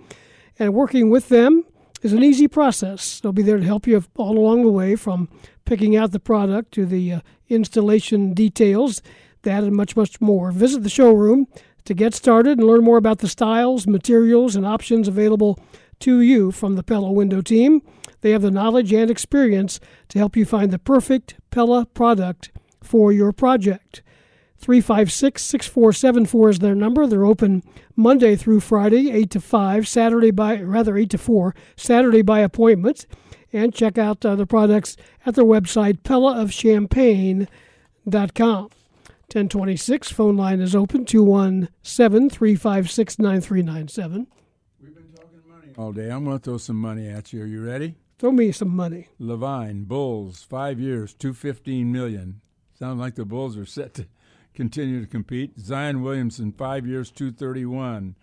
[0.59, 1.65] and working with them
[2.03, 3.21] is an easy process.
[3.21, 5.29] They'll be there to help you all along the way from
[5.65, 9.03] picking out the product to the uh, installation details,
[9.43, 10.51] that and much, much more.
[10.53, 11.47] Visit the showroom
[11.85, 15.59] to get started and learn more about the styles, materials, and options available
[16.01, 17.81] to you from the Pella window team.
[18.21, 22.51] They have the knowledge and experience to help you find the perfect Pella product
[22.83, 24.03] for your project.
[24.59, 27.07] 356 6474 is their number.
[27.07, 27.63] They're open
[27.97, 33.07] Monday through Friday, 8 to 5, Saturday by, rather 8 to 4, Saturday by appointment.
[33.53, 38.71] And check out uh, the products at their website, pellaofchampaign.com.
[39.29, 44.27] 1026, phone line is open, 217 356 9397.
[45.77, 46.11] All day.
[46.11, 47.43] I'm going to throw some money at you.
[47.43, 47.95] Are you ready?
[48.19, 49.07] Throw me some money.
[49.21, 52.41] LaVine, Bulls, five years, 215 million.
[52.77, 54.09] Sounds like the Bulls are set to
[54.59, 55.57] continue to compete.
[55.61, 58.17] Zion Williamson, five years, 231.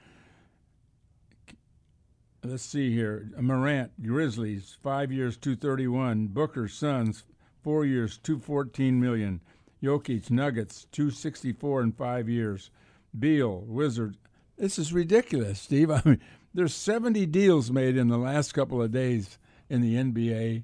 [2.43, 3.31] Let's see here.
[3.39, 6.27] Morant, Grizzlies, five years, 231.
[6.27, 7.23] Booker, Suns,
[7.63, 9.39] four years, 214 million.
[9.81, 12.69] Jokic, Nuggets, 264 in five years.
[13.17, 14.17] Beal, Wizards.
[14.57, 15.89] This is ridiculous, Steve.
[15.91, 16.19] I mean,
[16.53, 19.37] there's 70 deals made in the last couple of days
[19.69, 20.63] in the NBA,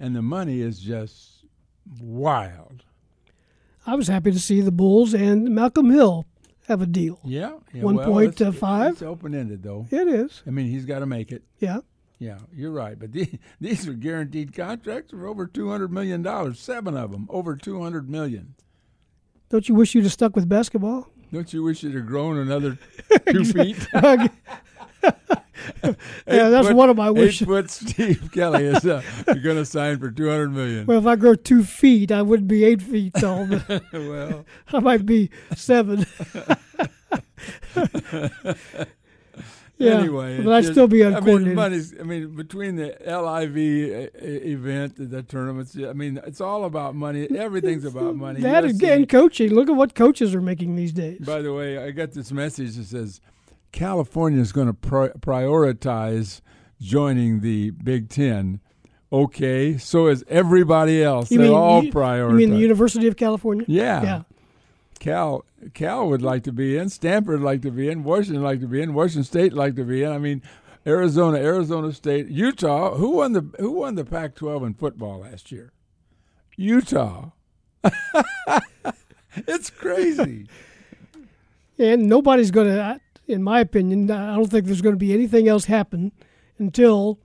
[0.00, 1.44] and the money is just
[2.00, 2.82] wild.
[3.86, 6.26] I was happy to see the Bulls and Malcolm Hill
[6.68, 7.18] have a deal.
[7.24, 8.92] Yeah, yeah one well, point uh, it's, five.
[8.92, 9.86] It's open ended though.
[9.90, 10.42] It is.
[10.46, 11.42] I mean, he's got to make it.
[11.58, 11.80] Yeah.
[12.18, 12.96] Yeah, you're right.
[12.96, 16.60] But these, these are guaranteed contracts for over two hundred million dollars.
[16.60, 18.54] Seven of them, over two hundred million.
[19.48, 21.08] Don't you wish you'd have stuck with basketball?
[21.32, 22.78] Don't you wish you'd have grown another
[23.28, 23.86] two feet?
[25.84, 27.42] yeah, that's foot, one of my wishes.
[27.42, 30.86] Eight foot Steve Kelly is uh, you're going to sign for two hundred million.
[30.86, 33.48] Well, if I grow two feet, I wouldn't be eight feet tall.
[33.92, 36.06] Well, I might be seven.
[39.78, 41.56] yeah, anyway, but I'd just, still be I mean, uncoordinated.
[41.56, 45.76] money's, I mean, between the LIV e- event, the tournaments.
[45.76, 47.28] I mean, it's all about money.
[47.36, 48.40] Everything's about money.
[48.40, 49.50] that again, coaching.
[49.54, 51.20] Look at what coaches are making these days.
[51.20, 53.20] By the way, I got this message that says
[53.72, 56.40] California is going to pri- prioritize
[56.80, 58.60] joining the Big Ten.
[59.12, 61.30] Okay, so is everybody else.
[61.30, 62.30] You They're mean all you, prioritized.
[62.30, 63.64] You mean the University of California?
[63.68, 64.02] Yeah.
[64.02, 64.22] Yeah.
[64.98, 65.44] Cal
[65.74, 66.88] Cal would like to be in.
[66.88, 68.04] Stanford would like to be in.
[68.04, 68.94] Washington would like to be in.
[68.94, 70.12] Washington State would like to be in.
[70.12, 70.42] I mean,
[70.86, 72.94] Arizona, Arizona State, Utah.
[72.94, 75.72] Who won the Who won the Pac-12 in football last year?
[76.56, 77.30] Utah.
[79.34, 80.46] it's crazy.
[81.78, 83.00] And nobody's going to,
[83.32, 86.12] in my opinion, I don't think there's going to be anything else happen
[86.58, 87.18] until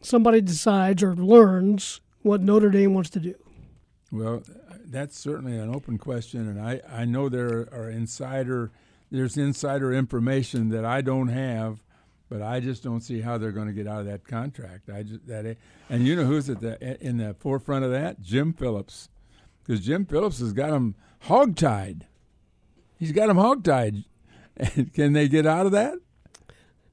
[0.00, 3.34] somebody decides or learns what Notre Dame wants to do.
[4.10, 4.42] Well,
[4.84, 8.70] that's certainly an open question, and I, I know there are insider
[9.12, 11.82] there's insider information that I don't have,
[12.30, 14.88] but I just don't see how they're going to get out of that contract.
[14.88, 15.58] I just that
[15.90, 18.22] and you know who's at the in the forefront of that?
[18.22, 19.10] Jim Phillips,
[19.62, 20.94] because Jim Phillips has got him
[21.26, 22.02] hogtied.
[22.98, 24.04] He's got him hogtied.
[24.56, 25.94] And can they get out of that?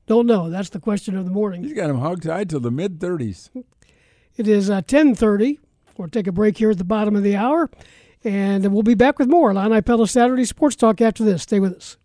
[0.07, 0.49] Don't know.
[0.49, 1.63] That's the question of the morning.
[1.63, 3.51] He's got him hogtied till the mid thirties.
[4.37, 5.59] It is uh, ten thirty.
[5.97, 7.69] We'll take a break here at the bottom of the hour,
[8.23, 11.43] and we'll be back with more Illini Pella Saturday Sports Talk after this.
[11.43, 11.97] Stay with us.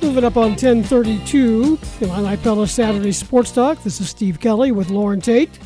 [0.00, 3.82] Moving up on 1032, Illini Pella Saturday Sports Talk.
[3.82, 5.58] This is Steve Kelly with Loren Tate.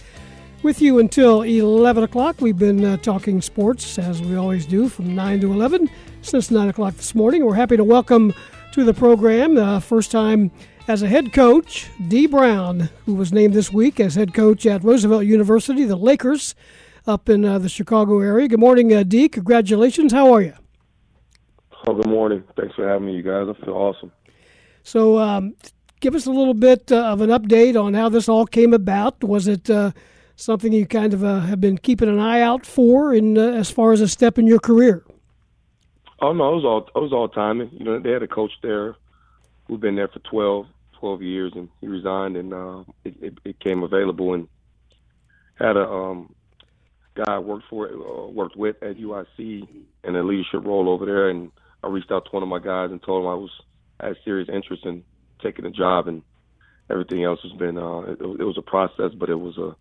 [0.63, 2.41] With you until 11 o'clock.
[2.41, 5.89] We've been uh, talking sports, as we always do, from 9 to 11
[6.29, 7.43] since 9 o'clock this morning.
[7.43, 8.35] We're happy to welcome
[8.73, 10.51] to the program, uh, first time
[10.87, 14.85] as a head coach, Dee Brown, who was named this week as head coach at
[14.85, 16.55] Roosevelt University, the Lakers,
[17.07, 18.47] up in uh, the Chicago area.
[18.47, 19.31] Good morning, uh, Dee.
[19.31, 20.13] Congratulations.
[20.13, 20.53] How are you?
[21.87, 22.45] Oh, good morning.
[22.59, 23.47] Thanks for having me, you guys.
[23.49, 24.13] I feel awesome.
[24.83, 25.55] So, um,
[26.01, 29.25] give us a little bit uh, of an update on how this all came about.
[29.25, 29.93] Was it uh,
[30.37, 33.71] something you kind of uh, have been keeping an eye out for, in uh, as
[33.71, 35.05] far as a step in your career?
[36.21, 37.71] Oh no, it was all it was all timing.
[37.73, 38.97] You know, they had a coach there
[39.67, 40.67] who'd been there for 12,
[40.99, 44.49] 12 years, and he resigned, and uh, it, it, it came available, and
[45.55, 46.35] had a um,
[47.15, 49.69] guy I worked for, uh, worked with at UIC
[50.05, 52.91] in a leadership role over there, and I reached out to one of my guys
[52.91, 53.51] and told him I was
[54.01, 55.05] I had serious interest in
[55.43, 56.23] taking the job, and
[56.91, 59.77] everything else has been uh, it, it was a process, but it was a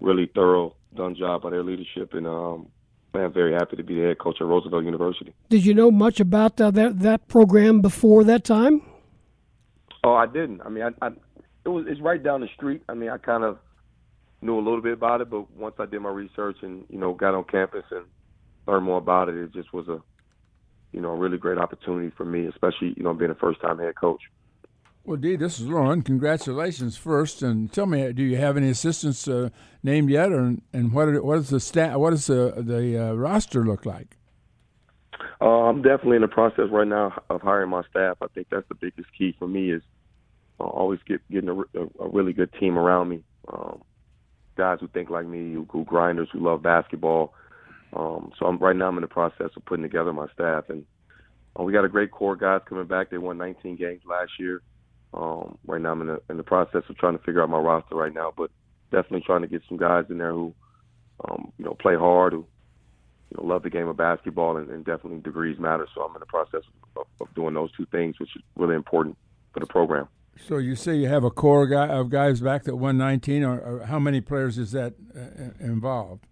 [0.00, 2.68] really thorough done job by their leadership, and um,
[3.14, 5.34] I'm very happy to be the head coach at Roosevelt University.
[5.48, 8.82] Did you know much about uh, that that program before that time?
[10.04, 10.62] Oh, I didn't.
[10.62, 11.10] I mean, I, I
[11.64, 12.82] it was it's right down the street.
[12.88, 13.58] I mean, I kind of
[14.42, 17.12] knew a little bit about it, but once I did my research and you know
[17.14, 18.04] got on campus and
[18.66, 20.00] learned more about it, it just was a
[20.92, 23.78] you know a really great opportunity for me, especially you know being a first time
[23.78, 24.22] head coach.
[25.10, 26.02] Well, Dee, this is Loren.
[26.02, 29.50] Congratulations first, and tell me, do you have any assistants uh,
[29.82, 31.98] named yet, or and what are, what is the stat?
[31.98, 34.18] What does the the uh, roster look like?
[35.40, 38.18] Uh, I'm definitely in the process right now of hiring my staff.
[38.22, 39.82] I think that's the biggest key for me is
[40.60, 43.24] uh, always get getting a, a, really good team around me.
[43.52, 43.82] Um,
[44.56, 47.34] guys who think like me, who, who grinders, who love basketball.
[47.94, 50.84] Um, so I'm right now I'm in the process of putting together my staff, and
[51.58, 53.10] uh, we got a great core of guys coming back.
[53.10, 54.62] They won 19 games last year.
[55.12, 57.58] Um, right now I'm in the in the process of trying to figure out my
[57.58, 58.50] roster right now, but
[58.90, 60.54] definitely trying to get some guys in there who,
[61.28, 62.46] um, you know, play hard, who
[63.30, 65.86] you know, love the game of basketball, and, and definitely degrees matter.
[65.94, 66.62] So I'm in the process
[66.96, 69.16] of, of doing those two things, which is really important
[69.52, 70.08] for the program.
[70.38, 73.60] So you say you have a core guy of guys back that won 19, or,
[73.60, 76.26] or how many players is that uh, involved?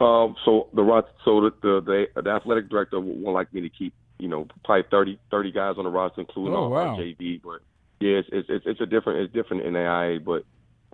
[0.00, 4.28] Um, so the so the the, the athletic director would like me to keep you
[4.28, 6.96] know probably 30, 30 guys on the roster, including oh, wow.
[6.96, 7.42] JV.
[7.42, 7.60] But
[7.98, 10.44] yeah, it's, it's it's a different it's different in AIA, but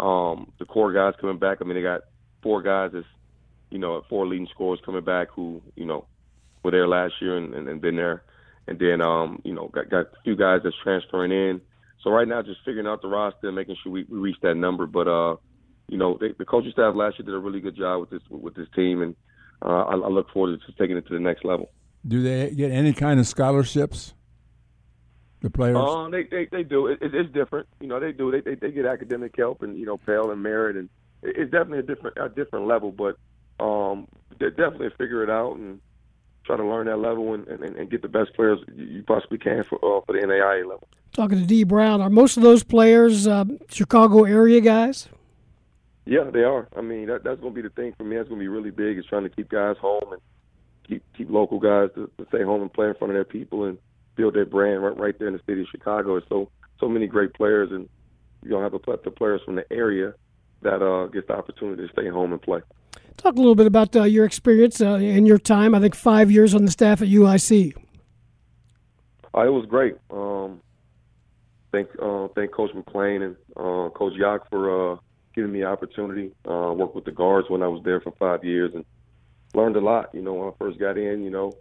[0.02, 1.58] um, the core guys coming back.
[1.60, 2.02] I mean, they got
[2.42, 3.06] four guys that's
[3.68, 6.06] you know four leading scorers coming back who you know
[6.64, 8.22] were there last year and, and, and been there,
[8.66, 11.60] and then um, you know got got a few guys that's transferring in.
[12.02, 14.54] So right now, just figuring out the roster and making sure we, we reach that
[14.54, 14.86] number.
[14.86, 15.36] But uh,
[15.88, 18.22] you know, they, the coaching staff last year did a really good job with this
[18.30, 19.14] with this team, and
[19.60, 21.68] uh, I, I look forward to just taking it to the next level.
[22.06, 24.14] Do they get any kind of scholarships?
[25.40, 25.76] The players?
[25.76, 26.88] Uh, they, they they do.
[26.88, 27.68] It, it, it's different.
[27.80, 28.30] You know, they do.
[28.30, 30.88] They, they they get academic help and you know Pell and merit, and
[31.22, 32.90] it, it's definitely a different a different level.
[32.90, 33.16] But
[33.64, 34.08] um,
[34.40, 35.80] they definitely figure it out and
[36.44, 39.62] try to learn that level and, and, and get the best players you possibly can
[39.64, 40.88] for uh, for the NAIA level.
[41.12, 45.08] Talking to Dee Brown, are most of those players uh, Chicago area guys?
[46.04, 46.68] Yeah, they are.
[46.76, 48.16] I mean, that, that's going to be the thing for me.
[48.16, 48.98] That's going to be really big.
[48.98, 50.22] Is trying to keep guys home and
[50.88, 53.64] keep keep local guys to, to stay home and play in front of their people
[53.64, 53.78] and
[54.16, 56.16] build their brand right right there in the city of Chicago.
[56.16, 56.50] It's so
[56.80, 57.88] so many great players, and
[58.42, 60.14] you don't have a plethora of players from the area
[60.62, 62.60] that uh, gets the opportunity to stay home and play.
[63.16, 65.74] Talk a little bit about uh, your experience uh, and your time.
[65.74, 67.74] I think five years on the staff at UIC.
[69.34, 69.96] Uh, it was great.
[70.10, 70.60] Um,
[71.72, 74.96] thank uh, thank Coach McClain and uh, Coach Yak for uh,
[75.34, 76.32] giving me the opportunity.
[76.48, 78.84] Uh, work with the guards when I was there for five years and
[79.54, 80.10] learned a lot.
[80.14, 81.56] You know, when I first got in, you know,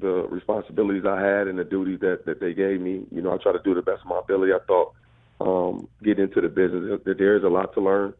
[0.00, 3.06] the responsibilities I had and the duties that that they gave me.
[3.10, 4.52] You know, I try to do the best of my ability.
[4.52, 4.94] I thought
[5.40, 8.14] um, get into the business that there is a lot to learn.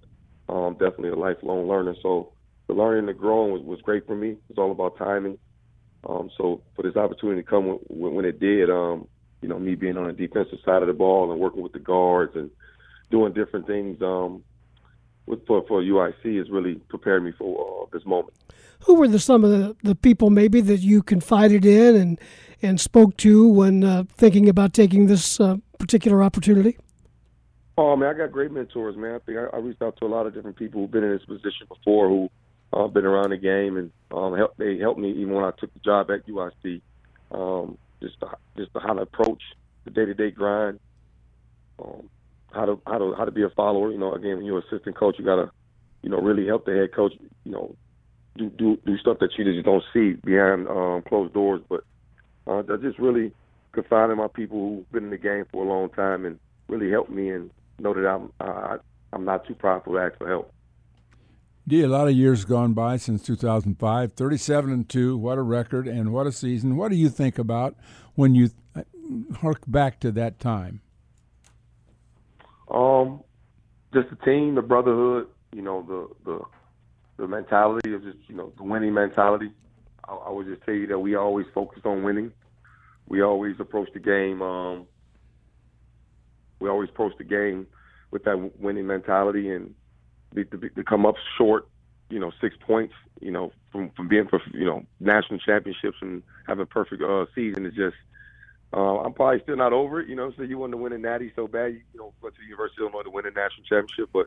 [0.49, 1.95] Um, definitely a lifelong learner.
[2.03, 2.33] So
[2.69, 4.37] the learning and the growing was, was great for me.
[4.49, 5.39] It's all about timing.
[6.09, 9.09] Um, so for this opportunity to come when, when it did, um,
[9.43, 11.79] you know, me being on the defensive side of the ball and working with the
[11.79, 12.51] guards and
[13.11, 14.43] doing different things um,
[15.47, 18.35] for, for UIC has really prepared me for uh, this moment.
[18.85, 22.21] Who were the some of the, the people maybe that you confided in and
[22.63, 26.79] and spoke to when uh, thinking about taking this uh, particular opportunity?
[27.79, 29.15] Oh man, I got great mentors, man.
[29.15, 31.11] I think I, I reached out to a lot of different people who've been in
[31.11, 32.31] this position before, who
[32.73, 35.73] uh, been around the game, and um, help, they helped me even when I took
[35.75, 36.81] the job at UIC.
[37.33, 39.43] Um, just to, just to how to approach
[39.85, 40.79] the day to day grind,
[41.79, 42.09] um,
[42.57, 43.93] how to how to how to be a follower.
[43.93, 45.51] You know, again, when you're assistant coach, you gotta
[46.03, 47.13] you know really help the head coach.
[47.45, 47.77] You know,
[48.37, 51.61] do do do stuff that you just don't see behind um, closed doors.
[51.69, 51.85] But
[52.47, 53.33] uh, I just really
[53.73, 56.39] confide in my people who've been in the game for a long time and
[56.69, 58.79] really helped me and know that I'm uh,
[59.13, 60.53] I'm not too prideful to ask for help.
[61.69, 64.13] Dee, a lot of years gone by since 2005.
[64.13, 65.17] 37 and two.
[65.17, 66.77] What a record and what a season.
[66.77, 67.75] What do you think about
[68.15, 68.83] when you uh,
[69.39, 70.81] hark back to that time?
[72.71, 73.23] Um,
[73.93, 75.29] just the team, the brotherhood.
[75.53, 76.41] You know, the the
[77.17, 79.51] the mentality of just you know the winning mentality.
[80.07, 82.33] I, I would just tell you that we always focused on winning.
[83.09, 84.43] We always approach the game.
[84.43, 84.87] Um,
[86.61, 87.67] we always approach the game
[88.11, 89.75] with that winning mentality and
[90.35, 91.67] to, to, come up short,
[92.11, 96.23] you know, six points, you know, from from being for you know national championships and
[96.47, 97.97] having a perfect uh, season is just.
[98.77, 100.31] Uh, I'm probably still not over it, you know.
[100.37, 102.47] So you want to win a natty so bad, you, you know, went to the
[102.47, 104.11] University of Illinois to win a national championship.
[104.13, 104.27] But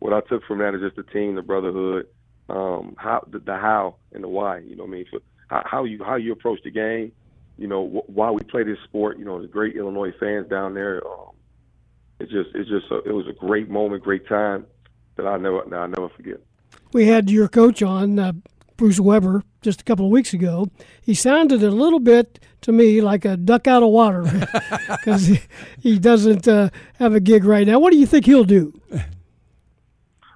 [0.00, 2.08] what I took from that is just the team, the brotherhood,
[2.48, 4.58] um, how the, the how and the why.
[4.58, 7.12] You know, what I mean, so how, how you how you approach the game.
[7.56, 9.16] You know, wh- why we play this sport.
[9.16, 11.00] You know, the great Illinois fans down there.
[11.06, 11.30] Um,
[12.18, 14.66] it's just it's just a, it was a great moment, great time
[15.14, 16.40] that I never I never forget.
[16.92, 18.32] We had your coach on, uh,
[18.76, 20.68] Bruce Weber, just a couple of weeks ago.
[21.02, 24.22] He sounded a little bit to me like a duck out of water
[24.88, 25.40] because he,
[25.80, 27.78] he doesn't uh, have a gig right now.
[27.78, 28.80] What do you think he'll do?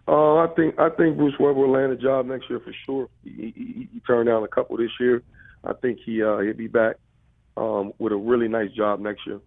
[0.06, 3.09] Uh, I think I think Bruce Weber will land a job next year for sure.
[3.24, 5.23] He, he, he turned down a couple this year.
[5.65, 6.97] I think he uh, he'll be back
[7.59, 9.40] um, with a really nice job next year.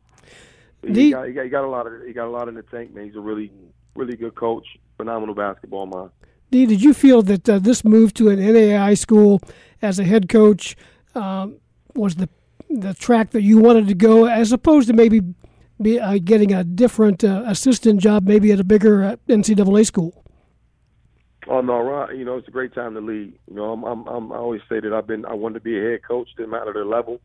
[0.84, 2.64] He got, he got, he got a lot of he got a lot in the
[2.64, 3.06] tank, man.
[3.06, 3.52] He's a really
[3.96, 6.12] really good coach, phenomenal basketball mind.
[6.52, 9.42] Dee, did you feel that uh, this move to an NAIA school
[9.82, 10.76] as a head coach
[11.16, 11.58] um,
[11.96, 12.30] was the
[12.70, 15.22] the track that you wanted to go, as opposed to maybe
[15.82, 20.24] be, uh, getting a different uh, assistant job, maybe at a bigger uh, NCAA school?
[21.48, 22.16] Oh no, right.
[22.16, 23.34] You know, it's a great time to lead.
[23.48, 25.78] You know, I'm, I'm, I'm I always say that I've been, I wanted to be
[25.78, 26.30] a head coach.
[26.38, 27.20] Didn't matter the level.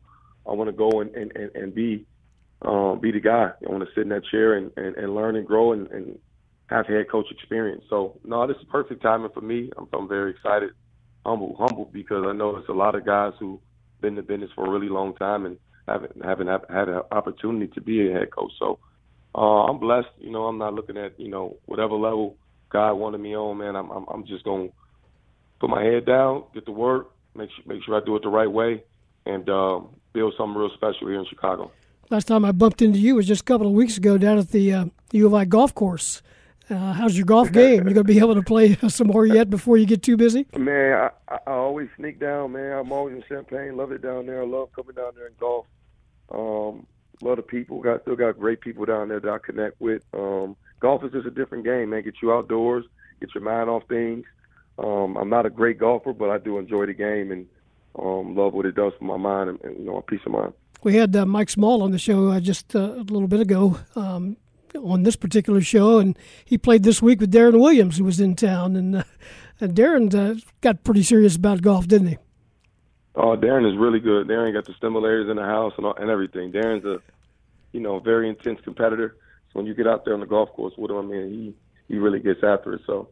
[0.45, 2.05] I want to go and and and, and be,
[2.61, 3.51] um, be the guy.
[3.65, 6.19] I want to sit in that chair and, and, and learn and grow and, and
[6.69, 7.83] have head coach experience.
[7.89, 9.71] So no, this is perfect timing for me.
[9.77, 10.71] I'm, I'm very excited,
[11.25, 13.59] humble, humble because I know there's a lot of guys who
[14.01, 15.57] been in the business for a really long time and
[15.87, 18.51] haven't haven't had an opportunity to be a head coach.
[18.59, 18.79] So
[19.35, 20.09] uh, I'm blessed.
[20.19, 22.37] You know, I'm not looking at you know whatever level
[22.69, 23.57] God wanted me on.
[23.57, 24.69] Man, I'm I'm, I'm just gonna
[25.59, 28.29] put my head down, get to work, make sure make sure I do it the
[28.29, 28.83] right way,
[29.25, 31.71] and um, build something real special here in Chicago.
[32.09, 34.51] Last time I bumped into you was just a couple of weeks ago down at
[34.51, 36.21] the uh, U of I golf course.
[36.69, 37.87] Uh, how's your golf game?
[37.87, 40.45] You gonna be able to play some more yet before you get too busy?
[40.57, 42.51] Man, I, I always sneak down.
[42.51, 43.77] Man, I'm always in Champaign.
[43.77, 44.41] Love it down there.
[44.41, 45.65] I love coming down there and golf.
[46.29, 46.85] Um,
[47.21, 47.79] love the people.
[47.81, 50.03] Got still got great people down there that I connect with.
[50.13, 52.03] Um, golf is just a different game, man.
[52.03, 52.85] Get you outdoors,
[53.21, 54.25] get your mind off things.
[54.77, 57.47] Um, I'm not a great golfer, but I do enjoy the game and
[57.97, 60.33] um, love what it does for my mind and, and you know, a peace of
[60.33, 60.53] mind.
[60.83, 63.79] We had uh, Mike Small on the show uh, just uh, a little bit ago
[63.95, 64.37] um,
[64.75, 68.35] on this particular show, and he played this week with Deron Williams, who was in
[68.35, 69.03] town, and, uh,
[69.59, 72.17] and Deron uh, got pretty serious about golf, didn't he?
[73.15, 74.27] Oh, Deron is really good.
[74.27, 76.51] Deron got the stimulators in the house and all, and everything.
[76.51, 77.01] Deron's a,
[77.71, 79.17] you know, very intense competitor.
[79.47, 81.55] So when you get out there on the golf course with him, I mean, he
[81.87, 82.81] he really gets after it.
[82.85, 83.09] So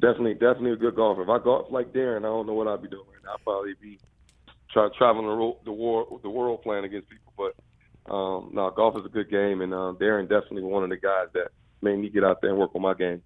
[0.00, 1.22] definitely, definitely a good golfer.
[1.22, 3.04] If I golf like Deron, I don't know what I'd be doing.
[3.32, 4.00] I'd probably be
[4.72, 7.25] try, traveling the, the war the world playing against people.
[8.08, 11.26] Um, no, golf is a good game, and uh, Deron definitely one of the guys
[11.34, 11.48] that
[11.82, 13.22] made me get out there and work on my game.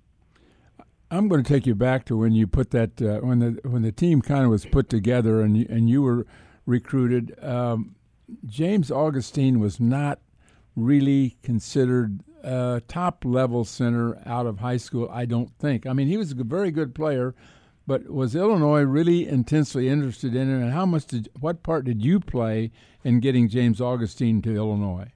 [1.11, 3.83] I'm going to take you back to when you put that uh, when the when
[3.83, 6.27] the team kind of was put together and you, and you were
[6.67, 7.37] recruited.
[7.43, 7.97] Um,
[8.47, 10.21] James Augustine was not
[10.77, 15.09] really considered a top level center out of high school.
[15.13, 15.87] I don't think.
[15.87, 17.35] I mean, he was a very good player,
[17.91, 22.05] But was Illinois really intensely interested in it, and how much did what part did
[22.05, 22.71] you play
[23.03, 25.09] in getting James Augustine to Illinois?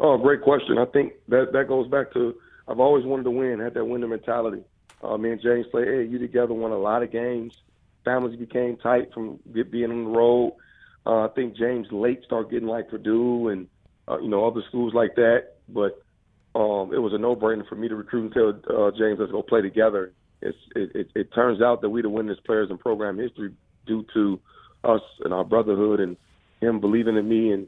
[0.00, 0.76] Oh, great question.
[0.76, 2.34] I think that that goes back to
[2.66, 4.64] I've always wanted to win, had that winner mentality.
[5.04, 7.54] Uh, me and James played AAU together, won a lot of games.
[8.04, 10.56] Families became tight from being on the road.
[11.06, 13.68] Uh, I think James late started getting like Purdue and
[14.08, 15.58] uh, you know other schools like that.
[15.68, 16.02] But
[16.56, 19.42] um, it was a no-brainer for me to recruit and tell uh, James let's go
[19.42, 20.12] play together.
[20.42, 23.52] It, it, it turns out that we the winningest players in program history
[23.86, 24.40] due to
[24.84, 26.16] us and our brotherhood and
[26.60, 27.52] him believing in me.
[27.52, 27.66] And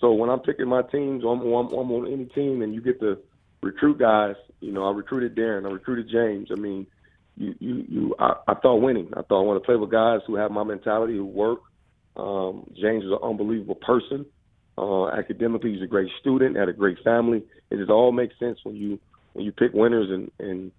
[0.00, 3.00] so when I'm picking my teams, I'm, I'm, I'm on any team, and you get
[3.00, 3.18] to
[3.62, 4.36] recruit guys.
[4.60, 6.48] You know, I recruited Deron, I recruited James.
[6.50, 6.86] I mean,
[7.36, 8.14] you you you.
[8.18, 9.08] I, I thought winning.
[9.16, 11.60] I thought I want to play with guys who have my mentality, who work.
[12.16, 14.26] Um, James is an unbelievable person.
[14.76, 17.42] Uh, academically, he's a great student, had a great family.
[17.70, 18.98] It just all makes sense when you
[19.32, 20.72] when you pick winners, and and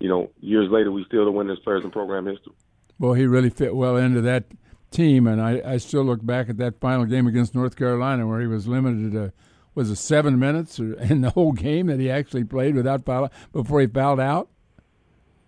[0.00, 2.52] you know years later we still the winners players in program history.
[2.98, 4.44] Well, he really fit well into that
[4.90, 8.40] team, and I, I still look back at that final game against North Carolina where
[8.40, 9.32] he was limited to
[9.74, 13.80] was it seven minutes in the whole game that he actually played without foul before
[13.80, 14.48] he fouled out.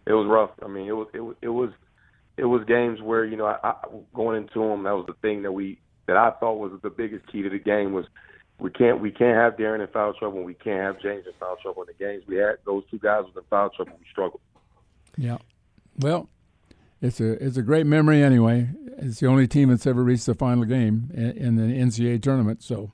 [0.07, 0.51] It was rough.
[0.63, 1.71] I mean, it was it was it was
[2.37, 3.75] it was games where you know I, I,
[4.15, 7.27] going into them that was the thing that we that I thought was the biggest
[7.27, 8.07] key to the game was
[8.61, 11.33] we can't we can't have Deron in foul trouble and we can't have James in
[11.39, 14.07] foul trouble in the games we had those two guys was in foul trouble we
[14.11, 14.41] struggled.
[15.17, 15.39] Yeah,
[15.99, 16.29] well,
[17.01, 18.71] it's a it's a great memory anyway.
[18.99, 22.63] It's the only team that's ever reached the final game in, in the NCAA tournament.
[22.63, 22.93] So,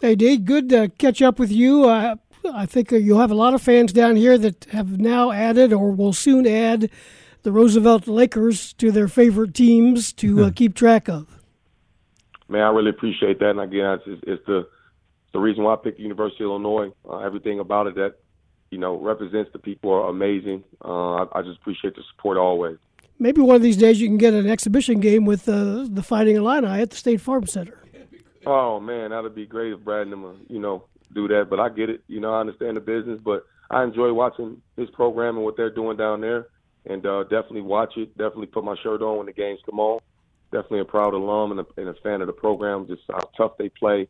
[0.00, 1.84] hey, Dave, good to catch up with you.
[1.84, 2.16] Uh,
[2.52, 5.90] I think you'll have a lot of fans down here that have now added or
[5.90, 6.90] will soon add
[7.42, 11.39] the Roosevelt Lakers to their favorite teams to uh, keep track of.
[12.50, 14.68] Man, I really appreciate that, and again, it's, it's the
[15.32, 16.90] the reason why I picked the University of Illinois.
[17.08, 18.14] Uh, everything about it that
[18.72, 20.64] you know represents the people are amazing.
[20.84, 22.78] Uh, I, I, just appreciate the support always.
[23.20, 26.34] Maybe one of these days you can get an exhibition game with uh, the Fighting
[26.34, 27.78] Illini at the State Farm Center.
[28.44, 31.48] Oh man, that'd be great if Brad and them, you know, do that.
[31.50, 32.02] But I get it.
[32.08, 35.70] You know, I understand the business, but I enjoy watching his program and what they're
[35.70, 36.48] doing down there
[36.86, 38.16] and uh, definitely watch it.
[38.16, 40.00] Definitely put my shirt on when the games come on.
[40.52, 42.86] Definitely a proud alum and a, and a fan of the program.
[42.86, 44.08] Just how tough they play,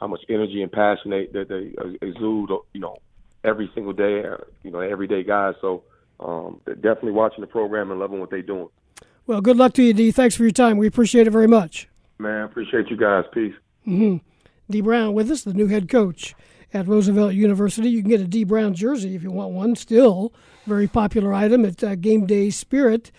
[0.00, 1.74] how much energy and passion they that they
[2.06, 2.50] exude.
[2.72, 2.96] You know,
[3.44, 4.22] every single day.
[4.62, 5.54] You know, everyday guys.
[5.60, 5.84] So
[6.20, 8.68] um, definitely watching the program and loving what they're doing.
[9.26, 10.12] Well, good luck to you, Dee.
[10.12, 10.76] Thanks for your time.
[10.76, 11.88] We appreciate it very much.
[12.18, 13.24] Man, appreciate you guys.
[13.32, 13.54] Peace.
[13.86, 14.16] Mm-hmm.
[14.70, 16.34] Dee Brown with us, the new head coach
[16.72, 17.88] at Roosevelt University.
[17.88, 19.76] You can get a Dee Brown jersey if you want one.
[19.76, 20.32] Still
[20.64, 23.10] very popular item at uh, Game Day Spirit,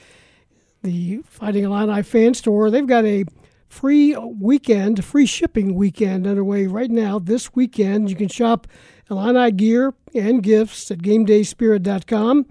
[0.88, 2.72] the Fighting Illini fan store.
[2.72, 3.26] They've got a
[3.68, 7.19] free weekend, free shipping weekend underway right now.
[7.19, 8.68] This weekend, you can shop
[9.11, 12.45] Illini gear and gifts at GameDaySpirit.com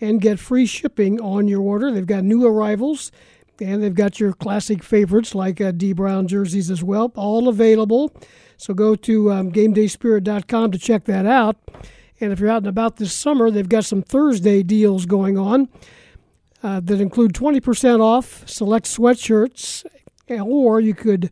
[0.00, 1.90] and get free shipping on your order.
[1.90, 3.10] They've got new arrivals
[3.60, 8.14] and they've got your classic favorites like uh, Dee Brown jerseys as well, all available.
[8.56, 11.56] So go to um, GameDaySpirit.com to check that out.
[12.20, 15.68] And if you're out and about this summer, they've got some Thursday deals going on
[16.62, 19.84] uh, that include 20% off select sweatshirts,
[20.28, 21.30] or you could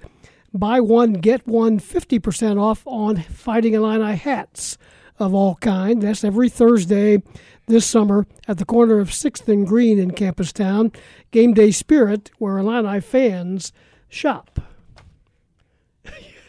[0.53, 4.79] buy one, get one 50% off on Fighting Illini hats
[5.19, 6.03] of all kind.
[6.03, 7.23] That's every Thursday
[7.67, 10.93] this summer at the corner of 6th and Green in Campus Town.
[11.31, 13.73] Game Day Spirit, where Illini fans
[14.09, 14.61] shop.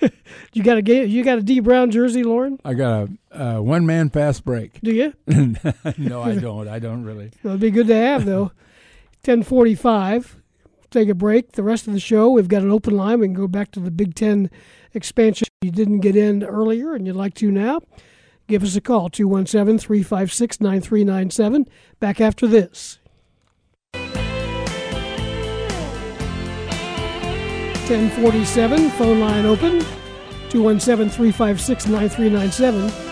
[0.53, 2.59] you got a you got a Dee Brown jersey, Loren?
[2.63, 4.79] I got a uh, one man fast break.
[4.81, 5.13] Do you?
[5.97, 6.67] no, I don't.
[6.67, 7.31] I don't really.
[7.43, 8.51] It'd be good to have though.
[9.23, 10.37] Ten forty five.
[10.89, 11.51] Take a break.
[11.51, 13.19] The rest of the show, we've got an open line.
[13.19, 14.49] We can go back to the Big Ten
[14.93, 15.47] expansion.
[15.61, 17.81] You didn't get in earlier, and you'd like to now.
[18.47, 21.67] Give us a call 217 356 9397.
[21.99, 22.97] Back after this.
[27.89, 29.79] 1047, phone line open,
[30.49, 33.08] 217-356-9397.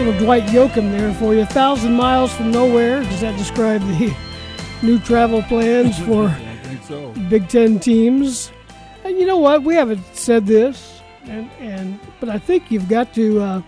[0.00, 1.42] Little Dwight Yoakam there for you.
[1.42, 3.02] A thousand miles from nowhere.
[3.02, 4.16] Does that describe the
[4.82, 6.34] new travel plans for
[6.88, 7.12] so.
[7.28, 8.50] Big Ten teams?
[9.04, 9.62] And you know what?
[9.62, 13.62] We haven't said this, and, and but I think you've got to, uh,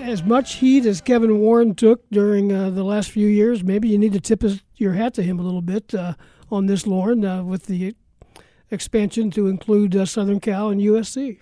[0.00, 3.96] as much heat as Kevin Warren took during uh, the last few years, maybe you
[3.96, 5.94] need to tip his, your hat to him a little bit.
[5.94, 6.12] Uh,
[6.50, 7.94] on this, Loren, uh, with the
[8.70, 11.40] expansion to include uh, Southern Cal and USC.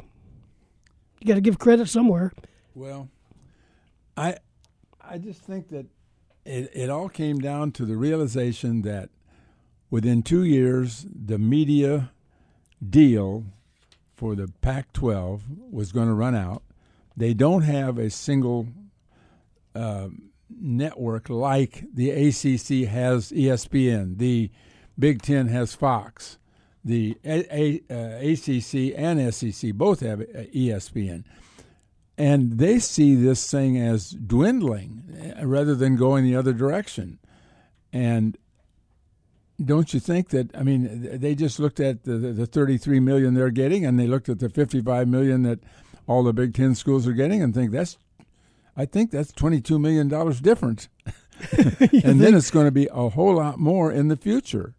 [1.19, 2.33] You got to give credit somewhere.
[2.77, 3.09] Well,
[4.19, 4.37] I
[5.01, 5.87] I just think that
[6.45, 9.11] it, it all came down to the realization that
[9.91, 12.11] within two years, the media
[12.87, 13.45] deal
[14.15, 16.63] for the Pac 12 was going to run out.
[17.17, 18.69] They don't have a single
[19.75, 20.09] uh,
[20.51, 24.51] network like the ACC has ESPN, the
[24.99, 26.39] Big Ten has Fox,
[26.85, 31.25] the A- A- uh, ACC and SEC both have uh, ESPN.
[32.19, 37.21] And they see this thing as dwindling uh, rather than going the other direction.
[37.93, 38.37] And
[39.65, 43.51] don't you think that I mean they just looked at the, the 33 million they're
[43.51, 45.61] getting and they looked at the 55 million that
[46.07, 47.99] all the Big 10 schools are getting and think that's
[48.77, 50.89] I think that's 22 million dollars difference.
[51.53, 54.75] and then it's going to be a whole lot more in the future.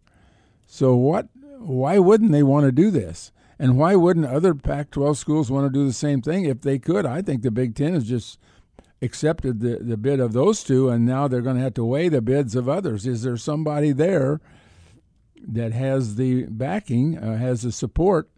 [0.66, 3.32] So what why wouldn't they want to do this?
[3.60, 7.04] And why wouldn't other Pac-12 schools want to do the same thing if they could?
[7.04, 8.38] I think the Big 10 has just
[9.02, 12.08] accepted the, the bid of those two and now they're going to have to weigh
[12.08, 13.06] the bids of others.
[13.06, 14.40] Is there somebody there
[15.46, 18.30] that has the backing, uh, has the support,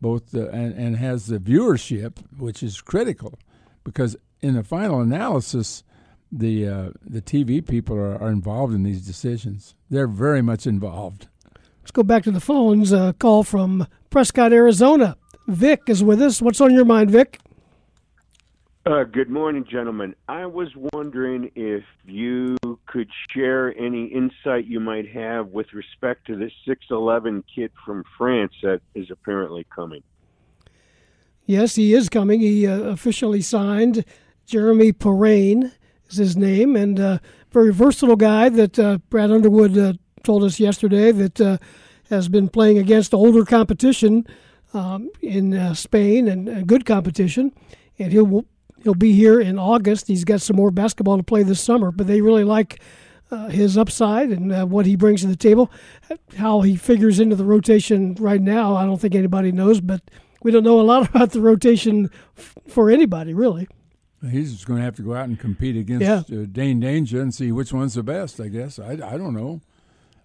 [0.00, 3.40] both the, and, and has the viewership, which is critical,
[3.82, 5.82] because in the final analysis,
[6.30, 9.74] the uh, the TV people are, are, involved in these decisions.
[9.90, 11.28] They're very much involved.
[11.82, 12.92] Let's go back to the phones.
[12.92, 15.16] A call from Prescott, Arizona.
[15.48, 16.40] Vic is with us.
[16.40, 17.40] What's on your mind, Vic?
[18.86, 20.14] Uh, good morning, gentlemen.
[20.28, 22.56] I was wondering if you
[22.86, 28.52] could share any insight you might have with respect to this 6'11 kid from France
[28.62, 30.04] that is apparently coming.
[31.46, 32.40] Yes, he is coming.
[32.40, 34.04] He uh, officially signed.
[34.46, 35.72] Jeremy Perrin
[36.08, 37.18] is his name, and uh,
[37.50, 39.92] very versatile guy that uh, Brad Underwood uh,
[40.22, 41.58] told us yesterday that uh,
[42.10, 44.26] has been playing against older competition
[44.74, 47.52] um, in Spain and good competition.
[47.98, 48.44] And he'll
[48.82, 50.08] He'll be here in August.
[50.08, 52.80] He's got some more basketball to play this summer, but they really like
[53.30, 55.70] uh, his upside and uh, what he brings to the table.
[56.36, 60.02] How he figures into the rotation right now, I don't think anybody knows, but
[60.42, 63.68] we don't know a lot about the rotation f- for anybody, really.
[64.28, 66.42] He's just going to have to go out and compete against yeah.
[66.42, 68.78] uh, Dain Dainja and see which one's the best, I guess.
[68.78, 69.60] I, I don't know.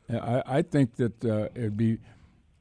[0.09, 1.99] I, I think that uh, it'd be.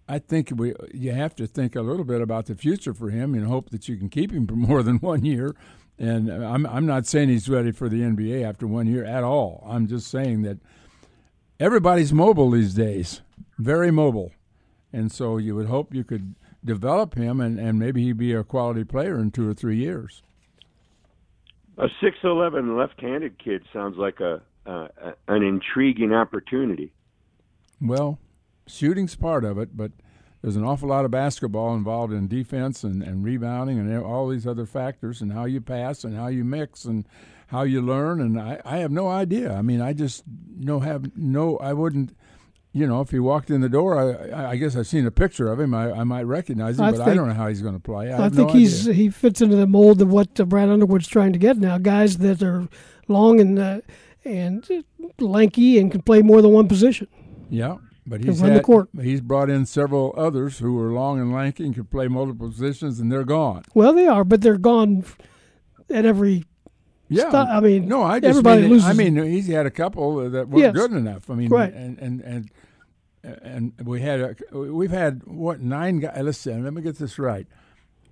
[0.08, 3.34] I think we you have to think a little bit about the future for him
[3.34, 5.54] and hope that you can keep him for more than one year.
[5.98, 9.64] And I'm I'm not saying he's ready for the NBA after one year at all.
[9.68, 10.58] I'm just saying that
[11.58, 13.22] everybody's mobile these days,
[13.58, 14.32] very mobile,
[14.92, 18.42] and so you would hope you could develop him and, and maybe he'd be a
[18.42, 20.22] quality player in two or three years.
[21.78, 26.92] A six eleven left handed kid sounds like a an intriguing opportunity.
[27.80, 28.18] Well,
[28.66, 29.92] shooting's part of it, but
[30.42, 34.46] there's an awful lot of basketball involved in defense and, and rebounding and all these
[34.46, 37.06] other factors and how you pass and how you mix and
[37.48, 39.52] how you learn and I, I have no idea.
[39.52, 40.24] I mean I just
[40.56, 42.16] no have no I wouldn't
[42.76, 45.50] you know, if he walked in the door, I, I guess I've seen a picture
[45.50, 45.72] of him.
[45.72, 47.80] I, I might recognize him, I but think, I don't know how he's going to
[47.80, 48.12] play.
[48.12, 48.94] I, I think no he's idea.
[48.94, 51.78] he fits into the mold of what uh, Brad Underwood's trying to get now.
[51.78, 52.68] Guys that are
[53.08, 53.80] long and uh,
[54.26, 54.84] and
[55.18, 57.08] lanky and can play more than one position.
[57.48, 58.64] Yeah, but he's had,
[59.00, 62.98] he's brought in several others who are long and lanky and can play multiple positions,
[63.00, 63.62] and they're gone.
[63.74, 65.04] Well, they are, but they're gone
[65.90, 66.44] at every.
[67.08, 68.88] Yeah, st- I mean, no, I just everybody mean, loses.
[68.88, 70.72] I mean, he's had a couple that weren't Yes.
[70.74, 71.30] good enough.
[71.30, 71.72] I mean, Right.
[71.72, 72.50] and and and
[73.22, 74.20] and we had
[74.52, 76.20] a, we've had what nine guys.
[76.20, 77.46] Listen, let me get this right.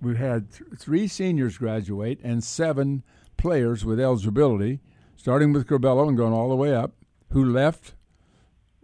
[0.01, 3.03] We've had th- three seniors graduate and seven
[3.35, 4.79] players with eligibility,
[5.17, 6.93] starting with Curbelo and going all the way up,
[7.31, 7.94] who left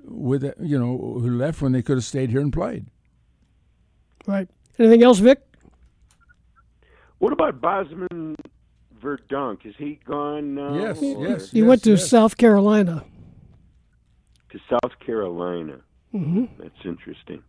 [0.04, 2.86] with you know who left when they could have stayed here and played.
[4.28, 4.48] Right.
[4.80, 5.40] Anything else, Vic?
[7.20, 8.36] What about Bosman
[9.02, 9.66] Verdunk?
[9.66, 10.76] Is he gone now?
[10.76, 11.52] Yes, or- yes.
[11.52, 13.04] He went to South Carolina.
[14.52, 15.82] To South Carolina.
[16.12, 17.44] hmm That's interesting.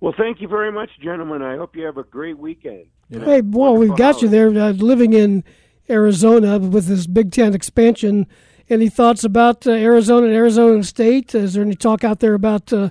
[0.00, 1.42] Well, thank you very much, gentlemen.
[1.42, 2.86] I hope you have a great weekend.
[3.10, 5.42] Hey, well, we've got you there uh, living in
[5.90, 8.26] Arizona with this Big Ten expansion.
[8.70, 11.34] Any thoughts about uh, Arizona and Arizona State?
[11.34, 12.90] Is there any talk out there about uh,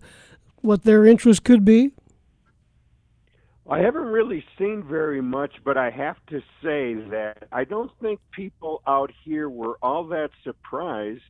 [0.61, 1.91] what their interest could be?
[3.69, 8.19] I haven't really seen very much, but I have to say that I don't think
[8.31, 11.21] people out here were all that surprised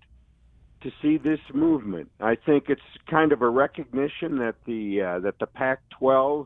[0.82, 2.10] to see this movement.
[2.22, 6.45] I think it's kind of a recognition that the uh, that the Pac-12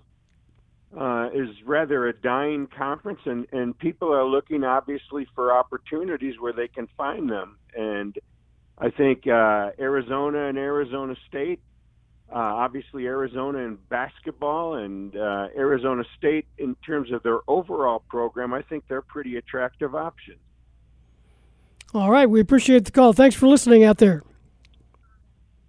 [0.97, 6.53] uh, is rather a dying conference, and and people are looking obviously for opportunities where
[6.53, 7.57] they can find them.
[7.75, 8.17] And
[8.77, 11.61] I think uh, Arizona and Arizona State,
[12.29, 18.53] uh, obviously Arizona in basketball, and uh, Arizona State in terms of their overall program,
[18.53, 20.39] I think they're pretty attractive options.
[21.93, 23.13] All right, we appreciate the call.
[23.13, 24.23] Thanks for listening out there.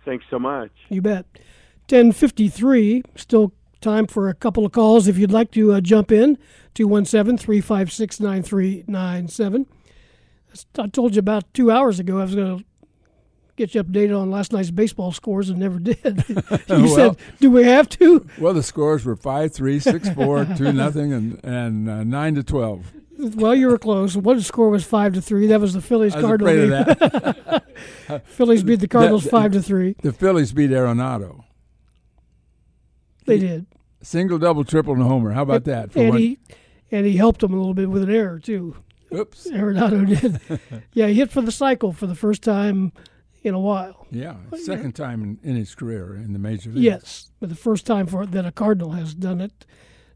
[0.05, 0.71] Thanks so much.
[0.89, 1.27] You bet.
[1.89, 6.39] 1053, still time for a couple of calls if you'd like to uh, jump in.
[6.75, 9.67] 217 356 9397.
[10.79, 12.65] I told you about two hours ago I was going to
[13.57, 16.25] get you updated on last night's baseball scores and never did.
[16.29, 16.37] you
[16.69, 20.73] Well- said, "Do we have to?" Well, the scores were five three, six four, two
[20.73, 22.93] nothing, and and uh, nine to twelve.
[23.19, 24.17] Well, you were close.
[24.17, 25.47] One score was five to three.
[25.47, 27.37] That was the Phillies Cardinals afraid of
[28.09, 28.23] that.
[28.27, 29.95] Phillies beat the Cardinals That- five to three.
[30.03, 31.45] The Phillies beat Arenado.
[33.27, 33.67] They did.
[34.03, 35.31] Single, double, triple, and a homer.
[35.33, 35.93] How about that?
[35.93, 36.39] For and one- he
[36.91, 38.77] and he helped him a little bit with an error too.
[39.15, 39.49] Oops.
[39.53, 40.63] Arenado did.
[40.93, 42.93] yeah, he hit for the cycle for the first time
[43.43, 44.07] in a while.
[44.11, 46.83] yeah, second time in, in his career in the major leagues.
[46.85, 49.67] Yes, but the first time for that a Cardinal has done it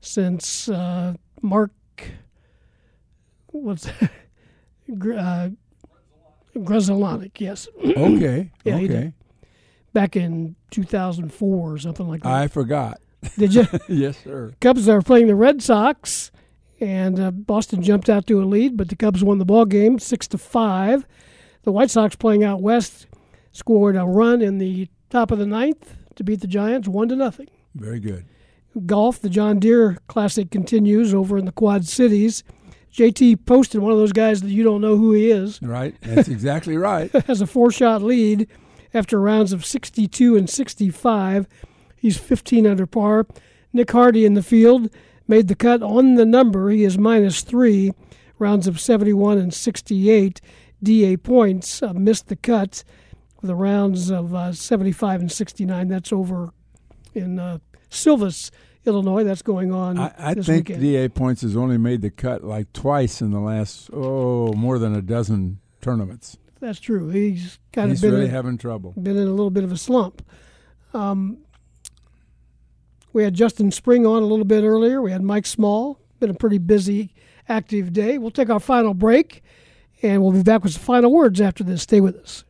[0.01, 1.73] since uh, Mark.
[3.49, 3.89] What's
[4.99, 5.49] Gr- uh,
[6.55, 7.69] Grudzielanek, Yes.
[7.85, 9.13] Okay, yeah, he okay.
[9.97, 12.31] Back in 2004 or something like that.
[12.31, 13.01] I forgot.
[13.39, 13.67] Did you?
[13.89, 14.53] yes, sir.
[14.61, 16.31] Cubs are playing the Red Sox,
[16.81, 19.99] and uh, Boston jumped out to a lead, but the Cubs won the ball game
[19.99, 21.07] six to five.
[21.63, 23.07] The White Sox playing out west
[23.53, 27.17] scored a run in the top of the ninth to beat the Giants one to
[27.17, 27.49] nothing.
[27.75, 28.27] Very good.
[28.85, 32.45] Golf, the John Deere Classic continues over in the Quad Cities.
[32.93, 35.95] JT Poston, one of those guys that you don't know who he is, Right.
[36.03, 37.11] That's exactly right.
[37.27, 38.47] has a four shot lead
[38.95, 41.47] after rounds of 62 and 65.
[41.97, 43.27] He's 15 under par.
[43.73, 44.91] Nick Hardy in the field
[45.29, 46.71] made the cut on the number.
[46.71, 47.93] He is minus three,
[48.39, 50.41] rounds of 71 and 68.
[50.83, 51.17] D.A.
[51.17, 52.85] Points uh, missed the cut
[53.41, 55.89] with the rounds of uh, 75 and 69.
[55.89, 56.51] That's over
[57.15, 57.59] in uh,
[57.91, 58.51] Silvis,
[58.85, 59.25] Illinois.
[59.25, 60.81] That's going on I, I think weekend.
[60.81, 61.09] D.A.
[61.09, 65.03] Points has only made the cut like twice in the last oh more than a
[65.03, 66.37] dozen tournaments.
[66.67, 67.11] That's true.
[67.11, 68.93] He's kind He's of been really in, having trouble.
[69.01, 70.21] Been in a little bit of a slump.
[70.93, 71.39] Um,
[73.13, 75.01] we had Justin Spring on a little bit earlier.
[75.01, 76.01] We had Mike Small.
[76.19, 77.15] Been a pretty busy,
[77.49, 78.19] active day.
[78.19, 79.45] We'll take our final break,
[80.03, 81.83] and we'll be back with some final words after this.
[81.83, 82.43] Stay with us.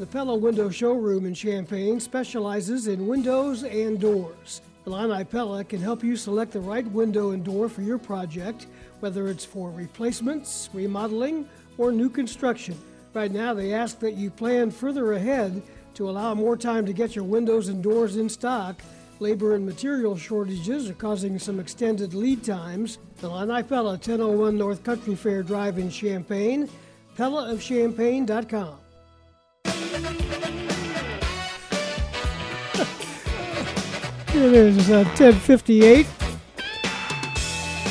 [0.00, 4.62] The Pella Window Showroom in Champaign specializes in windows and doors.
[4.84, 8.66] Illini Pella can help you select the right window and door for your project,
[8.98, 12.76] whether it's for replacements, remodeling, or new construction.
[13.16, 15.62] Right now, they ask that you plan further ahead
[15.94, 18.82] to allow more time to get your windows and doors in stock.
[19.20, 22.98] Labor and material shortages are causing some extended lead times.
[23.22, 26.68] The Illini Pella, 1001 North Country Fair Drive in Champaign,
[27.16, 28.76] PellaofChampaign.com.
[34.36, 36.06] It is uh, 1058.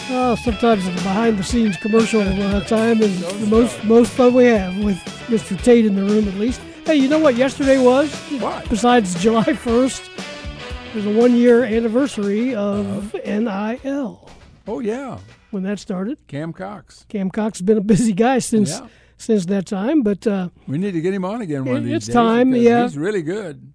[0.07, 4.97] Oh, sometimes the behind-the-scenes commercial uh, time is the most most fun we have with
[5.27, 5.59] Mr.
[5.61, 6.61] Tate in the room, at least.
[6.85, 8.13] Hey, you know what yesterday was?
[8.39, 8.69] What?
[8.69, 14.29] Besides July 1st, there's a one-year anniversary of NIL.
[14.67, 15.17] Oh yeah,
[15.49, 17.05] When that started, Cam Cox.
[17.09, 18.87] Cam Cox has been a busy guy since Yeah.
[19.17, 21.85] since that time, but uh, We need to get him on again one of It-
[21.87, 22.13] these it's days.
[22.13, 22.83] time, yeah.
[22.83, 23.71] He's really good.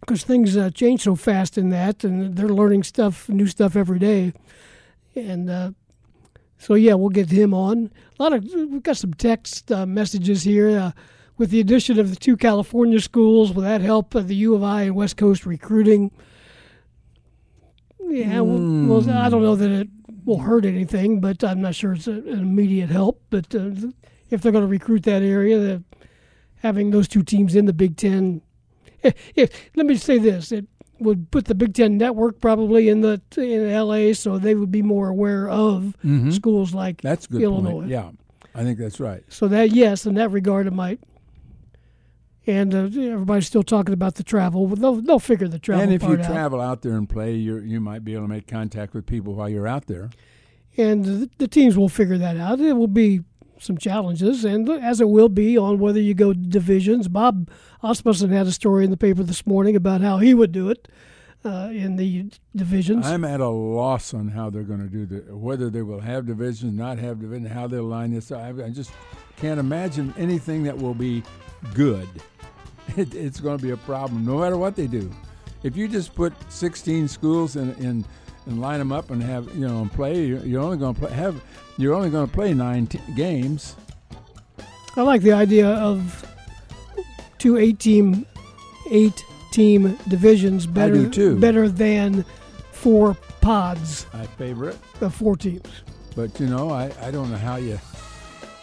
[0.00, 3.98] because things uh, change so fast in that, and they're learning stuff, new stuff every
[3.98, 4.32] day,
[5.18, 5.70] and uh,
[6.58, 7.90] so yeah, we'll get him on.
[8.18, 10.78] A lot of we've got some text uh, messages here.
[10.78, 10.92] Uh,
[11.36, 14.64] with the addition of the two California schools, will that help uh, the U of
[14.64, 16.10] I and West Coast recruiting?
[18.00, 19.88] Yeah, well, well, I don't know that it
[20.24, 23.22] will hurt anything, but I'm not sure it's a, an immediate help.
[23.30, 23.70] But uh,
[24.30, 25.82] if they're going to recruit that area,
[26.56, 28.42] having those two teams in the Big Ten
[29.02, 30.66] if, if let me say this, it
[31.00, 34.12] would put the Big Ten network probably in the in L.A.
[34.14, 36.32] so they would be more aware of Mhm.
[36.32, 37.70] schools like That's good Illinois.
[37.72, 37.88] point.
[37.88, 38.10] Yeah,
[38.54, 39.22] I think that's right.
[39.28, 41.00] So that yes, in that regard, it might.
[42.46, 44.66] And uh, everybody's still talking about the travel.
[44.66, 46.24] But they'll they'll figure the travel and if you out.
[46.24, 49.34] travel out there and play, you you might be able to make contact with people
[49.34, 50.10] while you're out there.
[50.76, 52.58] and the, the teams will figure that out.
[52.60, 53.20] It will be
[53.60, 57.08] some challenges, and as it will be on whether you go divisions.
[57.08, 57.50] Bob
[57.82, 60.88] Asmussen had a story in the paper this morning about how he would do it
[61.44, 63.06] uh, in the divisions.
[63.06, 66.26] I'm at a loss on how they're going to do the whether they will have
[66.26, 68.40] divisions, not have divisions, how they'll line this up.
[68.40, 68.92] I, just
[69.36, 71.22] can't imagine anything that will be
[71.74, 72.08] good.
[72.96, 75.14] It, it's going to be a problem no matter what they do.
[75.62, 78.02] If you just put 16 schools in, in
[78.46, 81.40] and line them up and have you know and play, you're, only going to have
[81.78, 83.76] you're only going to play nine t- games.
[84.96, 86.26] I like the idea of
[87.38, 88.26] two eight team
[88.90, 92.24] eight team divisions better better than
[92.72, 94.78] four pods I favor it.
[95.00, 95.68] of four teams.
[96.16, 97.78] But you know, I, I don't know how you.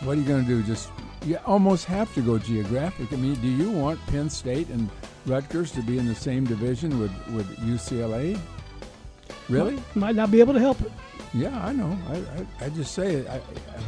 [0.01, 0.61] What are you going to do?
[0.63, 0.89] Just
[1.25, 3.13] you almost have to go geographic.
[3.13, 4.89] I mean, do you want Penn State and
[5.25, 8.37] Rutgers to be in the same division with with UCLA?
[9.47, 9.81] Really?
[9.93, 10.91] Might not be able to help it.
[11.35, 11.97] Yeah, I know.
[12.07, 13.27] I, I, I just say it.
[13.27, 13.41] I,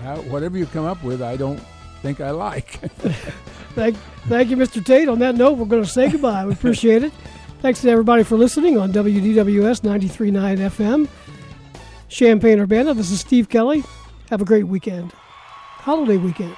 [0.03, 1.61] how, whatever you come up with, I don't
[2.01, 2.71] think I like.
[3.73, 3.95] thank,
[4.27, 4.83] thank you, Mr.
[4.83, 5.07] Tate.
[5.07, 6.45] On that note, we're going to say goodbye.
[6.45, 7.13] We appreciate it.
[7.61, 11.07] Thanks to everybody for listening on WDWS 93.9 FM.
[12.09, 13.83] Champaign Urbana, this is Steve Kelly.
[14.29, 15.13] Have a great weekend.
[15.13, 16.55] Holiday weekend.